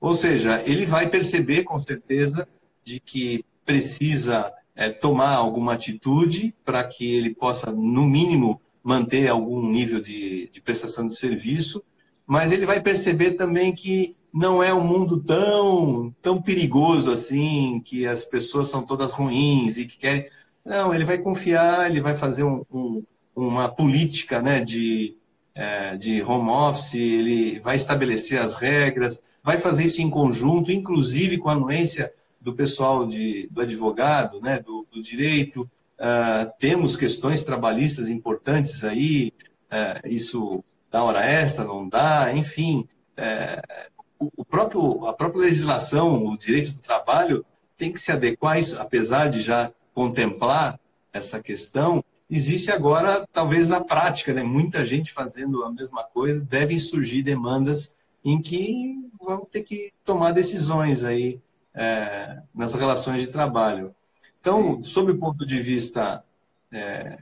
Ou 0.00 0.14
seja, 0.14 0.62
ele 0.66 0.84
vai 0.84 1.08
perceber, 1.08 1.64
com 1.64 1.78
certeza, 1.78 2.46
de 2.84 3.00
que 3.00 3.44
precisa 3.64 4.52
é, 4.74 4.90
tomar 4.90 5.34
alguma 5.34 5.72
atitude 5.72 6.54
para 6.64 6.84
que 6.84 7.14
ele 7.14 7.34
possa, 7.34 7.72
no 7.72 8.06
mínimo, 8.06 8.60
manter 8.82 9.28
algum 9.28 9.68
nível 9.68 10.00
de, 10.00 10.48
de 10.52 10.60
prestação 10.60 11.06
de 11.06 11.16
serviço, 11.16 11.82
mas 12.26 12.52
ele 12.52 12.66
vai 12.66 12.80
perceber 12.80 13.32
também 13.32 13.74
que 13.74 14.14
não 14.36 14.62
é 14.62 14.72
um 14.74 14.84
mundo 14.84 15.18
tão, 15.18 16.14
tão 16.20 16.42
perigoso 16.42 17.10
assim, 17.10 17.80
que 17.82 18.06
as 18.06 18.22
pessoas 18.22 18.68
são 18.68 18.82
todas 18.82 19.12
ruins 19.12 19.78
e 19.78 19.86
que 19.86 19.96
querem. 19.96 20.28
Não, 20.62 20.94
ele 20.94 21.06
vai 21.06 21.16
confiar, 21.16 21.90
ele 21.90 22.02
vai 22.02 22.14
fazer 22.14 22.42
um, 22.44 22.62
um, 22.70 23.02
uma 23.34 23.66
política 23.66 24.42
né, 24.42 24.60
de, 24.62 25.16
é, 25.54 25.96
de 25.96 26.22
home 26.22 26.50
office, 26.50 26.92
ele 26.94 27.58
vai 27.60 27.76
estabelecer 27.76 28.38
as 28.38 28.54
regras, 28.54 29.22
vai 29.42 29.56
fazer 29.56 29.84
isso 29.84 30.02
em 30.02 30.10
conjunto, 30.10 30.70
inclusive 30.70 31.38
com 31.38 31.48
a 31.48 31.52
anuência 31.52 32.12
do 32.38 32.52
pessoal 32.52 33.06
de, 33.06 33.48
do 33.50 33.62
advogado, 33.62 34.38
né, 34.42 34.58
do, 34.58 34.86
do 34.92 35.02
direito. 35.02 35.62
Uh, 35.98 36.52
temos 36.58 36.94
questões 36.94 37.42
trabalhistas 37.42 38.10
importantes 38.10 38.84
aí, 38.84 39.32
uh, 39.72 40.06
isso 40.06 40.62
dá 40.90 41.02
hora 41.02 41.24
extra, 41.24 41.64
não 41.64 41.88
dá, 41.88 42.34
enfim. 42.34 42.86
Uh, 43.16 43.95
o 44.18 44.44
próprio, 44.44 45.06
a 45.06 45.12
própria 45.12 45.42
legislação, 45.42 46.24
o 46.24 46.36
direito 46.36 46.72
do 46.72 46.80
trabalho, 46.80 47.44
tem 47.76 47.92
que 47.92 47.98
se 47.98 48.10
adequar 48.10 48.54
a 48.54 48.58
isso, 48.58 48.78
apesar 48.78 49.28
de 49.28 49.42
já 49.42 49.70
contemplar 49.94 50.80
essa 51.12 51.40
questão, 51.40 52.04
existe 52.30 52.70
agora, 52.70 53.26
talvez, 53.32 53.72
a 53.72 53.82
prática, 53.82 54.32
né? 54.32 54.42
Muita 54.42 54.84
gente 54.84 55.12
fazendo 55.12 55.62
a 55.64 55.70
mesma 55.70 56.02
coisa, 56.02 56.40
devem 56.40 56.78
surgir 56.78 57.22
demandas 57.22 57.94
em 58.24 58.40
que 58.40 59.08
vamos 59.20 59.48
ter 59.50 59.62
que 59.62 59.92
tomar 60.04 60.32
decisões 60.32 61.04
aí 61.04 61.40
é, 61.74 62.40
nas 62.54 62.74
relações 62.74 63.22
de 63.22 63.28
trabalho. 63.28 63.94
Então, 64.40 64.82
sob 64.82 65.12
o 65.12 65.18
ponto 65.18 65.44
de 65.44 65.60
vista 65.60 66.24
é, 66.72 67.18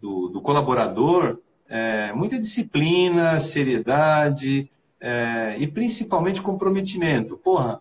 do, 0.00 0.28
do, 0.28 0.40
colaborador, 0.40 1.38
é, 1.68 2.12
muita 2.12 2.38
disciplina, 2.38 3.38
seriedade 3.40 4.70
é, 5.00 5.56
e 5.58 5.66
principalmente 5.66 6.42
comprometimento. 6.42 7.36
Porra, 7.36 7.80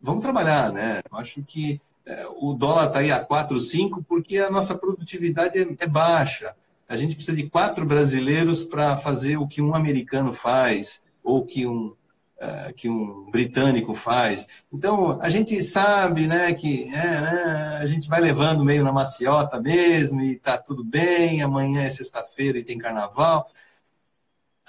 vamos 0.00 0.22
trabalhar, 0.22 0.72
né? 0.72 1.00
Eu 1.10 1.18
acho 1.18 1.42
que 1.42 1.80
é, 2.06 2.26
o 2.38 2.54
dólar 2.54 2.88
está 2.88 3.00
aí 3.00 3.10
a 3.10 3.20
4, 3.20 3.58
5 3.58 4.02
porque 4.04 4.38
a 4.38 4.50
nossa 4.50 4.74
produtividade 4.74 5.58
é, 5.58 5.76
é 5.78 5.86
baixa. 5.86 6.54
A 6.88 6.96
gente 6.96 7.14
precisa 7.14 7.36
de 7.36 7.48
quatro 7.48 7.86
brasileiros 7.86 8.64
para 8.64 8.96
fazer 8.96 9.36
o 9.36 9.46
que 9.46 9.62
um 9.62 9.74
americano 9.74 10.32
faz 10.32 11.04
ou 11.22 11.44
que 11.44 11.66
um 11.66 11.94
uh, 12.40 12.72
que 12.74 12.88
um 12.88 13.30
britânico 13.30 13.94
faz. 13.94 14.46
Então 14.72 15.20
a 15.20 15.28
gente 15.28 15.62
sabe, 15.62 16.26
né, 16.26 16.52
que 16.54 16.84
é, 16.84 17.20
né, 17.20 17.78
a 17.80 17.86
gente 17.86 18.08
vai 18.08 18.20
levando 18.20 18.64
meio 18.64 18.82
na 18.82 18.92
maciota 18.92 19.60
mesmo 19.60 20.22
e 20.22 20.36
tá 20.36 20.56
tudo 20.56 20.82
bem. 20.82 21.42
Amanhã 21.42 21.82
é 21.82 21.90
sexta-feira 21.90 22.58
e 22.58 22.64
tem 22.64 22.78
carnaval. 22.78 23.48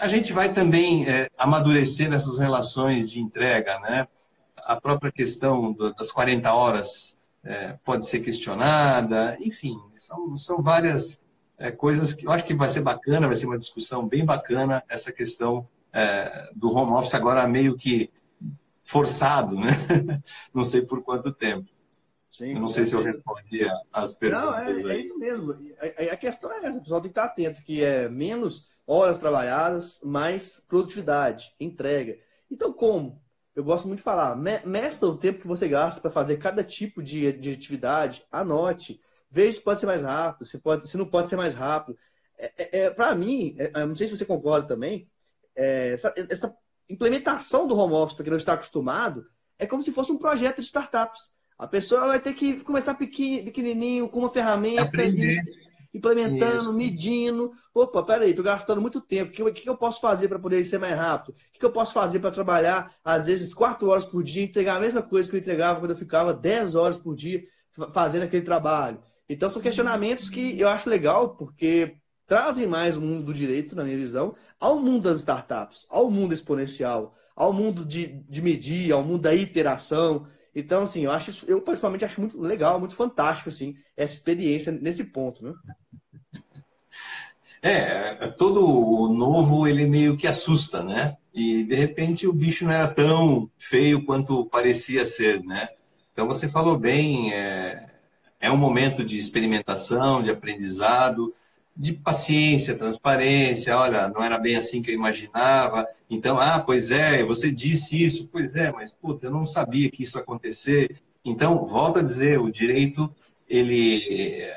A 0.02 0.08
gente 0.08 0.34
vai 0.34 0.52
também 0.52 1.08
é, 1.08 1.30
amadurecer 1.38 2.10
nessas 2.10 2.40
relações 2.40 3.12
de 3.12 3.22
entrega, 3.22 3.80
né? 3.82 4.08
A 4.58 4.76
própria 4.76 5.12
questão 5.12 5.72
do, 5.72 5.94
das 5.94 6.12
40 6.12 6.52
horas 6.52 7.22
é, 7.44 7.78
pode 7.86 8.08
ser 8.08 8.22
questionada, 8.22 9.38
enfim, 9.40 9.80
são, 9.94 10.36
são 10.36 10.60
várias 10.60 11.24
é, 11.56 11.70
coisas 11.70 12.16
que 12.16 12.26
eu 12.26 12.32
acho 12.32 12.44
que 12.46 12.56
vai 12.56 12.68
ser 12.68 12.82
bacana, 12.82 13.28
vai 13.28 13.36
ser 13.36 13.46
uma 13.46 13.60
discussão 13.60 14.08
bem 14.08 14.26
bacana 14.26 14.84
essa 14.90 15.12
questão 15.12 15.70
é, 15.94 16.50
do 16.56 16.76
home 16.76 16.94
office 16.94 17.14
agora 17.14 17.48
meio 17.48 17.78
que 17.78 18.10
forçado, 18.84 19.56
né? 19.56 19.70
não 20.52 20.64
sei 20.64 20.82
por 20.82 21.04
quanto 21.04 21.32
tempo. 21.32 21.70
Sim, 22.28 22.54
eu 22.54 22.60
não 22.60 22.68
sei 22.68 22.88
se 22.88 22.96
eu 22.96 23.04
respondi 23.04 23.70
as 23.94 24.16
perguntas. 24.16 24.50
Não, 24.50 24.90
é, 24.90 24.94
é 24.96 25.00
isso 25.00 25.20
mesmo. 25.20 25.52
A, 25.52 26.14
a, 26.14 26.18
questão 26.18 26.52
é, 26.52 26.72
o 26.72 26.82
pessoal 26.82 27.02
tem 27.02 27.12
que 27.12 27.20
estar 27.20 27.26
atento, 27.26 27.62
que 27.62 27.84
é 27.84 28.10
menos 28.10 28.72
horas 28.92 29.20
trabalhadas, 29.20 30.02
mais 30.04 30.66
produtividade, 30.68 31.54
entrega. 31.58 32.18
Então, 32.50 32.74
como? 32.74 33.22
Eu 33.56 33.64
gosto 33.64 33.88
muito 33.88 34.00
de 34.00 34.04
falar, 34.04 34.36
meça 34.36 35.06
o 35.08 35.18
tempo 35.18 35.40
que 35.40 35.48
você 35.48 35.68
gasta 35.68 36.02
para 36.02 36.10
fazer 36.10 36.38
cada 36.38 36.64
tipo 36.64 37.02
de, 37.02 37.32
de 37.34 37.52
atividade, 37.52 38.24
anote, 38.32 39.02
veja 39.30 39.54
se 39.54 39.64
pode 39.64 39.80
ser 39.80 39.86
mais 39.86 40.04
rápido, 40.04 40.46
se, 40.46 40.58
pode, 40.58 40.90
se 40.90 40.98
não 40.98 41.06
pode 41.06 41.30
ser 41.30 41.38
mais 41.38 41.56
rápido. 41.56 41.98
É, 42.38 42.52
é, 42.58 42.80
é 42.80 42.90
para 42.90 43.16
mim, 43.16 43.56
é, 43.58 43.86
não 43.86 43.96
sei 43.96 44.08
se 44.08 44.18
você 44.18 44.26
concorda 44.26 44.68
também, 44.68 45.08
é, 45.56 45.96
essa 46.30 46.54
implementação 46.90 47.68
do 47.68 47.78
home 47.78 47.94
office, 47.94 48.16
para 48.16 48.26
quem 48.26 48.32
não 48.32 48.38
está 48.38 48.54
acostumado, 48.54 49.26
é 49.58 49.66
como 49.66 49.84
se 49.84 49.92
fosse 49.94 50.12
um 50.12 50.18
projeto 50.18 50.60
de 50.60 50.68
startups. 50.68 51.32
A 51.58 51.68
pessoa 51.68 52.08
vai 52.08 52.20
ter 52.20 52.34
que 52.34 52.62
começar 52.62 52.96
pequenininho, 52.96 54.10
com 54.10 54.20
uma 54.20 54.30
ferramenta, 54.30 55.02
ali, 55.02 55.40
implementando, 55.94 56.74
medindo. 56.74 57.52
Opa, 57.74 58.04
peraí, 58.04 58.30
estou 58.30 58.46
gastando 58.46 58.82
muito 58.82 59.02
tempo. 59.02 59.32
O 59.32 59.54
que, 59.54 59.62
que 59.62 59.70
eu 59.70 59.78
posso 59.78 60.02
fazer 60.02 60.28
para 60.28 60.40
poder 60.40 60.64
ser 60.64 60.78
mais 60.78 60.96
rápido? 60.96 61.34
O 61.34 61.52
que, 61.54 61.60
que 61.60 61.66
eu 61.66 61.72
posso 61.72 61.94
fazer 61.94 62.20
para 62.20 62.32
trabalhar, 62.32 62.94
às 63.04 63.26
vezes, 63.26 63.54
quatro 63.54 63.90
horas 63.90 64.06
por 64.06 64.24
dia, 64.24 64.44
entregar 64.44 64.78
a 64.78 64.80
mesma 64.80 65.02
coisa 65.02 65.30
que 65.30 65.36
eu 65.36 65.40
entregava 65.40 65.80
quando 65.80 65.92
eu 65.92 65.98
ficava 65.98 66.34
10 66.34 66.76
horas 66.76 66.98
por 66.98 67.16
dia 67.16 67.44
fazendo 67.92 68.24
aquele 68.24 68.46
trabalho? 68.46 69.00
Então, 69.28 69.50
são 69.50 69.62
questionamentos 69.62 70.30
que 70.30 70.60
eu 70.60 70.68
acho 70.68 70.90
legal, 70.90 71.36
porque 71.36 71.96
trazem 72.26 72.68
mais 72.68 72.96
o 72.96 73.02
mundo 73.02 73.26
do 73.26 73.34
direito, 73.34 73.76
na 73.76 73.84
minha 73.84 73.98
visão, 73.98 74.36
ao 74.60 74.80
mundo 74.80 75.04
das 75.04 75.20
startups, 75.20 75.86
ao 75.90 76.10
mundo 76.10 76.34
exponencial, 76.34 77.14
ao 77.36 77.52
mundo 77.52 77.86
de, 77.86 78.08
de 78.28 78.42
medir, 78.42 78.92
ao 78.92 79.04
mundo 79.04 79.24
da 79.24 79.34
iteração. 79.34 80.28
Então, 80.54 80.84
assim, 80.84 81.06
eu 81.06 81.12
acho 81.12 81.30
isso, 81.30 81.46
eu 81.48 81.62
pessoalmente 81.62 82.04
acho 82.04 82.20
muito 82.20 82.40
legal, 82.40 82.80
muito 82.80 82.96
fantástico, 82.96 83.50
assim, 83.50 83.76
essa 83.96 84.14
experiência 84.14 84.72
nesse 84.72 85.06
ponto, 85.06 85.44
né? 85.46 85.54
É, 87.64 88.28
todo 88.30 88.66
o 88.66 89.14
novo 89.14 89.68
ele 89.68 89.86
meio 89.86 90.18
que 90.18 90.28
assusta, 90.28 90.84
né? 90.84 91.16
E 91.34 91.64
de 91.64 91.76
repente 91.76 92.28
o 92.28 92.34
bicho 92.34 92.66
não 92.66 92.72
era 92.74 92.88
tão 92.88 93.50
feio 93.58 94.04
quanto 94.04 94.46
parecia 94.48 95.06
ser, 95.06 95.44
né? 95.44 95.70
Então 96.12 96.28
você 96.28 96.50
falou 96.50 96.78
bem, 96.78 97.32
é, 97.34 97.88
é 98.40 98.52
um 98.52 98.58
momento 98.58 99.06
de 99.06 99.16
experimentação, 99.16 100.24
de 100.24 100.32
aprendizado, 100.32 101.34
de 101.82 101.94
paciência, 101.94 102.78
transparência. 102.78 103.76
Olha, 103.76 104.08
não 104.08 104.24
era 104.24 104.38
bem 104.38 104.56
assim 104.56 104.84
que 104.84 104.92
eu 104.92 104.96
imaginava. 104.96 105.88
Então, 106.08 106.40
ah, 106.40 106.60
pois 106.60 106.92
é, 106.92 107.24
você 107.24 107.52
disse 107.52 108.02
isso, 108.02 108.30
pois 108.32 108.56
é, 108.56 108.72
mas 108.72 108.92
putz, 108.92 109.24
eu 109.24 109.32
não 109.32 109.48
sabia 109.48 109.90
que 109.90 110.04
isso 110.04 110.18
ia 110.18 110.22
acontecer. 110.22 111.02
Então, 111.26 111.66
volto 111.66 111.98
a 111.98 112.04
dizer, 112.04 112.40
o 112.40 112.52
direito 112.52 113.14
ele 113.50 114.48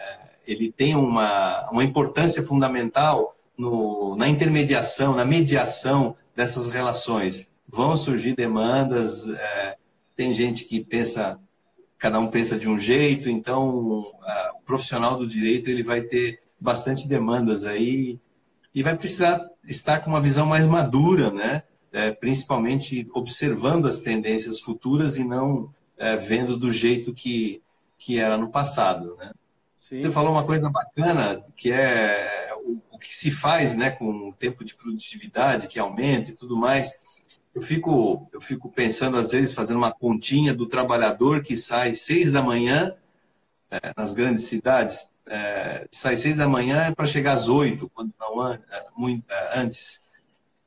ele 0.47 0.71
tem 0.71 0.95
uma, 0.95 1.71
uma 1.71 1.83
importância 1.83 2.43
fundamental 2.43 3.35
no, 3.57 4.15
na 4.15 4.29
intermediação, 4.29 5.17
na 5.17 5.25
mediação 5.25 6.15
dessas 6.37 6.67
relações. 6.67 7.49
Vão 7.67 7.97
surgir 7.97 8.35
demandas, 8.35 9.27
é, 9.27 9.77
tem 10.15 10.35
gente 10.35 10.65
que 10.65 10.85
pensa, 10.85 11.41
cada 11.97 12.19
um 12.19 12.27
pensa 12.27 12.59
de 12.59 12.69
um 12.69 12.79
jeito, 12.79 13.31
então 13.31 13.67
o 13.71 14.13
profissional 14.67 15.17
do 15.17 15.27
direito 15.27 15.71
ele 15.71 15.83
vai 15.83 16.03
ter 16.03 16.44
bastante 16.65 17.07
demandas 17.07 17.67
aí 17.67 18.19
e 18.75 18.83
vai 18.83 18.97
precisar 18.97 19.47
estar 19.67 20.01
com 20.01 20.09
uma 20.09 20.21
visão 20.21 20.47
mais 20.47 20.67
madura, 20.67 21.31
né? 21.31 21.63
É, 21.93 22.11
principalmente 22.11 23.07
observando 23.15 23.87
as 23.87 24.01
tendências 24.01 24.59
futuras 24.59 25.17
e 25.17 25.23
não 25.23 25.73
é, 25.99 26.17
vendo 26.17 26.57
do 26.57 26.73
jeito 26.73 27.13
que, 27.13 27.63
que 27.99 28.19
era 28.19 28.39
no 28.39 28.51
passado, 28.51 29.15
né? 29.17 29.31
Sim. 29.77 30.03
Você 30.03 30.11
falou 30.11 30.33
uma 30.33 30.45
coisa 30.45 30.71
bacana 30.71 31.45
que 31.55 31.71
é 31.71 32.51
o, 32.65 32.81
o, 32.91 32.99
que 32.99 33.15
se 33.15 33.31
faz, 33.31 33.77
né, 33.77 33.91
com 33.91 34.31
o 34.31 34.33
tempo 34.33 34.65
de 34.65 34.75
produtividade 34.75 35.69
que 35.69 35.79
aumenta 35.79 36.31
e 36.31 36.35
tudo 36.35 36.57
mais. 36.57 36.91
Eu 37.55 37.61
fico, 37.61 38.27
eu 38.33 38.41
fico 38.41 38.71
pensando 38.71 39.19
às 39.19 39.29
vezes 39.29 39.53
fazendo 39.53 39.77
uma 39.77 39.93
continha 39.93 40.55
do 40.55 40.67
trabalhador 40.67 41.43
que 41.43 41.55
sai 41.55 41.93
seis 41.93 42.33
da 42.33 42.41
manhã 42.41 42.97
é, 43.71 43.93
nas 43.95 44.15
grandes 44.15 44.45
cidades 44.45 45.13
é, 45.27 45.89
sai 45.91 46.17
seis 46.17 46.37
da 46.37 46.49
manhã 46.49 46.93
para 46.93 47.07
chegar 47.07 47.33
às 47.33 47.49
oito, 47.49 47.91
quando 47.95 48.13
não 48.19 48.53
é, 48.53 48.59
muito, 48.97 49.25
é, 49.31 49.59
antes. 49.59 50.03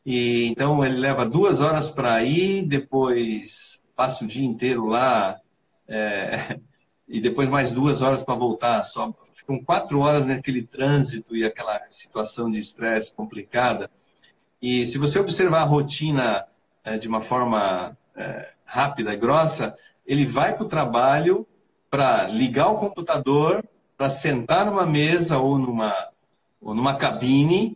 E 0.06 0.46
então 0.48 0.84
ele 0.84 0.98
leva 0.98 1.26
duas 1.26 1.62
horas 1.62 1.90
para 1.90 2.24
ir, 2.24 2.66
depois 2.66 3.84
passa 3.96 4.24
o 4.24 4.28
dia 4.28 4.46
inteiro 4.46 4.86
lá 4.86 5.40
é, 5.88 6.60
e 7.08 7.20
depois 7.20 7.50
mais 7.50 7.72
duas 7.72 8.02
horas 8.02 8.24
para 8.24 8.36
voltar. 8.36 8.84
Só 8.84 9.14
ficam 9.34 9.64
quatro 9.64 10.00
horas 10.00 10.26
naquele 10.26 10.64
trânsito 10.64 11.36
e 11.36 11.44
aquela 11.46 11.80
situação 11.90 12.50
de 12.50 12.60
estresse 12.60 13.16
complicada. 13.16 13.90
E 14.62 14.86
se 14.86 14.98
você 14.98 15.20
observar 15.20 15.62
a 15.62 15.66
rotina 15.66 16.46
é, 16.84 16.98
de 16.98 17.08
uma 17.08 17.22
forma 17.22 17.98
é, 18.16 18.54
rápida 18.66 19.14
e 19.14 19.18
grossa, 19.18 19.78
ele 20.06 20.26
vai 20.26 20.56
para 20.56 20.66
o 20.66 20.70
trabalho 20.70 21.46
para 21.90 22.24
ligar 22.24 22.70
o 22.70 22.78
computador 22.78 23.64
para 23.98 24.10
sentar 24.10 24.66
numa 24.66 24.86
mesa 24.86 25.40
ou 25.40 25.58
numa, 25.58 25.94
ou 26.62 26.76
numa 26.76 26.96
cabine 26.96 27.76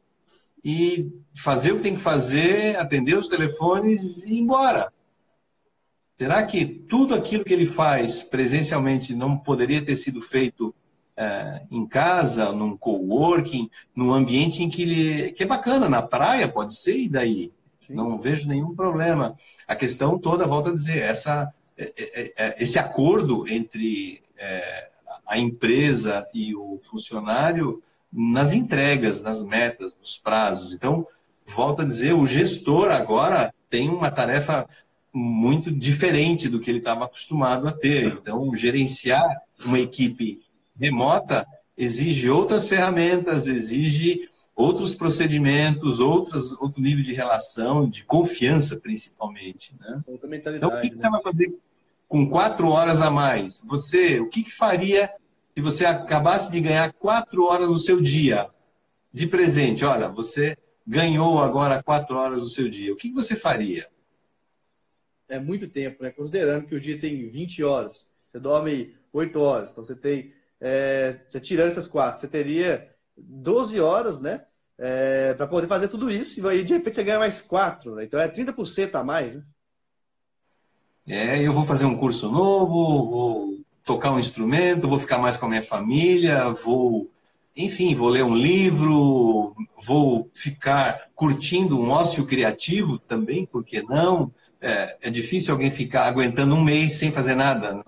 e 0.64 1.12
fazer 1.44 1.72
o 1.72 1.78
que 1.78 1.84
tem 1.84 1.96
que 1.96 2.02
fazer, 2.02 2.78
atender 2.78 3.18
os 3.18 3.28
telefones 3.28 4.26
e 4.26 4.36
ir 4.36 4.40
embora. 4.40 4.94
Será 6.20 6.44
que 6.44 6.66
tudo 6.66 7.16
aquilo 7.16 7.44
que 7.44 7.52
ele 7.52 7.66
faz 7.66 8.22
presencialmente 8.24 9.16
não 9.16 9.36
poderia 9.36 9.84
ter 9.84 9.96
sido 9.96 10.22
feito 10.22 10.74
é, 11.18 11.64
em 11.72 11.88
casa, 11.88 12.52
num 12.52 12.78
coworking, 12.78 13.70
num 13.96 14.14
ambiente 14.14 14.62
em 14.62 14.70
que 14.70 14.84
ele 14.84 15.32
que 15.32 15.42
é 15.42 15.48
bacana, 15.48 15.90
na 15.90 16.04
praia 16.04 16.48
pode 16.48 16.76
ser 16.76 16.96
e 16.96 17.10
daí 17.10 17.52
Sim. 17.80 17.96
não 17.96 18.20
vejo 18.20 18.48
nenhum 18.48 18.76
problema. 18.76 19.36
A 19.68 19.76
questão 19.76 20.20
toda, 20.20 20.46
volto 20.46 20.70
a 20.70 20.74
dizer, 20.74 21.02
essa 21.02 21.52
é, 21.76 21.92
é, 21.98 22.34
é 22.38 22.56
esse 22.62 22.78
acordo 22.78 23.48
entre 23.48 24.22
é, 24.38 24.91
a 25.32 25.40
empresa 25.40 26.28
e 26.34 26.54
o 26.54 26.82
funcionário 26.90 27.82
nas 28.12 28.52
entregas, 28.52 29.22
nas 29.22 29.42
metas, 29.42 29.98
nos 29.98 30.18
prazos. 30.18 30.74
Então, 30.74 31.08
volto 31.48 31.84
a 31.84 31.86
dizer, 31.86 32.12
o 32.12 32.26
gestor 32.26 32.92
agora 32.92 33.54
tem 33.70 33.88
uma 33.88 34.12
tarefa 34.12 34.68
muito 35.14 35.72
diferente 35.72 36.50
do 36.50 36.60
que 36.60 36.70
ele 36.70 36.80
estava 36.80 37.06
acostumado 37.06 37.66
a 37.66 37.72
ter. 37.72 38.08
Então, 38.08 38.54
gerenciar 38.54 39.26
uma 39.66 39.80
equipe 39.80 40.42
remota 40.78 41.48
exige 41.78 42.30
outras 42.30 42.68
ferramentas, 42.68 43.48
exige 43.48 44.28
outros 44.54 44.94
procedimentos, 44.94 46.02
outros, 46.02 46.52
outro 46.60 46.82
nível 46.82 47.06
de 47.06 47.14
relação, 47.14 47.90
de 47.90 48.04
confiança, 48.04 48.76
principalmente. 48.76 49.74
Né? 49.80 50.04
Outra 50.06 50.28
mentalidade. 50.28 50.74
Então, 50.74 50.78
o 50.78 50.82
que, 50.82 50.90
né? 50.94 51.04
que 51.04 51.10
vai 51.10 51.22
fazer 51.24 51.58
com 52.10 52.30
quatro 52.30 52.68
horas 52.68 53.02
a 53.02 53.10
mais? 53.10 53.64
Você, 53.66 54.20
o 54.20 54.28
que, 54.28 54.44
que 54.44 54.52
faria 54.52 55.10
se 55.56 55.62
você 55.62 55.86
acabasse 55.86 56.52
de 56.52 56.62
ganhar 56.62 56.92
quatro 56.94 57.46
horas 57.46 57.68
do 57.68 57.80
seu 57.80 58.02
dia 58.02 58.50
de 59.14 59.28
presente, 59.28 59.84
olha, 59.84 60.08
você 60.08 60.58
ganhou 60.88 61.42
agora 61.42 61.84
quatro 61.84 62.18
horas 62.18 62.40
do 62.40 62.50
seu 62.50 62.70
dia, 62.70 62.94
o 62.94 62.96
que 62.96 63.12
você 63.12 63.36
faria? 63.36 63.88
É 65.28 65.40
muito 65.40 65.68
tempo, 65.68 66.04
né? 66.04 66.12
Considerando 66.12 66.66
que 66.66 66.76
o 66.76 66.80
dia 66.80 67.00
tem 67.00 67.28
20 67.28 67.64
horas, 67.64 68.08
você 68.30 68.40
dorme 68.40 68.96
8 69.14 69.40
horas, 69.40 69.72
então 69.72 69.84
você 69.84 69.96
tem, 69.96 70.34
é, 70.60 71.12
você 71.28 71.40
tirando 71.40 71.68
essas 71.68 71.88
quatro, 71.88 72.20
você 72.20 72.28
teria 72.28 72.90
12 73.18 73.80
horas, 73.80 74.20
né? 74.20 74.46
É, 74.78 75.34
para 75.36 75.48
poder 75.48 75.68
fazer 75.68 75.90
tudo 75.90 76.10
isso, 76.10 76.40
e 76.40 76.50
aí 76.50 76.64
de 76.64 76.74
repente 76.74 76.96
você 76.96 77.04
ganha 77.04 77.20
mais 77.20 77.40
quatro, 77.40 77.96
né? 77.96 78.06
Então 78.06 78.20
é 78.20 78.28
30% 78.28 78.96
a 78.96 79.04
mais, 79.04 79.36
né? 79.36 79.44
É, 81.08 81.42
eu 81.42 81.52
vou 81.52 81.66
fazer 81.66 81.86
um 81.86 81.98
curso 81.98 82.32
novo, 82.32 83.10
vou 83.10 83.61
tocar 83.92 84.14
um 84.14 84.20
instrumento, 84.20 84.88
vou 84.88 84.98
ficar 84.98 85.18
mais 85.18 85.36
com 85.36 85.46
a 85.48 85.50
minha 85.50 85.62
família, 85.62 86.50
vou, 86.50 87.12
enfim, 87.54 87.94
vou 87.94 88.08
ler 88.08 88.24
um 88.24 88.34
livro, 88.34 89.54
vou 89.84 90.32
ficar 90.34 91.10
curtindo 91.14 91.78
um 91.78 91.90
ócio 91.90 92.26
criativo 92.26 92.98
também, 92.98 93.46
por 93.46 93.66
que 93.66 93.82
não? 93.82 94.32
É, 94.62 94.98
é 95.02 95.10
difícil 95.10 95.52
alguém 95.52 95.70
ficar 95.70 96.06
aguentando 96.06 96.56
um 96.56 96.64
mês 96.64 96.94
sem 96.94 97.12
fazer 97.12 97.36
nada. 97.36 97.84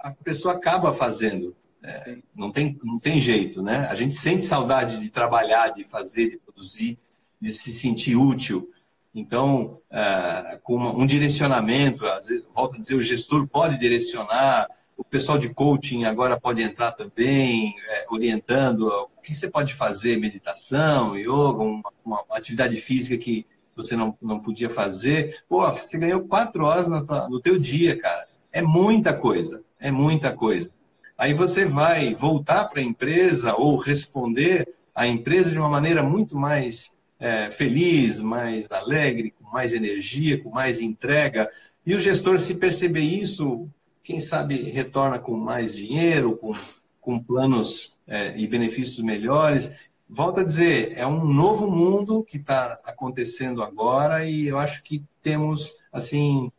A 0.00 0.10
pessoa 0.10 0.54
acaba 0.54 0.92
fazendo. 0.92 1.54
É, 1.80 2.18
não, 2.34 2.50
tem, 2.50 2.76
não 2.82 2.98
tem 2.98 3.20
jeito, 3.20 3.62
né? 3.62 3.86
A 3.88 3.94
gente 3.94 4.14
sente 4.14 4.42
saudade 4.42 4.98
de 4.98 5.08
trabalhar, 5.10 5.68
de 5.68 5.84
fazer, 5.84 6.30
de 6.30 6.38
produzir, 6.38 6.98
de 7.40 7.50
se 7.50 7.70
sentir 7.70 8.16
útil. 8.16 8.68
Então, 9.14 9.78
é, 9.92 10.58
com 10.64 10.76
um 10.76 11.06
direcionamento, 11.06 12.04
vezes, 12.04 12.42
volto 12.52 12.74
a 12.74 12.78
dizer, 12.78 12.96
o 12.96 13.02
gestor 13.02 13.46
pode 13.46 13.78
direcionar, 13.78 14.66
o 14.96 15.04
pessoal 15.04 15.38
de 15.38 15.50
coaching 15.50 16.04
agora 16.04 16.40
pode 16.40 16.62
entrar 16.62 16.92
também, 16.92 17.74
é, 17.88 18.06
orientando 18.10 18.88
o 18.88 19.22
que 19.22 19.34
você 19.34 19.48
pode 19.48 19.74
fazer, 19.74 20.18
meditação, 20.18 21.16
yoga, 21.18 21.62
uma, 21.62 21.92
uma, 22.04 22.24
atividade 22.30 22.76
física 22.78 23.16
que 23.18 23.46
você 23.76 23.94
não, 23.94 24.16
não 24.22 24.40
podia 24.40 24.70
fazer. 24.70 25.42
Pô, 25.48 25.70
você 25.70 25.98
ganhou 25.98 26.26
quatro 26.26 26.64
horas 26.64 26.88
no, 26.88 27.04
no 27.28 27.40
teu 27.40 27.58
dia, 27.58 27.98
cara. 27.98 28.26
É 28.50 28.62
muita 28.62 29.12
coisa, 29.12 29.62
é 29.78 29.90
muita 29.90 30.32
coisa. 30.32 30.70
Aí 31.18 31.34
você 31.34 31.64
vai 31.64 32.14
voltar 32.14 32.64
para 32.66 32.80
a 32.80 32.84
empresa 32.84 33.54
ou 33.54 33.76
responder 33.76 34.66
à 34.94 35.06
empresa 35.06 35.50
de 35.50 35.58
uma 35.58 35.68
maneira 35.68 36.02
muito 36.02 36.36
mais 36.36 36.96
é, 37.18 37.50
feliz, 37.50 38.20
mais 38.20 38.70
alegre, 38.70 39.34
com 39.38 39.50
mais 39.50 39.72
energia, 39.72 40.42
com 40.42 40.50
mais 40.50 40.80
entrega. 40.80 41.50
E 41.84 41.94
o 41.94 42.00
gestor, 42.00 42.38
se 42.38 42.54
perceber 42.54 43.00
isso, 43.00 43.68
quem 44.06 44.20
sabe 44.20 44.70
retorna 44.70 45.18
com 45.18 45.36
mais 45.36 45.74
dinheiro, 45.74 46.36
com, 46.36 46.52
com 47.00 47.18
planos 47.18 47.92
é, 48.06 48.38
e 48.38 48.46
benefícios 48.46 49.00
melhores. 49.00 49.72
Volto 50.08 50.38
a 50.38 50.44
dizer, 50.44 50.92
é 50.96 51.04
um 51.04 51.24
novo 51.24 51.68
mundo 51.68 52.22
que 52.22 52.36
está 52.36 52.80
acontecendo 52.84 53.64
agora 53.64 54.24
e 54.24 54.46
eu 54.46 54.60
acho 54.60 54.84
que 54.84 55.04
temos 55.20 55.74
assim 55.92 56.52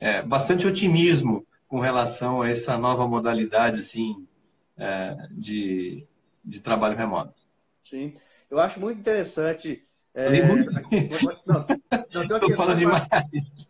é, 0.00 0.22
bastante 0.22 0.66
otimismo 0.66 1.46
com 1.68 1.80
relação 1.80 2.40
a 2.40 2.48
essa 2.48 2.78
nova 2.78 3.06
modalidade 3.06 3.80
assim 3.80 4.26
é, 4.78 5.14
de, 5.32 6.06
de 6.42 6.60
trabalho 6.60 6.96
remoto. 6.96 7.34
Sim, 7.84 8.14
eu 8.50 8.58
acho 8.58 8.80
muito 8.80 8.98
interessante 8.98 9.82
é... 10.14 10.30
Não, 11.46 12.22
não, 12.26 12.40
tô 12.40 12.56
falando 12.56 12.78
demais. 12.78 13.06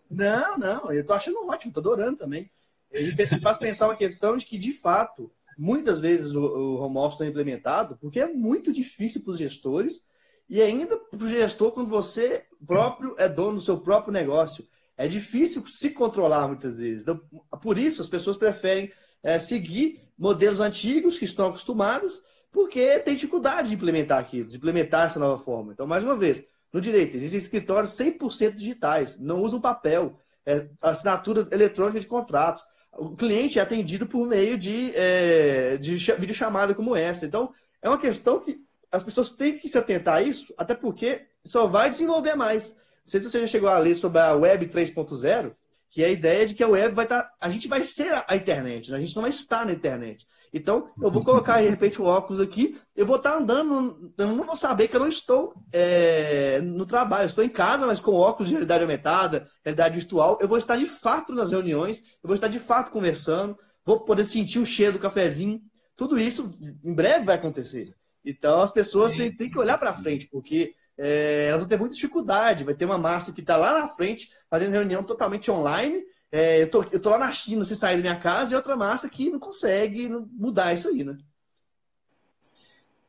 Não, 0.09 0.57
não, 0.57 0.93
eu 0.93 1.05
tô 1.05 1.13
achando 1.13 1.45
ótimo, 1.49 1.73
tô 1.73 1.81
adorando 1.81 2.17
também. 2.17 2.49
Ele 2.91 3.15
faz 3.41 3.59
pensar 3.59 3.89
uma 3.89 3.97
questão 3.97 4.37
de 4.37 4.45
que, 4.45 4.59
de 4.59 4.73
fato, 4.73 5.31
muitas 5.57 6.01
vezes 6.01 6.35
o, 6.35 6.41
o 6.41 6.77
home 6.77 6.99
office 6.99 7.15
está 7.15 7.27
implementado 7.27 7.97
porque 8.01 8.21
é 8.21 8.27
muito 8.27 8.73
difícil 8.73 9.23
para 9.23 9.33
os 9.33 9.39
gestores 9.39 10.07
e 10.49 10.61
ainda 10.63 10.97
para 10.97 11.25
o 11.25 11.29
gestor 11.29 11.73
quando 11.73 11.89
você 11.89 12.47
próprio 12.65 13.15
é 13.19 13.29
dono 13.29 13.57
do 13.57 13.63
seu 13.63 13.79
próprio 13.79 14.13
negócio. 14.13 14.67
É 14.97 15.07
difícil 15.07 15.65
se 15.67 15.91
controlar 15.91 16.47
muitas 16.49 16.79
vezes. 16.79 17.03
Então, 17.03 17.21
por 17.61 17.77
isso, 17.77 18.01
as 18.01 18.09
pessoas 18.09 18.37
preferem 18.37 18.91
é, 19.23 19.39
seguir 19.39 20.01
modelos 20.17 20.61
antigos 20.61 21.19
que 21.19 21.25
estão 21.25 21.49
acostumados 21.49 22.23
porque 22.51 23.01
tem 23.01 23.15
dificuldade 23.15 23.69
de 23.69 23.75
implementar 23.75 24.19
aquilo, 24.19 24.49
de 24.49 24.57
implementar 24.57 25.07
essa 25.07 25.19
nova 25.19 25.39
forma. 25.39 25.73
Então, 25.73 25.87
mais 25.87 26.03
uma 26.03 26.17
vez, 26.17 26.43
no 26.73 26.81
direito, 26.81 27.17
existem 27.17 27.39
escritórios 27.39 27.93
100% 27.93 28.55
digitais, 28.55 29.19
não 29.21 29.43
usam 29.43 29.61
papel, 29.61 30.19
é, 30.47 30.69
assinatura 30.81 31.47
eletrônica 31.51 32.01
de 32.01 32.07
contratos. 32.07 32.63
O 32.99 33.17
cliente 33.17 33.59
é 33.59 33.63
atendido 33.63 34.07
por 34.07 34.27
meio 34.27 34.57
de, 34.57 34.93
é, 34.95 35.77
de 35.77 35.97
videochamada 35.97 36.75
como 36.75 36.97
essa. 36.97 37.27
Então, 37.27 37.53
é 37.83 37.89
uma 37.89 37.99
questão 37.99 38.41
que 38.41 38.61
as 38.91 39.03
pessoas 39.03 39.31
têm 39.31 39.59
que 39.59 39.69
se 39.69 39.77
atentar 39.77 40.17
a 40.17 40.23
isso, 40.23 40.53
até 40.57 40.75
porque 40.75 41.27
só 41.45 41.67
vai 41.67 41.89
desenvolver 41.89 42.35
mais. 42.35 42.77
Não 43.05 43.11
sei 43.11 43.21
se 43.21 43.31
você 43.31 43.39
já 43.39 43.47
chegou 43.47 43.69
a 43.69 43.79
ler 43.79 43.97
sobre 43.97 44.21
a 44.21 44.35
Web 44.35 44.67
3.0, 44.67 45.53
que 45.97 46.05
é 46.05 46.09
a 46.09 46.11
ideia 46.11 46.47
de 46.47 46.55
que 46.55 46.63
a 46.63 46.69
web 46.69 46.95
vai 46.95 47.07
estar. 47.07 47.23
Tá, 47.23 47.33
a 47.41 47.49
gente 47.49 47.67
vai 47.69 47.83
ser 47.83 48.23
a 48.29 48.37
internet, 48.37 48.91
né? 48.91 48.99
a 48.99 49.01
gente 49.01 49.17
não 49.17 49.23
vai 49.23 49.31
estar 49.31 49.65
na 49.65 49.73
internet. 49.73 50.27
Então, 50.53 50.91
eu 51.01 51.11
vou 51.11 51.25
colocar, 51.25 51.63
de 51.63 51.71
repente, 51.71 52.03
o 52.03 52.05
óculos 52.05 52.39
aqui, 52.39 52.79
eu 52.95 53.07
vou 53.07 53.17
estar 53.17 53.35
andando, 53.35 54.13
eu 54.19 54.27
não 54.27 54.45
vou 54.45 54.55
saber 54.55 54.89
que 54.89 54.97
eu 54.97 55.01
não 55.01 55.09
estou 55.09 55.55
é, 55.73 56.61
no 56.61 56.85
trabalho, 56.85 57.23
eu 57.23 57.29
estou 57.29 57.43
em 57.43 57.49
casa, 57.49 57.87
mas 57.87 57.99
com 57.99 58.13
óculos 58.13 58.49
de 58.49 58.53
realidade 58.53 58.83
aumentada, 58.83 59.49
realidade 59.65 59.95
virtual, 59.95 60.37
eu 60.39 60.47
vou 60.47 60.59
estar 60.59 60.77
de 60.77 60.85
fato 60.85 61.33
nas 61.33 61.51
reuniões, 61.51 62.01
eu 62.23 62.29
vou 62.29 62.35
estar 62.35 62.49
de 62.49 62.61
fato 62.61 62.91
conversando, 62.91 63.59
vou 63.83 64.01
poder 64.01 64.27
sentir 64.27 64.59
o 64.59 64.67
cheiro 64.67 64.93
do 64.93 64.99
cafezinho. 64.99 65.63
Tudo 65.97 66.19
isso 66.19 66.59
em 66.85 66.95
breve 66.95 67.25
vai 67.25 67.37
acontecer. 67.37 67.95
Então, 68.23 68.61
as 68.61 68.71
pessoas 68.71 69.15
têm, 69.15 69.35
têm 69.35 69.49
que 69.49 69.59
olhar 69.59 69.79
para 69.79 69.95
frente, 69.95 70.29
porque 70.31 70.75
é, 70.99 71.49
elas 71.49 71.63
vão 71.63 71.69
ter 71.69 71.79
muita 71.79 71.95
dificuldade. 71.95 72.65
Vai 72.65 72.75
ter 72.75 72.85
uma 72.85 72.99
massa 72.99 73.33
que 73.33 73.41
está 73.41 73.57
lá 73.57 73.81
na 73.81 73.89
frente, 73.89 74.31
fazendo 74.49 74.73
reunião 74.73 75.03
totalmente 75.03 75.51
online, 75.51 76.05
é, 76.31 76.63
eu, 76.63 76.71
tô, 76.71 76.83
eu 76.93 77.01
tô 77.01 77.11
lá 77.11 77.19
na 77.19 77.33
China 77.33 77.65
sem 77.65 77.77
sair 77.77 77.97
da 77.97 78.03
minha 78.03 78.19
casa 78.19 78.53
e 78.53 78.57
outra 78.57 78.77
massa 78.77 79.09
que 79.09 79.31
não 79.31 79.39
consegue 79.39 80.09
mudar 80.33 80.75
isso 80.75 80.89
aí, 80.89 81.05
né? 81.05 81.17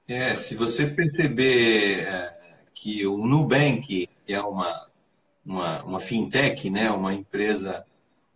É, 0.07 0.35
se 0.35 0.55
você 0.55 0.87
perceber 0.87 2.07
é, 2.07 2.37
que 2.73 3.05
o 3.05 3.17
Nubank, 3.17 4.07
que 4.25 4.33
é 4.33 4.39
uma, 4.39 4.89
uma, 5.43 5.83
uma 5.83 5.99
fintech, 5.99 6.69
né, 6.69 6.89
uma 6.89 7.13
empresa 7.13 7.85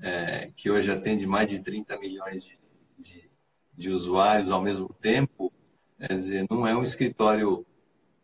é, 0.02 0.52
que 0.58 0.70
hoje 0.70 0.92
atende 0.92 1.26
mais 1.26 1.48
de 1.48 1.60
30 1.60 1.98
milhões 1.98 2.44
de, 2.44 2.60
de, 3.00 3.30
de 3.78 3.90
usuários 3.90 4.52
ao 4.52 4.62
mesmo 4.62 4.94
tempo, 5.00 5.54
quer 5.98 6.10
dizer, 6.10 6.46
não 6.50 6.68
é 6.68 6.76
um 6.76 6.82
escritório 6.82 7.66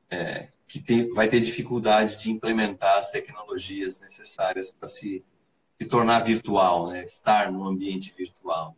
é, 0.09 0.49
que 0.68 0.82
tem, 0.82 1.09
vai 1.13 1.28
ter 1.28 1.39
dificuldade 1.39 2.18
de 2.18 2.30
implementar 2.30 2.97
as 2.97 3.09
tecnologias 3.09 3.99
necessárias 3.99 4.72
para 4.72 4.88
se 4.88 5.24
se 5.80 5.88
tornar 5.88 6.22
virtual, 6.22 6.88
né? 6.88 7.03
estar 7.03 7.51
num 7.51 7.65
ambiente 7.65 8.13
virtual. 8.18 8.76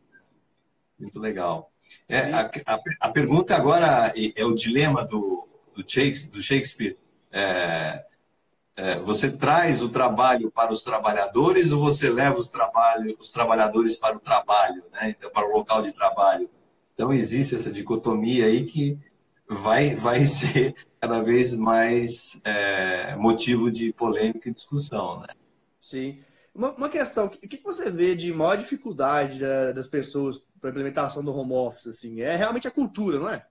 Muito 1.00 1.18
legal. 1.18 1.72
É, 2.08 2.34
a, 2.34 2.52
a, 2.66 2.80
a, 3.00 3.10
pergunta 3.10 3.56
agora 3.56 4.12
é, 4.16 4.42
é 4.42 4.46
o 4.46 4.54
dilema 4.54 5.06
do, 5.06 5.48
do 5.74 5.90
Shakespeare. 5.90 6.32
Do 6.32 6.42
Shakespeare. 6.42 6.98
É, 7.32 8.06
é, 8.76 9.00
você 9.00 9.32
traz 9.32 9.82
o 9.82 9.90
trabalho 9.90 10.52
para 10.52 10.74
os 10.74 10.84
trabalhadores 10.84 11.72
ou 11.72 11.80
você 11.80 12.10
leva 12.10 12.38
os, 12.38 12.50
trabalho, 12.50 13.16
os 13.20 13.32
trabalhadores 13.32 13.96
para 13.96 14.18
o 14.18 14.20
trabalho, 14.20 14.84
né? 14.92 15.16
então, 15.18 15.30
para 15.30 15.48
o 15.48 15.52
local 15.52 15.82
de 15.82 15.94
trabalho? 15.94 16.50
Então, 16.94 17.14
existe 17.14 17.56
essa 17.56 17.72
dicotomia 17.72 18.46
aí 18.46 18.66
que 18.66 18.98
vai, 19.48 19.96
vai 19.96 20.26
ser 20.28 20.76
cada 21.00 21.22
vez 21.22 21.56
mais 21.56 22.41
é, 22.43 23.16
motivo 23.16 23.72
de 23.72 23.93
polêmica 23.93 24.50
e 24.50 24.54
discussão. 24.54 25.22
Né? 25.22 25.28
Sim. 25.80 26.20
Uma, 26.54 26.72
uma 26.72 26.89
questão, 26.89 27.28
o 27.28 27.30
que, 27.30 27.62
você 27.64 27.89
vê 27.89 28.16
de 28.16 28.34
maior 28.34 28.58
dificuldade 28.58 29.39
da, 29.39 29.72
das 29.72 29.88
pessoas 29.88 30.41
para 30.60 30.70
a 30.70 30.72
implementação 30.72 31.24
do 31.24 31.34
home 31.34 31.54
office? 31.54 31.88
Assim? 31.88 32.22
É 32.22 32.36
realmente 32.36 32.68
a 32.68 32.72
cultura, 32.72 33.20
não 33.20 33.30
é? 33.30 33.45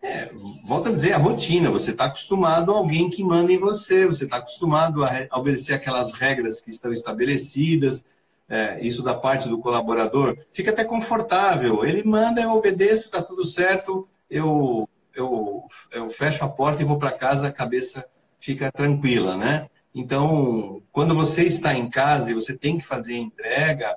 É, 0.00 0.30
volta 0.64 0.88
a 0.88 0.92
dizer, 0.92 1.12
a 1.12 1.18
rotina. 1.18 1.70
Você 1.70 1.90
está 1.90 2.04
acostumado 2.04 2.72
a 2.72 2.76
alguém 2.76 3.10
que 3.10 3.24
manda 3.24 3.52
em 3.52 3.58
você, 3.58 4.06
você 4.06 4.24
está 4.24 4.36
acostumado 4.36 5.04
a 5.04 5.28
obedecer 5.32 5.74
aquelas 5.74 6.12
regras 6.12 6.60
que 6.60 6.70
estão 6.70 6.92
estabelecidas. 6.92 8.06
É, 8.48 8.78
isso 8.80 9.02
da 9.02 9.12
parte 9.12 9.48
do 9.48 9.58
colaborador 9.58 10.38
fica 10.52 10.70
até 10.70 10.84
confortável. 10.84 11.84
Ele 11.84 12.04
manda, 12.04 12.40
eu 12.40 12.52
obedeço, 12.52 13.06
está 13.06 13.20
tudo 13.20 13.44
certo, 13.44 14.08
eu, 14.30 14.88
eu, 15.16 15.66
eu 15.92 16.08
fecho 16.08 16.44
a 16.44 16.48
porta 16.48 16.82
e 16.82 16.84
vou 16.84 16.98
para 16.98 17.12
casa, 17.12 17.48
a 17.48 17.52
cabeça 17.52 18.06
fica 18.38 18.70
tranquila, 18.70 19.36
né? 19.36 19.68
Então, 19.94 20.82
quando 20.92 21.14
você 21.14 21.44
está 21.44 21.74
em 21.74 21.88
casa 21.88 22.30
e 22.30 22.34
você 22.34 22.56
tem 22.56 22.76
que 22.78 22.86
fazer 22.86 23.14
a 23.14 23.18
entrega, 23.18 23.96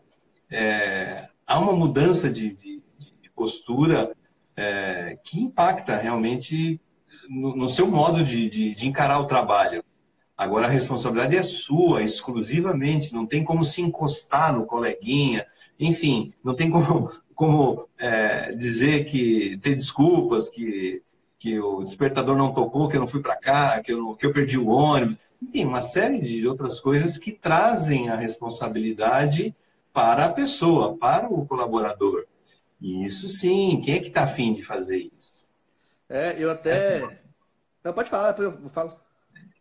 é, 0.50 1.28
há 1.46 1.60
uma 1.60 1.74
mudança 1.74 2.30
de, 2.30 2.56
de, 2.56 2.82
de 3.22 3.30
postura 3.36 4.16
é, 4.56 5.18
que 5.24 5.40
impacta 5.40 5.98
realmente 5.98 6.80
no, 7.30 7.56
no 7.56 7.68
seu 7.68 7.88
modo 7.88 8.24
de, 8.24 8.50
de, 8.50 8.88
encarar 8.88 9.20
o 9.20 9.26
trabalho. 9.26 9.84
Agora, 10.38 10.68
a 10.68 10.70
responsabilidade 10.70 11.36
é 11.36 11.44
sua, 11.44 12.02
exclusivamente, 12.02 13.14
não 13.14 13.26
tem 13.26 13.44
como 13.44 13.64
se 13.64 13.82
encostar 13.82 14.54
no 14.54 14.66
coleguinha, 14.66 15.46
enfim, 15.78 16.34
não 16.44 16.56
tem 16.56 16.70
como, 16.70 17.12
como 17.36 17.88
é, 17.98 18.54
dizer 18.54 19.06
que 19.06 19.58
ter 19.58 19.76
desculpas, 19.76 20.50
que, 20.50 21.04
que 21.40 21.58
o 21.60 21.82
despertador 21.82 22.38
não 22.38 22.54
tocou, 22.54 22.90
que 22.90 22.98
eu 22.98 23.00
não 23.00 23.08
fui 23.08 23.22
para 23.22 23.38
cá, 23.38 23.82
que 23.82 23.94
eu, 23.94 24.14
que 24.16 24.26
eu 24.26 24.34
perdi 24.34 24.58
o 24.58 24.68
ônibus. 24.68 25.18
Enfim, 25.42 25.66
uma 25.66 25.80
série 25.80 26.20
de 26.20 26.46
outras 26.46 26.82
coisas 26.82 27.18
que 27.18 27.32
trazem 27.32 28.10
a 28.10 28.16
responsabilidade 28.16 29.56
para 29.94 30.26
a 30.26 30.30
pessoa, 30.34 30.98
para 30.98 31.30
o 31.30 31.46
colaborador. 31.46 32.26
E 32.82 33.06
isso 33.06 33.30
sim, 33.30 33.82
quem 33.84 33.96
é 33.96 34.00
que 34.00 34.10
está 34.10 34.24
afim 34.24 34.54
de 34.54 34.64
fazer 34.64 35.10
isso? 35.18 35.48
É, 36.10 36.36
eu 36.38 36.52
até. 36.52 37.22
Não, 37.84 37.94
pode 37.94 38.10
falar, 38.10 38.38
eu 38.40 38.70
falo. 38.70 39.00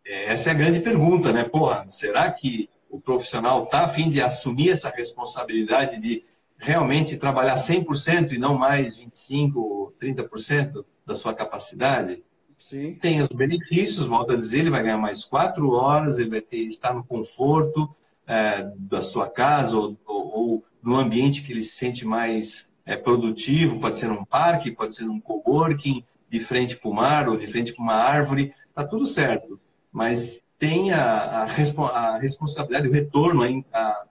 Essa 0.04 0.48
é 0.48 0.52
a 0.52 0.56
grande 0.56 0.80
pergunta, 0.80 1.32
né? 1.32 1.44
Porra, 1.44 1.86
será 1.86 2.30
que 2.32 2.68
o 2.90 3.00
profissional 3.00 3.64
está 3.64 3.84
afim 3.84 4.10
de 4.10 4.20
assumir 4.20 4.70
essa 4.70 4.88
responsabilidade 4.88 6.00
de 6.00 6.24
realmente 6.56 7.16
trabalhar 7.16 7.56
100% 7.56 8.32
e 8.32 8.38
não 8.38 8.56
mais 8.56 8.98
25%, 8.98 9.92
30% 10.00 10.84
da 11.08 11.14
sua 11.14 11.34
capacidade? 11.34 12.22
Sim. 12.56 12.94
Tem 12.96 13.20
os 13.20 13.28
benefícios, 13.28 14.04
volto 14.04 14.32
a 14.32 14.36
dizer, 14.36 14.60
ele 14.60 14.70
vai 14.70 14.82
ganhar 14.82 14.98
mais 14.98 15.24
quatro 15.24 15.70
horas, 15.70 16.18
ele 16.18 16.30
vai 16.30 16.40
ter, 16.40 16.58
estar 16.58 16.92
no 16.92 17.02
conforto 17.02 17.88
é, 18.26 18.70
da 18.76 19.00
sua 19.00 19.30
casa 19.30 19.76
ou, 19.76 19.96
ou, 20.04 20.38
ou, 20.38 20.64
no 20.82 20.96
ambiente 20.96 21.42
que 21.42 21.52
ele 21.52 21.62
se 21.62 21.76
sente 21.76 22.04
mais 22.04 22.72
é, 22.84 22.96
produtivo, 22.96 23.80
pode 23.80 23.98
ser 23.98 24.08
num 24.08 24.24
parque, 24.24 24.70
pode 24.70 24.94
ser 24.94 25.04
num 25.04 25.20
coworking, 25.20 26.04
de 26.30 26.40
frente 26.40 26.76
para 26.76 26.90
o 26.90 26.94
mar 26.94 27.28
ou 27.28 27.38
de 27.38 27.46
frente 27.46 27.72
para 27.72 27.82
uma 27.82 27.94
árvore, 27.94 28.52
tá 28.74 28.84
tudo 28.84 29.06
certo. 29.06 29.58
Mas 29.90 30.42
tem 30.58 30.92
a, 30.92 31.02
a, 31.02 31.42
a 31.42 32.18
responsabilidade, 32.18 32.88
o 32.88 32.92
retorno, 32.92 33.42
a, 33.72 34.04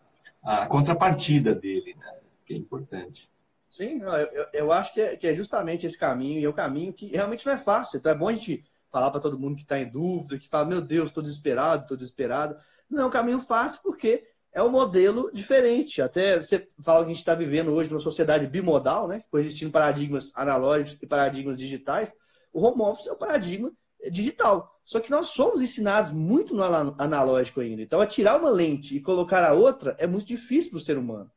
a, 0.43 0.65
contrapartida 0.65 1.53
dele, 1.53 1.95
né? 1.99 2.13
que 2.45 2.53
é 2.53 2.57
importante. 2.57 3.26
Sim, 3.69 4.01
eu, 4.01 4.45
eu 4.53 4.71
acho 4.71 4.93
que 4.93 5.01
é, 5.01 5.15
que 5.17 5.27
é, 5.27 5.33
justamente 5.33 5.85
esse 5.85 5.97
caminho, 5.97 6.39
e 6.39 6.43
é 6.45 6.47
o 6.47 6.51
um 6.51 6.55
caminho 6.55 6.93
que 6.93 7.07
realmente 7.07 7.45
não 7.45 7.53
é 7.53 7.57
fácil. 7.57 7.97
Então 7.97 8.11
é 8.11 8.15
bom 8.15 8.29
a 8.29 8.33
gente 8.33 8.63
falar 8.89 9.11
para 9.11 9.19
todo 9.19 9.37
mundo 9.37 9.55
que 9.55 9.63
está 9.63 9.77
em 9.79 9.89
dúvida, 9.89 10.39
que 10.39 10.47
fala, 10.47 10.65
meu 10.65 10.81
Deus, 10.81 11.09
estou 11.09 11.21
desesperado, 11.21 11.83
estou 11.83 11.97
desesperado. 11.97 12.57
Não 12.89 13.03
é 13.03 13.05
um 13.05 13.11
caminho 13.11 13.41
fácil 13.41 13.81
porque 13.83 14.25
é 14.53 14.63
um 14.63 14.71
modelo 14.71 15.29
diferente. 15.33 16.01
Até 16.01 16.41
você 16.41 16.67
fala 16.83 16.99
que 16.99 17.11
a 17.11 17.13
gente 17.13 17.17
está 17.17 17.35
vivendo 17.35 17.73
hoje 17.73 17.89
numa 17.89 17.99
sociedade 17.99 18.47
bimodal, 18.47 19.07
né? 19.07 19.23
coexistindo 19.29 19.71
paradigmas 19.71 20.31
analógicos 20.35 20.97
e 21.01 21.05
paradigmas 21.05 21.57
digitais. 21.57 22.15
O 22.53 22.65
home 22.65 22.81
office 22.81 23.07
é 23.07 23.11
o 23.11 23.17
paradigma 23.17 23.71
digital. 24.09 24.73
Só 24.83 24.99
que 25.01 25.11
nós 25.11 25.27
somos 25.27 25.61
ensinados 25.61 26.11
muito 26.11 26.55
no 26.55 26.63
analógico 26.63 27.59
ainda. 27.59 27.81
Então, 27.81 28.03
tirar 28.05 28.39
uma 28.39 28.49
lente 28.49 28.95
e 28.95 29.01
colocar 29.01 29.43
a 29.43 29.53
outra 29.53 29.95
é 29.99 30.07
muito 30.07 30.25
difícil 30.25 30.71
para 30.71 30.77
o 30.79 30.81
ser 30.81 30.97
humano. 30.97 31.29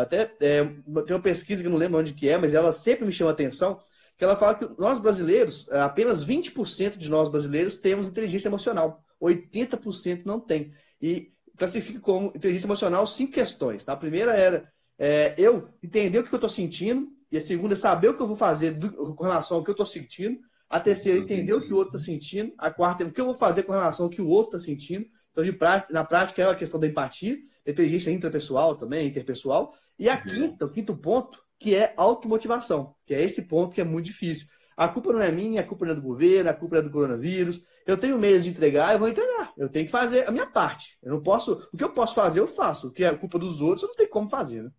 Até 0.00 0.32
é, 0.40 0.64
tem 0.64 1.16
uma 1.16 1.20
pesquisa 1.20 1.62
que 1.62 1.66
eu 1.66 1.70
não 1.70 1.78
lembro 1.78 1.98
onde 1.98 2.14
que 2.14 2.28
é, 2.28 2.36
mas 2.38 2.54
ela 2.54 2.72
sempre 2.72 3.04
me 3.04 3.12
chama 3.12 3.30
a 3.30 3.34
atenção, 3.34 3.76
que 4.16 4.24
ela 4.24 4.36
fala 4.36 4.54
que 4.54 4.68
nós 4.78 4.98
brasileiros, 4.98 5.68
é, 5.70 5.80
apenas 5.80 6.24
20% 6.24 6.96
de 6.96 7.10
nós 7.10 7.28
brasileiros 7.28 7.78
temos 7.78 8.08
inteligência 8.08 8.48
emocional. 8.48 9.02
80% 9.20 10.22
não 10.24 10.40
tem. 10.40 10.72
E 11.00 11.32
classifica 11.56 12.00
como 12.00 12.32
inteligência 12.34 12.66
emocional 12.66 13.06
cinco 13.06 13.32
questões. 13.32 13.84
Tá? 13.84 13.92
A 13.92 13.96
primeira 13.96 14.34
era 14.34 14.70
é, 14.98 15.34
eu 15.38 15.68
entender 15.82 16.18
o 16.18 16.24
que 16.24 16.32
eu 16.32 16.36
estou 16.36 16.50
sentindo, 16.50 17.08
e 17.30 17.36
a 17.36 17.40
segunda 17.40 17.74
é 17.74 17.76
saber 17.76 18.08
o 18.08 18.14
que 18.14 18.20
eu 18.20 18.26
vou 18.26 18.36
fazer 18.36 18.72
do, 18.72 19.14
com 19.14 19.24
relação 19.24 19.58
ao 19.58 19.64
que 19.64 19.70
eu 19.70 19.72
estou 19.72 19.86
sentindo. 19.86 20.38
A 20.68 20.78
terceira, 20.78 21.18
entender 21.18 21.52
o 21.52 21.60
que 21.60 21.72
o 21.72 21.76
outro 21.76 21.98
está 21.98 22.12
sentindo. 22.12 22.52
A 22.58 22.70
quarta, 22.70 23.04
o 23.04 23.12
que 23.12 23.20
eu 23.20 23.24
vou 23.24 23.34
fazer 23.34 23.62
com 23.64 23.72
relação 23.72 24.06
ao 24.06 24.10
que 24.10 24.22
o 24.22 24.28
outro 24.28 24.56
está 24.56 24.70
sentindo. 24.70 25.06
Então, 25.30 25.44
de 25.44 25.52
prática, 25.52 25.92
na 25.92 26.04
prática, 26.04 26.42
é 26.42 26.46
a 26.46 26.54
questão 26.54 26.78
da 26.78 26.86
empatia, 26.86 27.36
da 27.64 27.72
inteligência 27.72 28.10
intrapessoal 28.10 28.76
também, 28.76 29.06
interpessoal. 29.06 29.74
E 30.00 30.08
a 30.08 30.16
quinta, 30.16 30.64
o 30.64 30.70
quinto 30.70 30.96
ponto, 30.96 31.44
que 31.58 31.74
é 31.74 31.92
automotivação, 31.94 32.94
que 33.04 33.12
é 33.12 33.22
esse 33.22 33.46
ponto 33.46 33.74
que 33.74 33.82
é 33.82 33.84
muito 33.84 34.06
difícil. 34.06 34.48
A 34.74 34.88
culpa 34.88 35.12
não 35.12 35.20
é 35.20 35.30
minha, 35.30 35.60
a 35.60 35.64
culpa 35.64 35.84
não 35.84 35.92
é 35.92 35.94
do 35.94 36.00
governo, 36.00 36.48
a 36.48 36.54
culpa 36.54 36.76
não 36.76 36.80
é 36.80 36.84
do 36.86 36.90
coronavírus. 36.90 37.62
Eu 37.86 37.98
tenho 37.98 38.18
meios 38.18 38.44
de 38.44 38.48
entregar, 38.48 38.94
eu 38.94 38.98
vou 38.98 39.08
entregar. 39.08 39.52
Eu 39.58 39.68
tenho 39.68 39.84
que 39.84 39.92
fazer 39.92 40.26
a 40.26 40.30
minha 40.32 40.46
parte. 40.46 40.96
Eu 41.02 41.12
não 41.12 41.22
posso. 41.22 41.68
O 41.70 41.76
que 41.76 41.84
eu 41.84 41.92
posso 41.92 42.14
fazer, 42.14 42.40
eu 42.40 42.46
faço. 42.46 42.88
O 42.88 42.90
que 42.90 43.04
é 43.04 43.14
culpa 43.14 43.38
dos 43.38 43.60
outros, 43.60 43.82
eu 43.82 43.88
não 43.88 43.94
tenho 43.94 44.08
como 44.08 44.26
fazer, 44.26 44.62
né? 44.62 44.72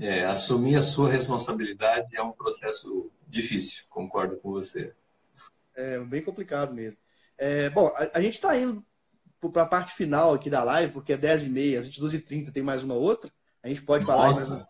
É, 0.00 0.24
assumir 0.24 0.76
a 0.76 0.82
sua 0.82 1.10
responsabilidade 1.10 2.16
é 2.16 2.22
um 2.22 2.32
processo 2.32 3.10
difícil, 3.26 3.84
concordo 3.90 4.38
com 4.38 4.52
você. 4.52 4.94
É 5.76 5.98
bem 5.98 6.22
complicado 6.22 6.72
mesmo. 6.72 6.98
É, 7.36 7.68
bom, 7.68 7.88
a, 7.88 8.16
a 8.18 8.20
gente 8.22 8.34
está 8.34 8.56
indo 8.56 8.82
para 9.40 9.62
a 9.62 9.66
parte 9.66 9.94
final 9.94 10.34
aqui 10.34 10.50
da 10.50 10.64
live, 10.64 10.92
porque 10.92 11.12
é 11.12 11.18
10h30, 11.18 11.78
às 11.78 11.88
22h30 11.88 12.52
tem 12.52 12.62
mais 12.62 12.82
uma 12.82 12.94
outra. 12.94 13.30
A 13.62 13.68
gente 13.68 13.82
pode 13.82 14.04
falar 14.04 14.32
mais 14.32 14.50
uns, 14.50 14.66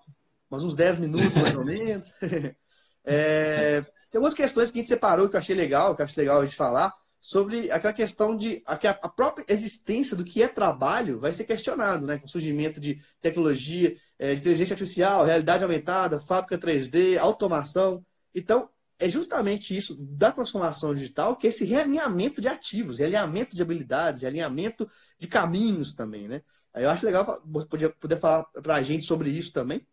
mais 0.50 0.64
uns 0.64 0.74
10 0.74 0.98
minutos, 0.98 1.36
mais 1.36 1.54
ou 1.54 1.64
menos. 1.64 2.14
é, 3.04 3.82
tem 4.10 4.18
algumas 4.18 4.34
questões 4.34 4.70
que 4.70 4.78
a 4.78 4.82
gente 4.82 4.88
separou 4.88 5.28
que 5.28 5.36
eu 5.36 5.38
achei 5.38 5.54
legal, 5.54 5.94
que 5.94 6.02
eu 6.02 6.04
acho 6.04 6.18
legal 6.18 6.40
a 6.40 6.44
gente 6.44 6.56
falar, 6.56 6.92
sobre 7.20 7.70
aquela 7.70 7.92
questão 7.92 8.36
de 8.36 8.62
a, 8.66 8.74
a 8.74 9.08
própria 9.08 9.44
existência 9.48 10.16
do 10.16 10.24
que 10.24 10.42
é 10.42 10.48
trabalho 10.48 11.18
vai 11.18 11.32
ser 11.32 11.44
questionado, 11.44 12.06
né? 12.06 12.18
Com 12.18 12.26
o 12.26 12.28
surgimento 12.28 12.80
de 12.80 13.02
tecnologia, 13.20 13.94
é, 14.18 14.34
de 14.34 14.40
inteligência 14.40 14.74
artificial, 14.74 15.24
realidade 15.24 15.64
aumentada, 15.64 16.20
fábrica 16.20 16.58
3D, 16.58 17.18
automação. 17.18 18.04
Então, 18.34 18.68
é 18.98 19.08
justamente 19.08 19.76
isso 19.76 19.94
da 19.96 20.32
transformação 20.32 20.92
digital, 20.92 21.36
que 21.36 21.46
é 21.46 21.50
esse 21.50 21.64
realinhamento 21.64 22.40
de 22.40 22.48
ativos, 22.48 22.98
realinhamento 22.98 23.54
de 23.54 23.62
habilidades, 23.62 24.22
realinhamento 24.22 24.88
de 25.18 25.26
caminhos 25.26 25.94
também, 25.94 26.26
né? 26.26 26.42
Eu 26.74 26.90
acho 26.90 27.06
legal 27.06 27.40
poder, 27.68 27.90
poder 27.94 28.16
falar 28.16 28.44
para 28.44 28.76
a 28.76 28.82
gente 28.82 29.04
sobre 29.04 29.30
isso 29.30 29.52
também. 29.52 29.86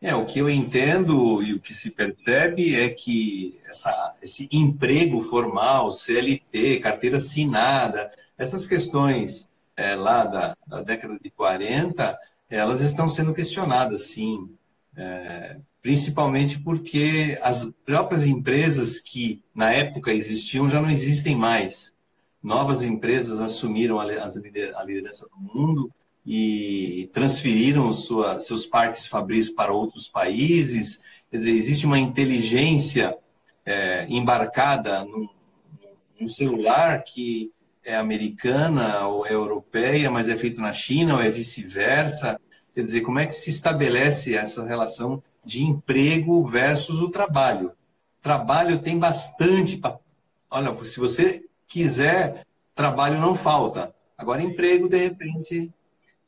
É, 0.00 0.14
o 0.14 0.26
que 0.26 0.38
eu 0.38 0.50
entendo 0.50 1.42
e 1.42 1.54
o 1.54 1.60
que 1.60 1.72
se 1.72 1.90
percebe 1.90 2.78
é 2.78 2.90
que 2.90 3.58
essa, 3.64 4.14
esse 4.20 4.48
emprego 4.52 5.20
formal, 5.20 5.90
CLT, 5.90 6.80
carteira 6.80 7.16
assinada, 7.16 8.12
essas 8.36 8.66
questões 8.66 9.50
é, 9.74 9.94
lá 9.94 10.24
da, 10.24 10.56
da, 10.66 10.82
década 10.82 11.18
de 11.18 11.30
40, 11.30 12.18
elas 12.50 12.82
estão 12.82 13.08
sendo 13.08 13.32
questionadas, 13.32 14.02
sim. 14.08 14.54
É, 14.94 15.56
principalmente 15.84 16.58
porque 16.58 17.38
as 17.42 17.70
próprias 17.84 18.24
empresas 18.24 18.98
que 18.98 19.42
na 19.54 19.70
época 19.70 20.14
existiam 20.14 20.66
já 20.66 20.80
não 20.80 20.88
existem 20.88 21.36
mais. 21.36 21.92
Novas 22.42 22.82
empresas 22.82 23.38
assumiram 23.38 24.00
a 24.00 24.06
liderança 24.06 25.28
do 25.28 25.36
mundo 25.38 25.92
e 26.26 27.10
transferiram 27.12 27.92
sua, 27.92 28.38
seus 28.38 28.64
parques 28.64 29.06
fabris 29.06 29.50
para 29.50 29.74
outros 29.74 30.08
países. 30.08 31.02
Quer 31.30 31.36
dizer, 31.36 31.50
existe 31.50 31.84
uma 31.84 31.98
inteligência 31.98 33.14
é, 33.66 34.06
embarcada 34.08 35.04
num, 35.04 35.28
num, 36.18 36.26
celular 36.26 37.04
que 37.04 37.52
é 37.84 37.94
americana 37.94 39.06
ou 39.06 39.26
é 39.26 39.34
europeia, 39.34 40.10
mas 40.10 40.30
é 40.30 40.36
feito 40.36 40.62
na 40.62 40.72
China 40.72 41.16
ou 41.16 41.22
é 41.22 41.28
vice-versa. 41.28 42.40
Quer 42.74 42.84
dizer, 42.84 43.02
como 43.02 43.18
é 43.18 43.26
que 43.26 43.34
se 43.34 43.50
estabelece 43.50 44.34
essa 44.34 44.64
relação 44.64 45.22
de 45.44 45.62
emprego 45.62 46.44
versus 46.44 47.00
o 47.00 47.10
trabalho? 47.10 47.72
Trabalho 48.22 48.78
tem 48.78 48.98
bastante. 48.98 49.76
Pra... 49.76 49.98
Olha, 50.50 50.74
se 50.84 50.98
você 50.98 51.44
quiser, 51.68 52.46
trabalho 52.74 53.20
não 53.20 53.34
falta. 53.34 53.94
Agora, 54.16 54.42
emprego, 54.42 54.88
de 54.88 54.96
repente, 54.96 55.72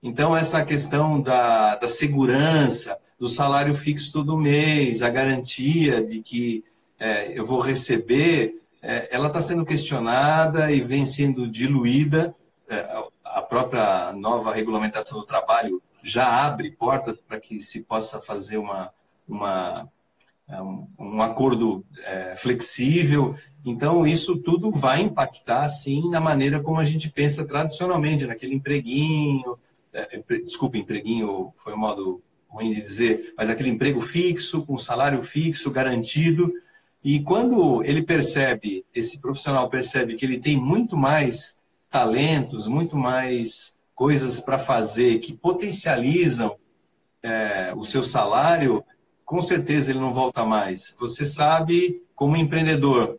então, 0.02 0.36
essa 0.36 0.64
questão 0.64 1.20
da, 1.20 1.74
da 1.76 1.88
segurança, 1.88 2.96
do 3.18 3.28
salário 3.28 3.74
fixo 3.74 4.12
todo 4.12 4.36
mês, 4.36 5.02
a 5.02 5.08
garantia 5.08 6.04
de 6.04 6.22
que 6.22 6.64
é, 6.98 7.36
eu 7.36 7.44
vou 7.44 7.60
receber, 7.60 8.62
é, 8.82 9.08
ela 9.10 9.28
está 9.28 9.40
sendo 9.40 9.64
questionada 9.64 10.70
e 10.70 10.80
vem 10.80 11.04
sendo 11.04 11.48
diluída. 11.48 12.34
É, 12.68 12.86
a 13.24 13.42
própria 13.42 14.12
nova 14.12 14.54
regulamentação 14.54 15.18
do 15.18 15.26
trabalho 15.26 15.82
já 16.02 16.46
abre 16.46 16.70
portas 16.70 17.16
para 17.26 17.40
que 17.40 17.58
se 17.60 17.80
possa 17.80 18.20
fazer 18.20 18.58
uma, 18.58 18.92
uma, 19.28 19.88
é, 20.48 20.60
um, 20.62 21.20
acordo 21.22 21.84
é, 22.04 22.36
flexível. 22.36 23.36
Então, 23.64 24.06
isso 24.06 24.36
tudo 24.36 24.70
vai 24.70 25.02
impactar, 25.02 25.66
sim, 25.68 26.08
na 26.08 26.20
maneira 26.20 26.60
como 26.60 26.78
a 26.78 26.84
gente 26.84 27.10
pensa 27.10 27.44
tradicionalmente, 27.44 28.26
naquele 28.26 28.54
empreguinho, 28.54 29.58
é, 29.92 30.22
desculpa, 30.40 30.76
empreguinho 30.76 31.52
foi 31.56 31.74
um 31.74 31.78
modo 31.78 32.22
ruim 32.48 32.72
de 32.72 32.82
dizer, 32.82 33.34
mas 33.36 33.50
aquele 33.50 33.70
emprego 33.70 34.00
fixo, 34.00 34.64
com 34.64 34.78
salário 34.78 35.22
fixo, 35.22 35.70
garantido. 35.70 36.52
E 37.02 37.20
quando 37.20 37.82
ele 37.84 38.02
percebe, 38.02 38.84
esse 38.94 39.20
profissional 39.20 39.68
percebe 39.68 40.14
que 40.14 40.24
ele 40.24 40.38
tem 40.38 40.56
muito 40.56 40.96
mais 40.96 41.60
talentos, 41.90 42.66
muito 42.66 42.96
mais 42.96 43.76
coisas 43.94 44.38
para 44.40 44.58
fazer 44.58 45.18
que 45.20 45.32
potencializam 45.32 46.56
é, 47.22 47.72
o 47.74 47.82
seu 47.82 48.02
salário, 48.02 48.84
com 49.26 49.42
certeza 49.42 49.90
ele 49.90 49.98
não 49.98 50.14
volta 50.14 50.46
mais. 50.46 50.94
Você 51.00 51.26
sabe, 51.26 52.02
como 52.14 52.36
empreendedor, 52.36 53.18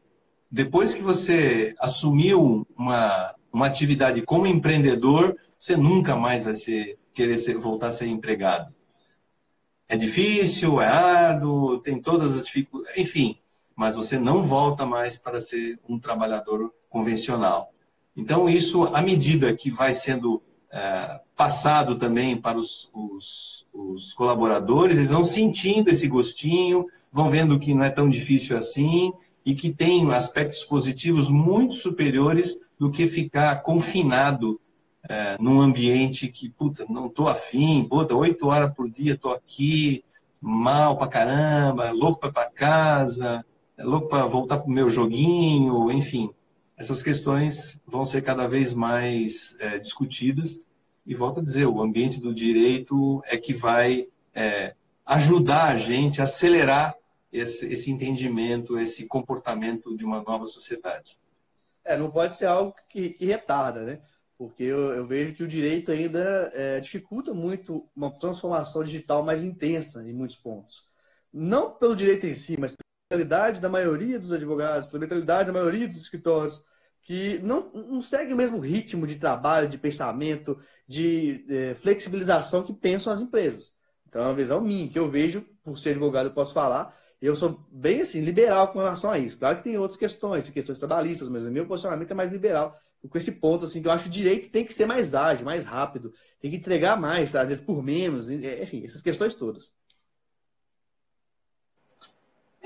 depois 0.50 0.94
que 0.94 1.02
você 1.02 1.76
assumiu 1.78 2.66
uma, 2.76 3.36
uma 3.52 3.68
atividade 3.68 4.22
como 4.22 4.48
empreendedor, 4.48 5.38
você 5.60 5.76
nunca 5.76 6.16
mais 6.16 6.46
vai 6.46 6.56
ser 6.56 6.98
querer 7.14 7.38
ser, 7.38 7.58
voltar 7.58 7.88
a 7.88 7.92
ser 7.92 8.08
empregado. 8.08 8.74
É 9.90 9.98
difícil, 9.98 10.82
é 10.82 10.88
árduo, 10.88 11.80
tem 11.80 12.00
todas 12.00 12.38
as 12.38 12.46
dificuldades, 12.46 12.98
enfim, 12.98 13.38
mas 13.76 13.96
você 13.96 14.18
não 14.18 14.42
volta 14.42 14.86
mais 14.86 15.18
para 15.18 15.42
ser 15.42 15.80
um 15.88 16.00
trabalhador 16.00 16.74
convencional. 16.90 17.74
Então, 18.16 18.48
isso, 18.48 18.86
à 18.96 19.02
medida 19.02 19.54
que 19.54 19.70
vai 19.70 19.94
sendo 19.94 20.42
é, 20.78 21.20
passado 21.36 21.96
também 21.96 22.38
para 22.38 22.56
os, 22.56 22.88
os, 22.94 23.66
os, 23.74 24.14
colaboradores, 24.14 24.98
eles 24.98 25.10
vão 25.10 25.24
sentindo 25.24 25.90
esse 25.90 26.08
gostinho, 26.08 26.86
vão 27.12 27.32
vendo 27.32 27.60
que 27.60 27.74
não 27.74 27.84
é 27.84 27.90
tão 27.90 28.08
difícil 28.08 28.56
assim 28.56 29.12
e 29.44 29.56
que 29.56 29.74
tem 29.74 30.12
aspectos 30.14 30.64
positivos 30.64 31.30
muito 31.30 31.74
superiores 31.74 32.56
do 32.78 32.92
que 32.92 33.08
ficar 33.08 33.64
confinado 33.64 34.62
é, 35.10 35.36
num 35.40 35.60
ambiente 35.60 36.28
que, 36.28 36.48
puta, 36.48 36.86
não 36.88 37.10
tô 37.10 37.28
afim, 37.28 37.84
puta, 37.90 38.14
oito 38.14 38.46
horas 38.46 38.72
por 38.76 38.88
dia 38.88 39.18
tô 39.18 39.30
aqui, 39.30 40.04
mal 40.40 40.96
pra 40.96 41.08
caramba, 41.08 41.90
louco 41.90 42.20
pra 42.20 42.32
pra 42.32 42.52
casa, 42.52 43.44
louco 43.80 44.10
para 44.10 44.28
voltar 44.28 44.60
pro 44.60 44.70
meu 44.70 44.92
joguinho, 44.92 45.92
enfim. 45.92 46.30
Essas 46.78 47.02
questões 47.02 47.80
vão 47.88 48.06
ser 48.06 48.22
cada 48.22 48.48
vez 48.48 48.76
mais 48.76 49.56
é, 49.60 49.80
discutidas 49.80 50.60
e 51.08 51.16
volto 51.16 51.40
a 51.40 51.44
dizer, 51.44 51.66
o 51.66 51.82
ambiente 51.82 52.20
do 52.20 52.36
direito 52.36 53.24
é 53.26 53.38
que 53.38 53.54
vai 53.54 54.10
é, 54.36 54.76
ajudar 55.06 55.70
a 55.70 55.78
gente 55.78 56.20
a 56.20 56.26
acelerar 56.26 56.94
esse, 57.32 57.66
esse 57.68 57.90
entendimento, 57.90 58.78
esse 58.78 59.06
comportamento 59.06 59.96
de 59.96 60.04
uma 60.04 60.22
nova 60.22 60.46
sociedade. 60.46 61.18
É, 61.86 61.98
não 61.98 62.12
pode 62.12 62.36
ser 62.36 62.48
algo 62.48 62.76
que, 62.90 63.12
que 63.12 63.26
retarda, 63.26 63.86
né? 63.86 64.02
Porque 64.38 64.64
eu, 64.64 64.94
eu, 64.94 65.06
vejo 65.06 65.34
que 65.34 65.44
o 65.44 65.48
direito 65.48 65.92
ainda 65.92 66.52
é, 66.54 66.80
dificulta 66.82 67.34
muito 67.34 67.88
uma 67.96 68.12
transformação 68.12 68.84
digital 68.84 69.24
mais 69.24 69.44
intensa 69.44 70.04
em 70.04 70.14
muitos 70.14 70.36
pontos. 70.36 70.86
Não 71.32 71.72
pelo 71.72 71.96
direito 71.96 72.28
em 72.28 72.36
si, 72.36 72.60
mas 72.60 72.74
pela 72.76 73.10
mentalidade 73.10 73.62
da 73.62 73.70
maioria 73.70 74.20
dos 74.20 74.34
advogados, 74.34 74.88
pela 74.88 75.00
mentalidade 75.00 75.48
da 75.48 75.54
maioria 75.54 75.88
dos 75.88 75.96
escritórios, 75.96 76.62
que 77.08 77.40
não, 77.40 77.72
não 77.72 78.04
segue 78.04 78.34
o 78.34 78.36
mesmo 78.36 78.60
ritmo 78.60 79.08
de 79.08 79.16
trabalho, 79.16 79.70
de 79.70 79.78
pensamento, 79.78 80.60
de 80.86 81.46
é, 81.48 81.74
flexibilização 81.74 82.64
que 82.64 82.74
pensam 82.74 83.14
as 83.14 83.22
empresas. 83.22 83.74
Então 84.10 84.22
é 84.22 84.26
uma 84.26 84.34
visão 84.34 84.60
minha, 84.60 84.90
que 84.90 85.00
eu 85.00 85.10
vejo, 85.10 85.42
por 85.64 85.78
ser 85.78 85.92
advogado, 85.92 86.26
eu 86.26 86.34
posso 86.34 86.54
falar, 86.54 86.94
eu 87.22 87.34
sou 87.34 87.66
bem 87.72 88.02
assim, 88.02 88.20
liberal 88.20 88.68
com 88.74 88.80
relação 88.80 89.10
a 89.10 89.18
isso. 89.18 89.40
Claro 89.40 89.56
que 89.56 89.64
tem 89.64 89.78
outras 89.78 89.98
questões, 89.98 90.50
questões 90.50 90.80
trabalhistas, 90.80 91.30
mas 91.30 91.46
o 91.46 91.50
meu 91.50 91.66
posicionamento 91.66 92.12
é 92.12 92.14
mais 92.14 92.30
liberal 92.30 92.78
com 93.10 93.18
esse 93.18 93.32
ponto, 93.34 93.64
assim, 93.64 93.82
que 93.82 93.88
eu 93.88 93.92
acho 93.92 94.04
que 94.04 94.10
o 94.10 94.12
direito 94.12 94.50
tem 94.50 94.66
que 94.66 94.74
ser 94.74 94.86
mais 94.86 95.16
ágil, 95.16 95.46
mais 95.46 95.64
rápido, 95.64 96.12
tem 96.42 96.52
que 96.52 96.58
entregar 96.58 97.00
mais, 97.00 97.34
às 97.38 97.48
vezes 97.48 97.64
por 97.64 97.82
menos, 97.82 98.30
enfim, 98.30 98.84
essas 98.84 99.02
questões 99.02 99.34
todas. 99.34 99.72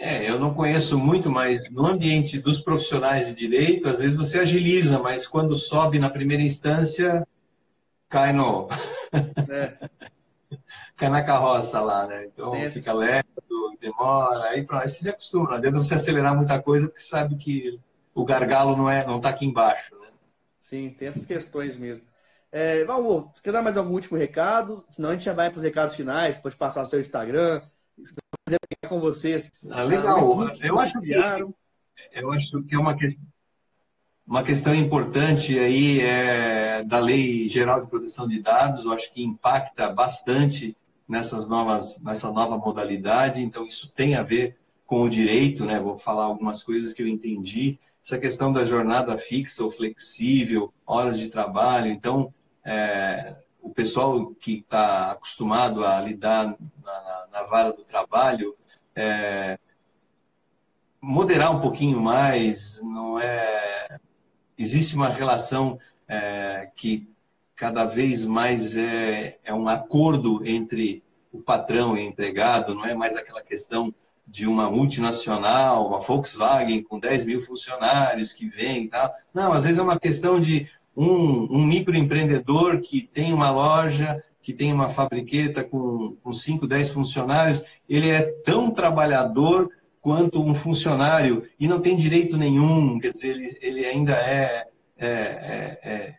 É, 0.04 0.28
eu 0.28 0.40
não 0.40 0.52
conheço 0.52 0.98
muito, 0.98 1.30
mas 1.30 1.62
no 1.70 1.86
ambiente 1.86 2.40
dos 2.40 2.60
profissionais 2.60 3.28
de 3.28 3.36
direito, 3.36 3.88
às 3.88 4.00
vezes 4.00 4.18
você 4.18 4.40
agiliza, 4.40 4.98
mas 4.98 5.28
quando 5.28 5.56
sobe 5.56 6.00
na 6.00 6.10
primeira 6.10 6.42
instância, 6.42 7.24
cai 8.10 8.34
no. 8.34 8.68
É. 9.48 9.78
cai 10.98 11.08
na 11.08 11.22
carroça 11.22 11.80
lá, 11.80 12.08
né? 12.08 12.26
Então 12.26 12.56
é. 12.56 12.72
fica 12.72 12.92
lento, 12.92 13.28
demora, 13.80 14.46
aí, 14.46 14.66
aí 14.68 14.90
você 14.90 15.04
se 15.04 15.10
acostuma. 15.10 15.50
Não 15.50 15.58
adianta 15.58 15.78
você 15.78 15.94
acelerar 15.94 16.36
muita 16.36 16.60
coisa, 16.60 16.88
porque 16.88 17.02
sabe 17.04 17.36
que 17.36 17.80
o 18.16 18.26
gargalo 18.26 18.76
não 18.76 18.90
é, 18.90 19.06
não 19.06 19.18
está 19.18 19.30
aqui 19.30 19.46
embaixo. 19.46 19.96
Sim, 20.60 20.90
tem 20.90 21.10
essas 21.10 21.28
questões 21.28 21.78
mesmo. 21.78 22.04
É, 22.52 22.84
Valmor, 22.86 23.32
quer 23.44 23.52
dar 23.52 23.62
mais 23.62 23.78
algum 23.78 23.94
último 23.94 24.18
recado? 24.18 24.84
Senão 24.90 25.10
a 25.10 25.14
gente 25.14 25.26
já 25.26 25.34
vai 25.34 25.52
para 25.52 25.60
os 25.60 25.64
recados 25.64 25.96
finais, 25.96 26.38
pode 26.38 26.56
passar 26.56 26.82
o 26.82 26.88
seu 26.88 27.00
Instagram, 27.00 27.62
quiser 28.52 28.60
pegar 28.68 28.90
com 28.90 29.00
vocês. 29.00 29.52
Ah, 29.70 29.84
legal. 29.84 30.18
eu, 30.62 30.80
acho 30.80 31.00
que, 31.00 31.12
eu 32.14 32.32
acho 32.32 32.64
que 32.64 32.76
é 32.76 32.80
uma, 32.80 32.98
uma 34.28 34.44
questão 34.44 34.76
importante 34.76 35.58
aí 35.58 36.02
é, 36.02 36.84
da 36.84 37.00
Lei 37.00 37.48
Geral 37.48 37.82
de 37.82 37.90
Proteção 37.90 38.28
de 38.28 38.42
Dados, 38.42 38.86
eu 38.86 38.92
acho 38.92 39.12
que 39.14 39.24
impacta 39.24 39.90
bastante 39.90 40.76
nessas 41.08 41.48
novas, 41.48 42.00
nessa 42.00 42.32
nova 42.32 42.58
modalidade, 42.58 43.42
então 43.42 43.66
isso 43.66 43.92
tem 43.94 44.16
a 44.16 44.24
ver 44.24 44.58
com 44.86 45.04
o 45.04 45.10
direito, 45.10 45.66
né? 45.66 45.80
Vou 45.80 45.98
falar 45.98 46.24
algumas 46.24 46.64
coisas 46.64 46.94
que 46.94 47.02
eu 47.02 47.08
entendi 47.08 47.80
essa 48.04 48.18
questão 48.18 48.52
da 48.52 48.66
jornada 48.66 49.18
fixa 49.18 49.64
ou 49.64 49.70
flexível, 49.70 50.74
horas 50.86 51.20
de 51.20 51.30
trabalho. 51.30 51.92
Então, 51.92 52.34
é, 52.66 53.36
o 53.62 53.70
pessoal 53.70 54.34
que 54.36 54.60
está 54.60 55.12
acostumado 55.12 55.86
a 55.86 56.02
lidar 56.02 56.56
na, 56.84 57.26
na, 57.32 57.44
vara 57.44 57.72
do 57.72 57.84
trabalho, 57.84 58.56
é, 58.96 59.60
moderar 61.00 61.56
um 61.56 61.62
pouquinho 61.62 62.02
mais, 62.02 62.82
não 62.82 63.20
é? 63.20 64.00
Existe 64.58 64.96
uma 64.96 65.10
relação 65.10 65.80
é, 66.08 66.70
que 66.76 67.08
cada 67.56 67.86
vez 67.86 68.26
mais 68.26 68.76
é, 68.76 69.40
é 69.44 69.54
um 69.54 69.70
acordo 69.70 70.42
entre 70.46 71.04
o 71.32 71.40
patrão 71.40 71.96
e 71.96 72.02
o 72.02 72.04
empregado, 72.04 72.76
não 72.76 72.86
é 72.86 72.94
mais 72.94 73.16
aquela 73.16 73.42
questão 73.42 73.94
de 74.28 74.48
uma 74.48 74.70
multinacional, 74.70 75.88
uma 75.88 76.00
Volkswagen 76.00 76.84
com 76.84 77.00
10 77.00 77.26
mil 77.26 77.42
funcionários 77.42 78.34
que 78.34 78.48
vem 78.48 78.86
e 78.86 78.88
tal. 78.88 79.14
Não, 79.34 79.52
às 79.52 79.64
vezes 79.64 79.78
é 79.78 79.82
uma 79.82 80.00
questão 80.00 80.40
de 80.40 80.70
um, 80.96 81.58
um 81.58 81.66
microempreendedor 81.66 82.82
que 82.82 83.02
tem 83.02 83.34
uma 83.34 83.50
loja, 83.50 84.24
que 84.42 84.54
tem 84.54 84.74
uma 84.74 84.90
fabriqueta 84.90 85.64
com, 85.64 86.16
com 86.24 86.34
5, 86.34 86.68
10 86.68 86.92
funcionários, 86.92 87.64
ele 87.88 88.10
é 88.10 88.24
tão 88.24 88.72
trabalhador 88.72 89.70
quanto 90.02 90.44
um 90.44 90.54
funcionário 90.54 91.48
e 91.60 91.68
não 91.68 91.80
tem 91.80 91.96
direito 91.96 92.36
nenhum, 92.36 93.00
quer 93.00 93.14
dizer, 93.14 93.30
ele, 93.30 93.58
ele 93.62 93.86
ainda 93.86 94.14
é, 94.14 94.68
é, 94.98 95.08
é, 95.08 95.80
é, 95.84 96.16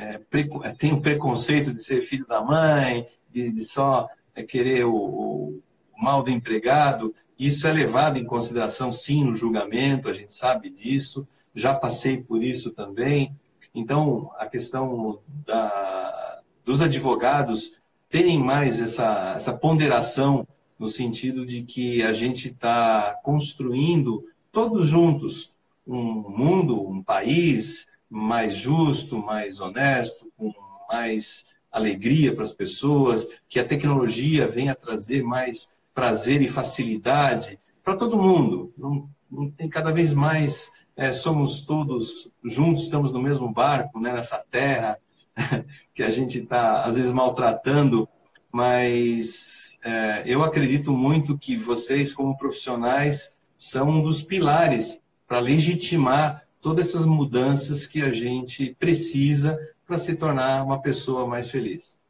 é 0.00 0.72
tem 0.78 0.92
o 0.92 0.96
um 0.96 1.00
preconceito 1.00 1.72
de 1.72 1.82
ser 1.82 2.00
filho 2.02 2.26
da 2.26 2.42
mãe, 2.42 3.06
de, 3.30 3.50
de 3.50 3.64
só 3.64 4.08
querer 4.48 4.84
o, 4.84 4.94
o 4.94 5.62
mal 5.96 6.22
do 6.22 6.30
empregado. 6.30 7.14
Isso 7.38 7.66
é 7.66 7.72
levado 7.72 8.18
em 8.18 8.24
consideração, 8.24 8.92
sim, 8.92 9.24
no 9.24 9.32
julgamento, 9.32 10.08
a 10.08 10.12
gente 10.12 10.32
sabe 10.32 10.70
disso, 10.70 11.26
já 11.54 11.74
passei 11.74 12.22
por 12.22 12.42
isso 12.42 12.70
também. 12.70 13.34
Então, 13.74 14.30
a 14.38 14.46
questão 14.46 15.18
da, 15.46 16.40
dos 16.64 16.80
advogados 16.80 17.76
terem 18.08 18.38
mais 18.38 18.80
essa, 18.80 19.32
essa 19.34 19.52
ponderação 19.52 20.46
no 20.78 20.88
sentido 20.88 21.44
de 21.44 21.62
que 21.62 22.02
a 22.02 22.12
gente 22.12 22.48
está 22.48 23.18
construindo 23.22 24.24
todos 24.52 24.88
juntos 24.88 25.50
um 25.86 26.02
mundo, 26.30 26.88
um 26.88 27.02
país 27.02 27.86
mais 28.08 28.54
justo, 28.54 29.18
mais 29.18 29.60
honesto, 29.60 30.32
com 30.36 30.52
mais 30.88 31.44
alegria 31.70 32.34
para 32.34 32.44
as 32.44 32.52
pessoas, 32.52 33.28
que 33.48 33.58
a 33.58 33.64
tecnologia 33.64 34.46
venha 34.46 34.74
trazer 34.74 35.22
mais 35.22 35.74
prazer 35.92 36.40
e 36.40 36.48
facilidade 36.48 37.58
para 37.82 37.96
todo 37.96 38.20
mundo. 38.20 38.72
Não, 38.78 39.08
não, 39.30 39.50
tem 39.50 39.68
cada 39.68 39.92
vez 39.92 40.14
mais 40.14 40.72
é, 40.96 41.12
somos 41.12 41.62
todos 41.62 42.30
juntos, 42.42 42.84
estamos 42.84 43.12
no 43.12 43.20
mesmo 43.20 43.52
barco, 43.52 44.00
né, 44.00 44.12
nessa 44.12 44.44
terra 44.50 44.98
que 45.94 46.02
a 46.02 46.10
gente 46.10 46.38
está 46.38 46.84
às 46.84 46.96
vezes 46.96 47.12
maltratando, 47.12 48.08
mas 48.50 49.72
é, 49.84 50.22
eu 50.26 50.42
acredito 50.42 50.92
muito 50.92 51.36
que 51.36 51.56
vocês 51.56 52.14
como 52.14 52.38
profissionais 52.38 53.36
são 53.68 53.88
um 53.88 54.02
dos 54.02 54.22
pilares 54.22 55.02
para 55.26 55.40
legitimar 55.40 56.46
todas 56.60 56.88
essas 56.88 57.06
mudanças 57.06 57.86
que 57.86 58.00
a 58.02 58.10
gente 58.10 58.74
precisa 58.78 59.58
para 59.86 59.98
se 59.98 60.16
tornar 60.16 60.64
uma 60.64 60.80
pessoa 60.80 61.26
mais 61.26 61.50
feliz. 61.50 62.00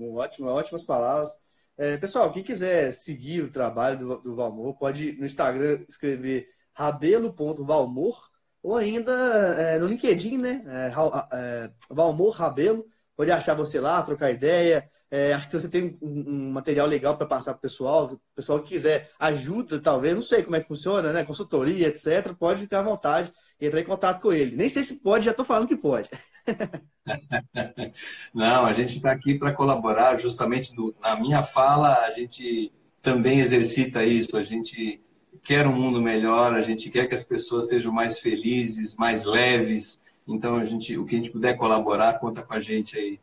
Ótimo, 0.00 0.48
ótimas 0.48 0.82
palavras. 0.82 1.42
É, 1.76 1.96
pessoal, 1.96 2.30
quem 2.32 2.42
quiser 2.42 2.92
seguir 2.92 3.42
o 3.42 3.50
trabalho 3.50 3.98
do, 3.98 4.18
do 4.18 4.34
Valmor, 4.34 4.74
pode 4.74 5.12
no 5.12 5.26
Instagram 5.26 5.80
escrever 5.88 6.48
rabelo.valmor 6.74 8.32
ou 8.62 8.76
ainda 8.76 9.12
é, 9.12 9.78
no 9.78 9.86
LinkedIn, 9.86 10.38
né? 10.38 10.62
É, 10.66 10.92
é, 11.32 11.70
Valmor 11.90 12.30
Rabelo. 12.30 12.86
Pode 13.16 13.30
achar 13.30 13.54
você 13.54 13.80
lá, 13.80 14.02
trocar 14.02 14.30
ideia. 14.30 14.88
É, 15.10 15.34
acho 15.34 15.48
que 15.48 15.58
você 15.58 15.68
tem 15.68 15.98
um, 16.00 16.24
um 16.26 16.50
material 16.52 16.86
legal 16.86 17.16
para 17.16 17.26
passar 17.26 17.52
para 17.52 17.58
o 17.58 17.62
pessoal. 17.62 18.12
O 18.14 18.20
pessoal 18.34 18.60
que 18.60 18.68
quiser 18.68 19.10
ajuda, 19.18 19.80
talvez, 19.80 20.14
não 20.14 20.22
sei 20.22 20.42
como 20.42 20.56
é 20.56 20.60
que 20.60 20.68
funciona, 20.68 21.12
né? 21.12 21.24
Consultoria, 21.24 21.88
etc. 21.88 22.32
Pode 22.38 22.60
ficar 22.60 22.78
à 22.78 22.82
vontade 22.82 23.32
e 23.60 23.66
entrar 23.66 23.80
em 23.80 23.84
contato 23.84 24.20
com 24.20 24.32
ele. 24.32 24.56
Nem 24.56 24.68
sei 24.68 24.82
se 24.84 25.02
pode, 25.02 25.24
já 25.24 25.32
estou 25.32 25.44
falando 25.44 25.68
que 25.68 25.76
pode. 25.76 26.08
Não, 28.32 28.64
a 28.64 28.72
gente 28.72 28.96
está 28.96 29.12
aqui 29.12 29.38
para 29.38 29.52
colaborar. 29.52 30.18
Justamente 30.18 30.74
no, 30.74 30.94
na 31.00 31.16
minha 31.16 31.42
fala, 31.42 31.94
a 32.06 32.10
gente 32.12 32.72
também 33.02 33.40
exercita 33.40 34.04
isso. 34.04 34.36
A 34.36 34.44
gente 34.44 35.02
quer 35.42 35.66
um 35.66 35.72
mundo 35.72 36.00
melhor, 36.00 36.52
a 36.54 36.62
gente 36.62 36.88
quer 36.90 37.06
que 37.06 37.14
as 37.14 37.24
pessoas 37.24 37.68
sejam 37.68 37.92
mais 37.92 38.18
felizes, 38.18 38.94
mais 38.96 39.24
leves. 39.24 39.98
Então, 40.26 40.56
a 40.56 40.64
gente, 40.64 40.96
o 40.96 41.04
que 41.04 41.16
a 41.16 41.18
gente 41.18 41.30
puder 41.30 41.56
colaborar, 41.56 42.18
conta 42.18 42.42
com 42.42 42.54
a 42.54 42.60
gente 42.60 42.96
aí. 42.96 43.20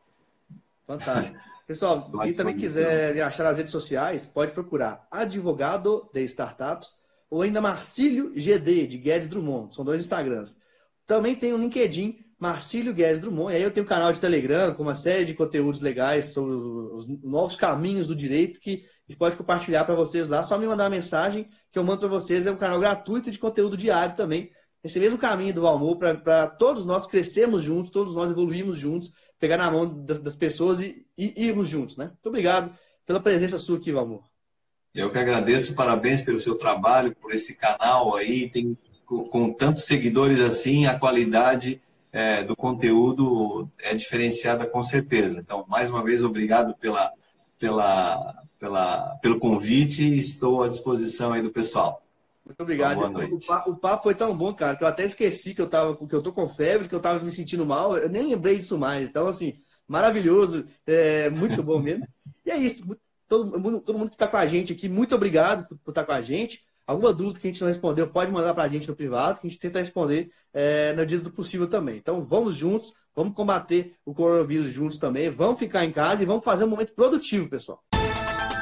Fantástico. 0.86 1.38
Pessoal, 1.65 2.11
quem 2.24 2.34
também 2.34 2.57
quiser 2.57 3.13
me 3.13 3.22
achar 3.22 3.43
nas 3.43 3.57
redes 3.57 3.72
sociais, 3.72 4.26
pode 4.26 4.51
procurar 4.51 5.07
Advogado 5.09 6.09
de 6.13 6.24
Startups 6.24 6.95
ou 7.30 7.41
ainda 7.41 7.61
Marcílio 7.61 8.34
GD, 8.34 8.88
de 8.88 8.97
Guedes 8.97 9.28
Drummond. 9.28 9.74
São 9.74 9.86
dois 9.86 10.03
Instagrams. 10.03 10.57
Também 11.05 11.36
tem 11.36 11.53
o 11.53 11.55
um 11.55 11.59
LinkedIn, 11.59 12.26
Marcílio 12.39 12.93
Guedes 12.93 13.20
Drummond. 13.22 13.53
E 13.53 13.57
aí 13.57 13.63
eu 13.63 13.72
tenho 13.72 13.86
um 13.86 13.89
canal 13.89 14.11
de 14.11 14.20
Telegram 14.20 14.74
com 14.74 14.84
uma 14.84 14.95
série 14.95 15.26
de 15.26 15.34
conteúdos 15.34 15.80
legais 15.80 16.26
sobre 16.26 16.55
os 16.55 17.07
novos 17.24 17.55
caminhos 17.55 18.07
do 18.07 18.15
direito 18.15 18.59
que 18.59 18.84
gente 19.10 19.18
pode 19.18 19.36
compartilhar 19.36 19.84
para 19.86 19.95
vocês 19.95 20.30
lá. 20.30 20.43
Só 20.43 20.57
me 20.57 20.68
mandar 20.68 20.84
uma 20.84 20.91
mensagem 20.91 21.49
que 21.72 21.80
eu 21.80 21.84
mando 21.84 22.01
para 22.01 22.10
vocês. 22.10 22.45
É 22.45 22.51
um 22.51 22.57
canal 22.57 22.80
gratuito 22.80 23.32
de 23.32 23.39
conteúdo 23.39 23.76
diário 23.76 24.16
também. 24.16 24.51
Esse 24.84 24.99
mesmo 24.99 25.18
caminho 25.18 25.53
do 25.53 25.62
Valmor 25.62 25.97
para 25.97 26.47
todos 26.47 26.86
nós 26.86 27.07
crescermos 27.07 27.64
juntos, 27.64 27.91
todos 27.91 28.14
nós 28.14 28.32
evoluirmos 28.32 28.78
juntos, 28.78 29.12
pegar 29.38 29.57
na 29.57 29.70
mão 29.70 30.05
das 30.05 30.36
pessoas 30.36 30.80
e, 30.80 31.05
e 31.18 31.45
irmos 31.47 31.68
juntos, 31.68 31.97
né? 31.97 32.05
Muito 32.05 32.28
obrigado 32.28 32.72
pela 33.05 33.20
presença 33.20 33.60
sua 33.60 33.78
aqui, 33.78 33.91
Valmor. 33.91 34.24
Eu 34.93 35.12
que 35.12 35.18
agradeço, 35.18 35.76
parabéns 35.76 36.22
pelo 36.22 36.39
seu 36.39 36.55
trabalho, 36.55 37.16
por 37.16 37.34
esse 37.34 37.55
canal 37.55 38.16
aí, 38.16 38.49
tem 38.49 38.78
com, 39.05 39.51
tantos 39.51 39.84
seguidores 39.84 40.39
assim, 40.39 40.86
a 40.86 40.97
qualidade 40.97 41.82
é, 42.12 42.43
do 42.43 42.55
conteúdo 42.55 43.70
é 43.80 43.93
diferenciada 43.95 44.66
com 44.66 44.82
certeza. 44.82 45.39
Então, 45.39 45.66
mais 45.68 45.89
uma 45.89 46.03
vez, 46.03 46.24
obrigado 46.24 46.76
pela, 46.76 47.12
pela, 47.60 48.43
pela, 48.60 49.18
pelo 49.22 49.39
convite 49.39 50.03
e 50.03 50.20
estou 50.20 50.62
à 50.62 50.68
disposição 50.68 51.32
aí 51.32 51.41
do 51.41 51.51
pessoal. 51.51 52.03
Muito 52.45 52.62
obrigado. 52.62 52.99
o, 52.99 53.39
papo, 53.45 53.72
o, 53.72 53.76
papo, 53.76 54.03
foi 54.03 54.16
tão 54.16 54.36
bom, 54.36 54.53
cara, 54.53 54.76
que 54.76 54.84
eu 54.84 54.88
até 54.88 55.05
esqueci 55.05 55.53
que 55.53 55.62
eu 55.62 55.70
tava, 55.70 55.95
que 55.95 56.14
eu 56.14 56.22
tô 56.22 56.34
com 56.34 56.49
febre, 56.49 56.88
que 56.88 56.95
eu 56.95 56.99
tava 56.99 57.24
me 57.24 57.32
sentindo 57.32 57.66
mal. 57.66 57.95
Eu 57.95 58.10
nem 58.10 58.28
lembrei 58.28 58.57
disso 58.57 58.78
mais. 58.78 59.10
Então, 59.10 59.28
assim, 59.28 59.60
maravilhoso, 59.88 60.66
é, 60.86 61.30
muito 61.30 61.64
bom 61.64 61.80
mesmo. 61.80 62.05
E 62.45 62.51
é 62.51 62.57
isso. 62.57 62.97
Todo, 63.28 63.82
todo 63.82 63.97
mundo 63.99 64.07
que 64.07 64.16
está 64.16 64.28
com 64.28 64.38
a 64.38 64.47
gente 64.47 64.74
aqui, 64.74 64.89
muito 64.89 65.14
obrigado 65.14 65.68
por, 65.68 65.78
por 65.78 65.91
estar 65.91 66.03
com 66.03 66.14
a 66.14 66.22
gente. 66.22 66.64
Alguma 66.88 67.14
dúvida 67.14 67.39
que 67.39 67.47
a 67.47 67.51
gente 67.51 67.62
não 67.62 67.68
respondeu, 67.68 68.07
pode 68.07 68.32
mandar 68.32 68.55
para 68.55 68.64
a 68.64 68.68
gente 68.68 68.88
no 68.88 68.95
privado, 68.95 69.39
que 69.39 69.45
a 69.45 69.49
gente 69.49 69.60
tenta 69.60 69.78
responder 69.78 70.32
é, 70.51 70.93
na 70.93 71.01
medida 71.01 71.22
do 71.22 71.32
possível 71.32 71.68
também. 71.68 71.97
Então, 71.97 72.24
vamos 72.24 72.55
juntos, 72.55 72.91
vamos 73.16 73.36
combater 73.36 73.93
o 74.03 74.16
coronavírus 74.16 74.72
juntos 74.72 74.97
também, 74.97 75.30
vamos 75.30 75.60
ficar 75.60 75.86
em 75.86 75.91
casa 75.91 76.24
e 76.24 76.26
vamos 76.26 76.43
fazer 76.43 76.64
um 76.64 76.70
momento 76.70 76.95
produtivo, 76.95 77.47
pessoal. 77.47 77.84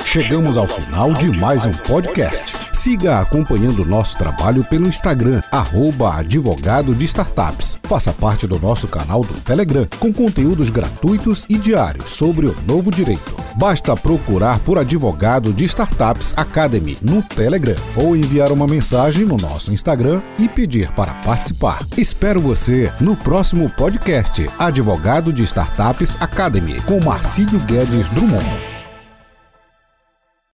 Chegamos 0.09 0.57
ao 0.57 0.65
final 0.65 1.11
de 1.11 1.37
mais 1.37 1.65
um 1.65 1.71
podcast. 1.73 2.69
Siga 2.71 3.19
acompanhando 3.19 3.83
nosso 3.83 4.17
trabalho 4.17 4.63
pelo 4.63 4.87
Instagram, 4.87 5.41
arroba 5.51 6.15
advogado 6.15 6.95
de 6.95 7.03
startups. 7.03 7.77
Faça 7.83 8.13
parte 8.13 8.47
do 8.47 8.57
nosso 8.57 8.87
canal 8.87 9.19
do 9.21 9.33
Telegram, 9.41 9.85
com 9.99 10.13
conteúdos 10.13 10.69
gratuitos 10.69 11.45
e 11.49 11.57
diários 11.57 12.09
sobre 12.11 12.47
o 12.47 12.55
novo 12.65 12.89
direito. 12.89 13.35
Basta 13.57 13.97
procurar 13.97 14.59
por 14.59 14.77
Advogado 14.77 15.51
de 15.51 15.65
Startups 15.65 16.33
Academy 16.37 16.97
no 17.01 17.21
Telegram 17.21 17.75
ou 17.93 18.15
enviar 18.15 18.49
uma 18.53 18.65
mensagem 18.65 19.25
no 19.25 19.35
nosso 19.35 19.73
Instagram 19.73 20.21
e 20.39 20.47
pedir 20.47 20.89
para 20.93 21.15
participar. 21.15 21.85
Espero 21.97 22.39
você 22.39 22.93
no 23.01 23.13
próximo 23.13 23.69
podcast 23.71 24.49
Advogado 24.57 25.33
de 25.33 25.43
Startups 25.43 26.15
Academy 26.21 26.79
com 26.83 27.03
Marcílio 27.03 27.59
Guedes 27.59 28.07
Drummond. 28.07 28.76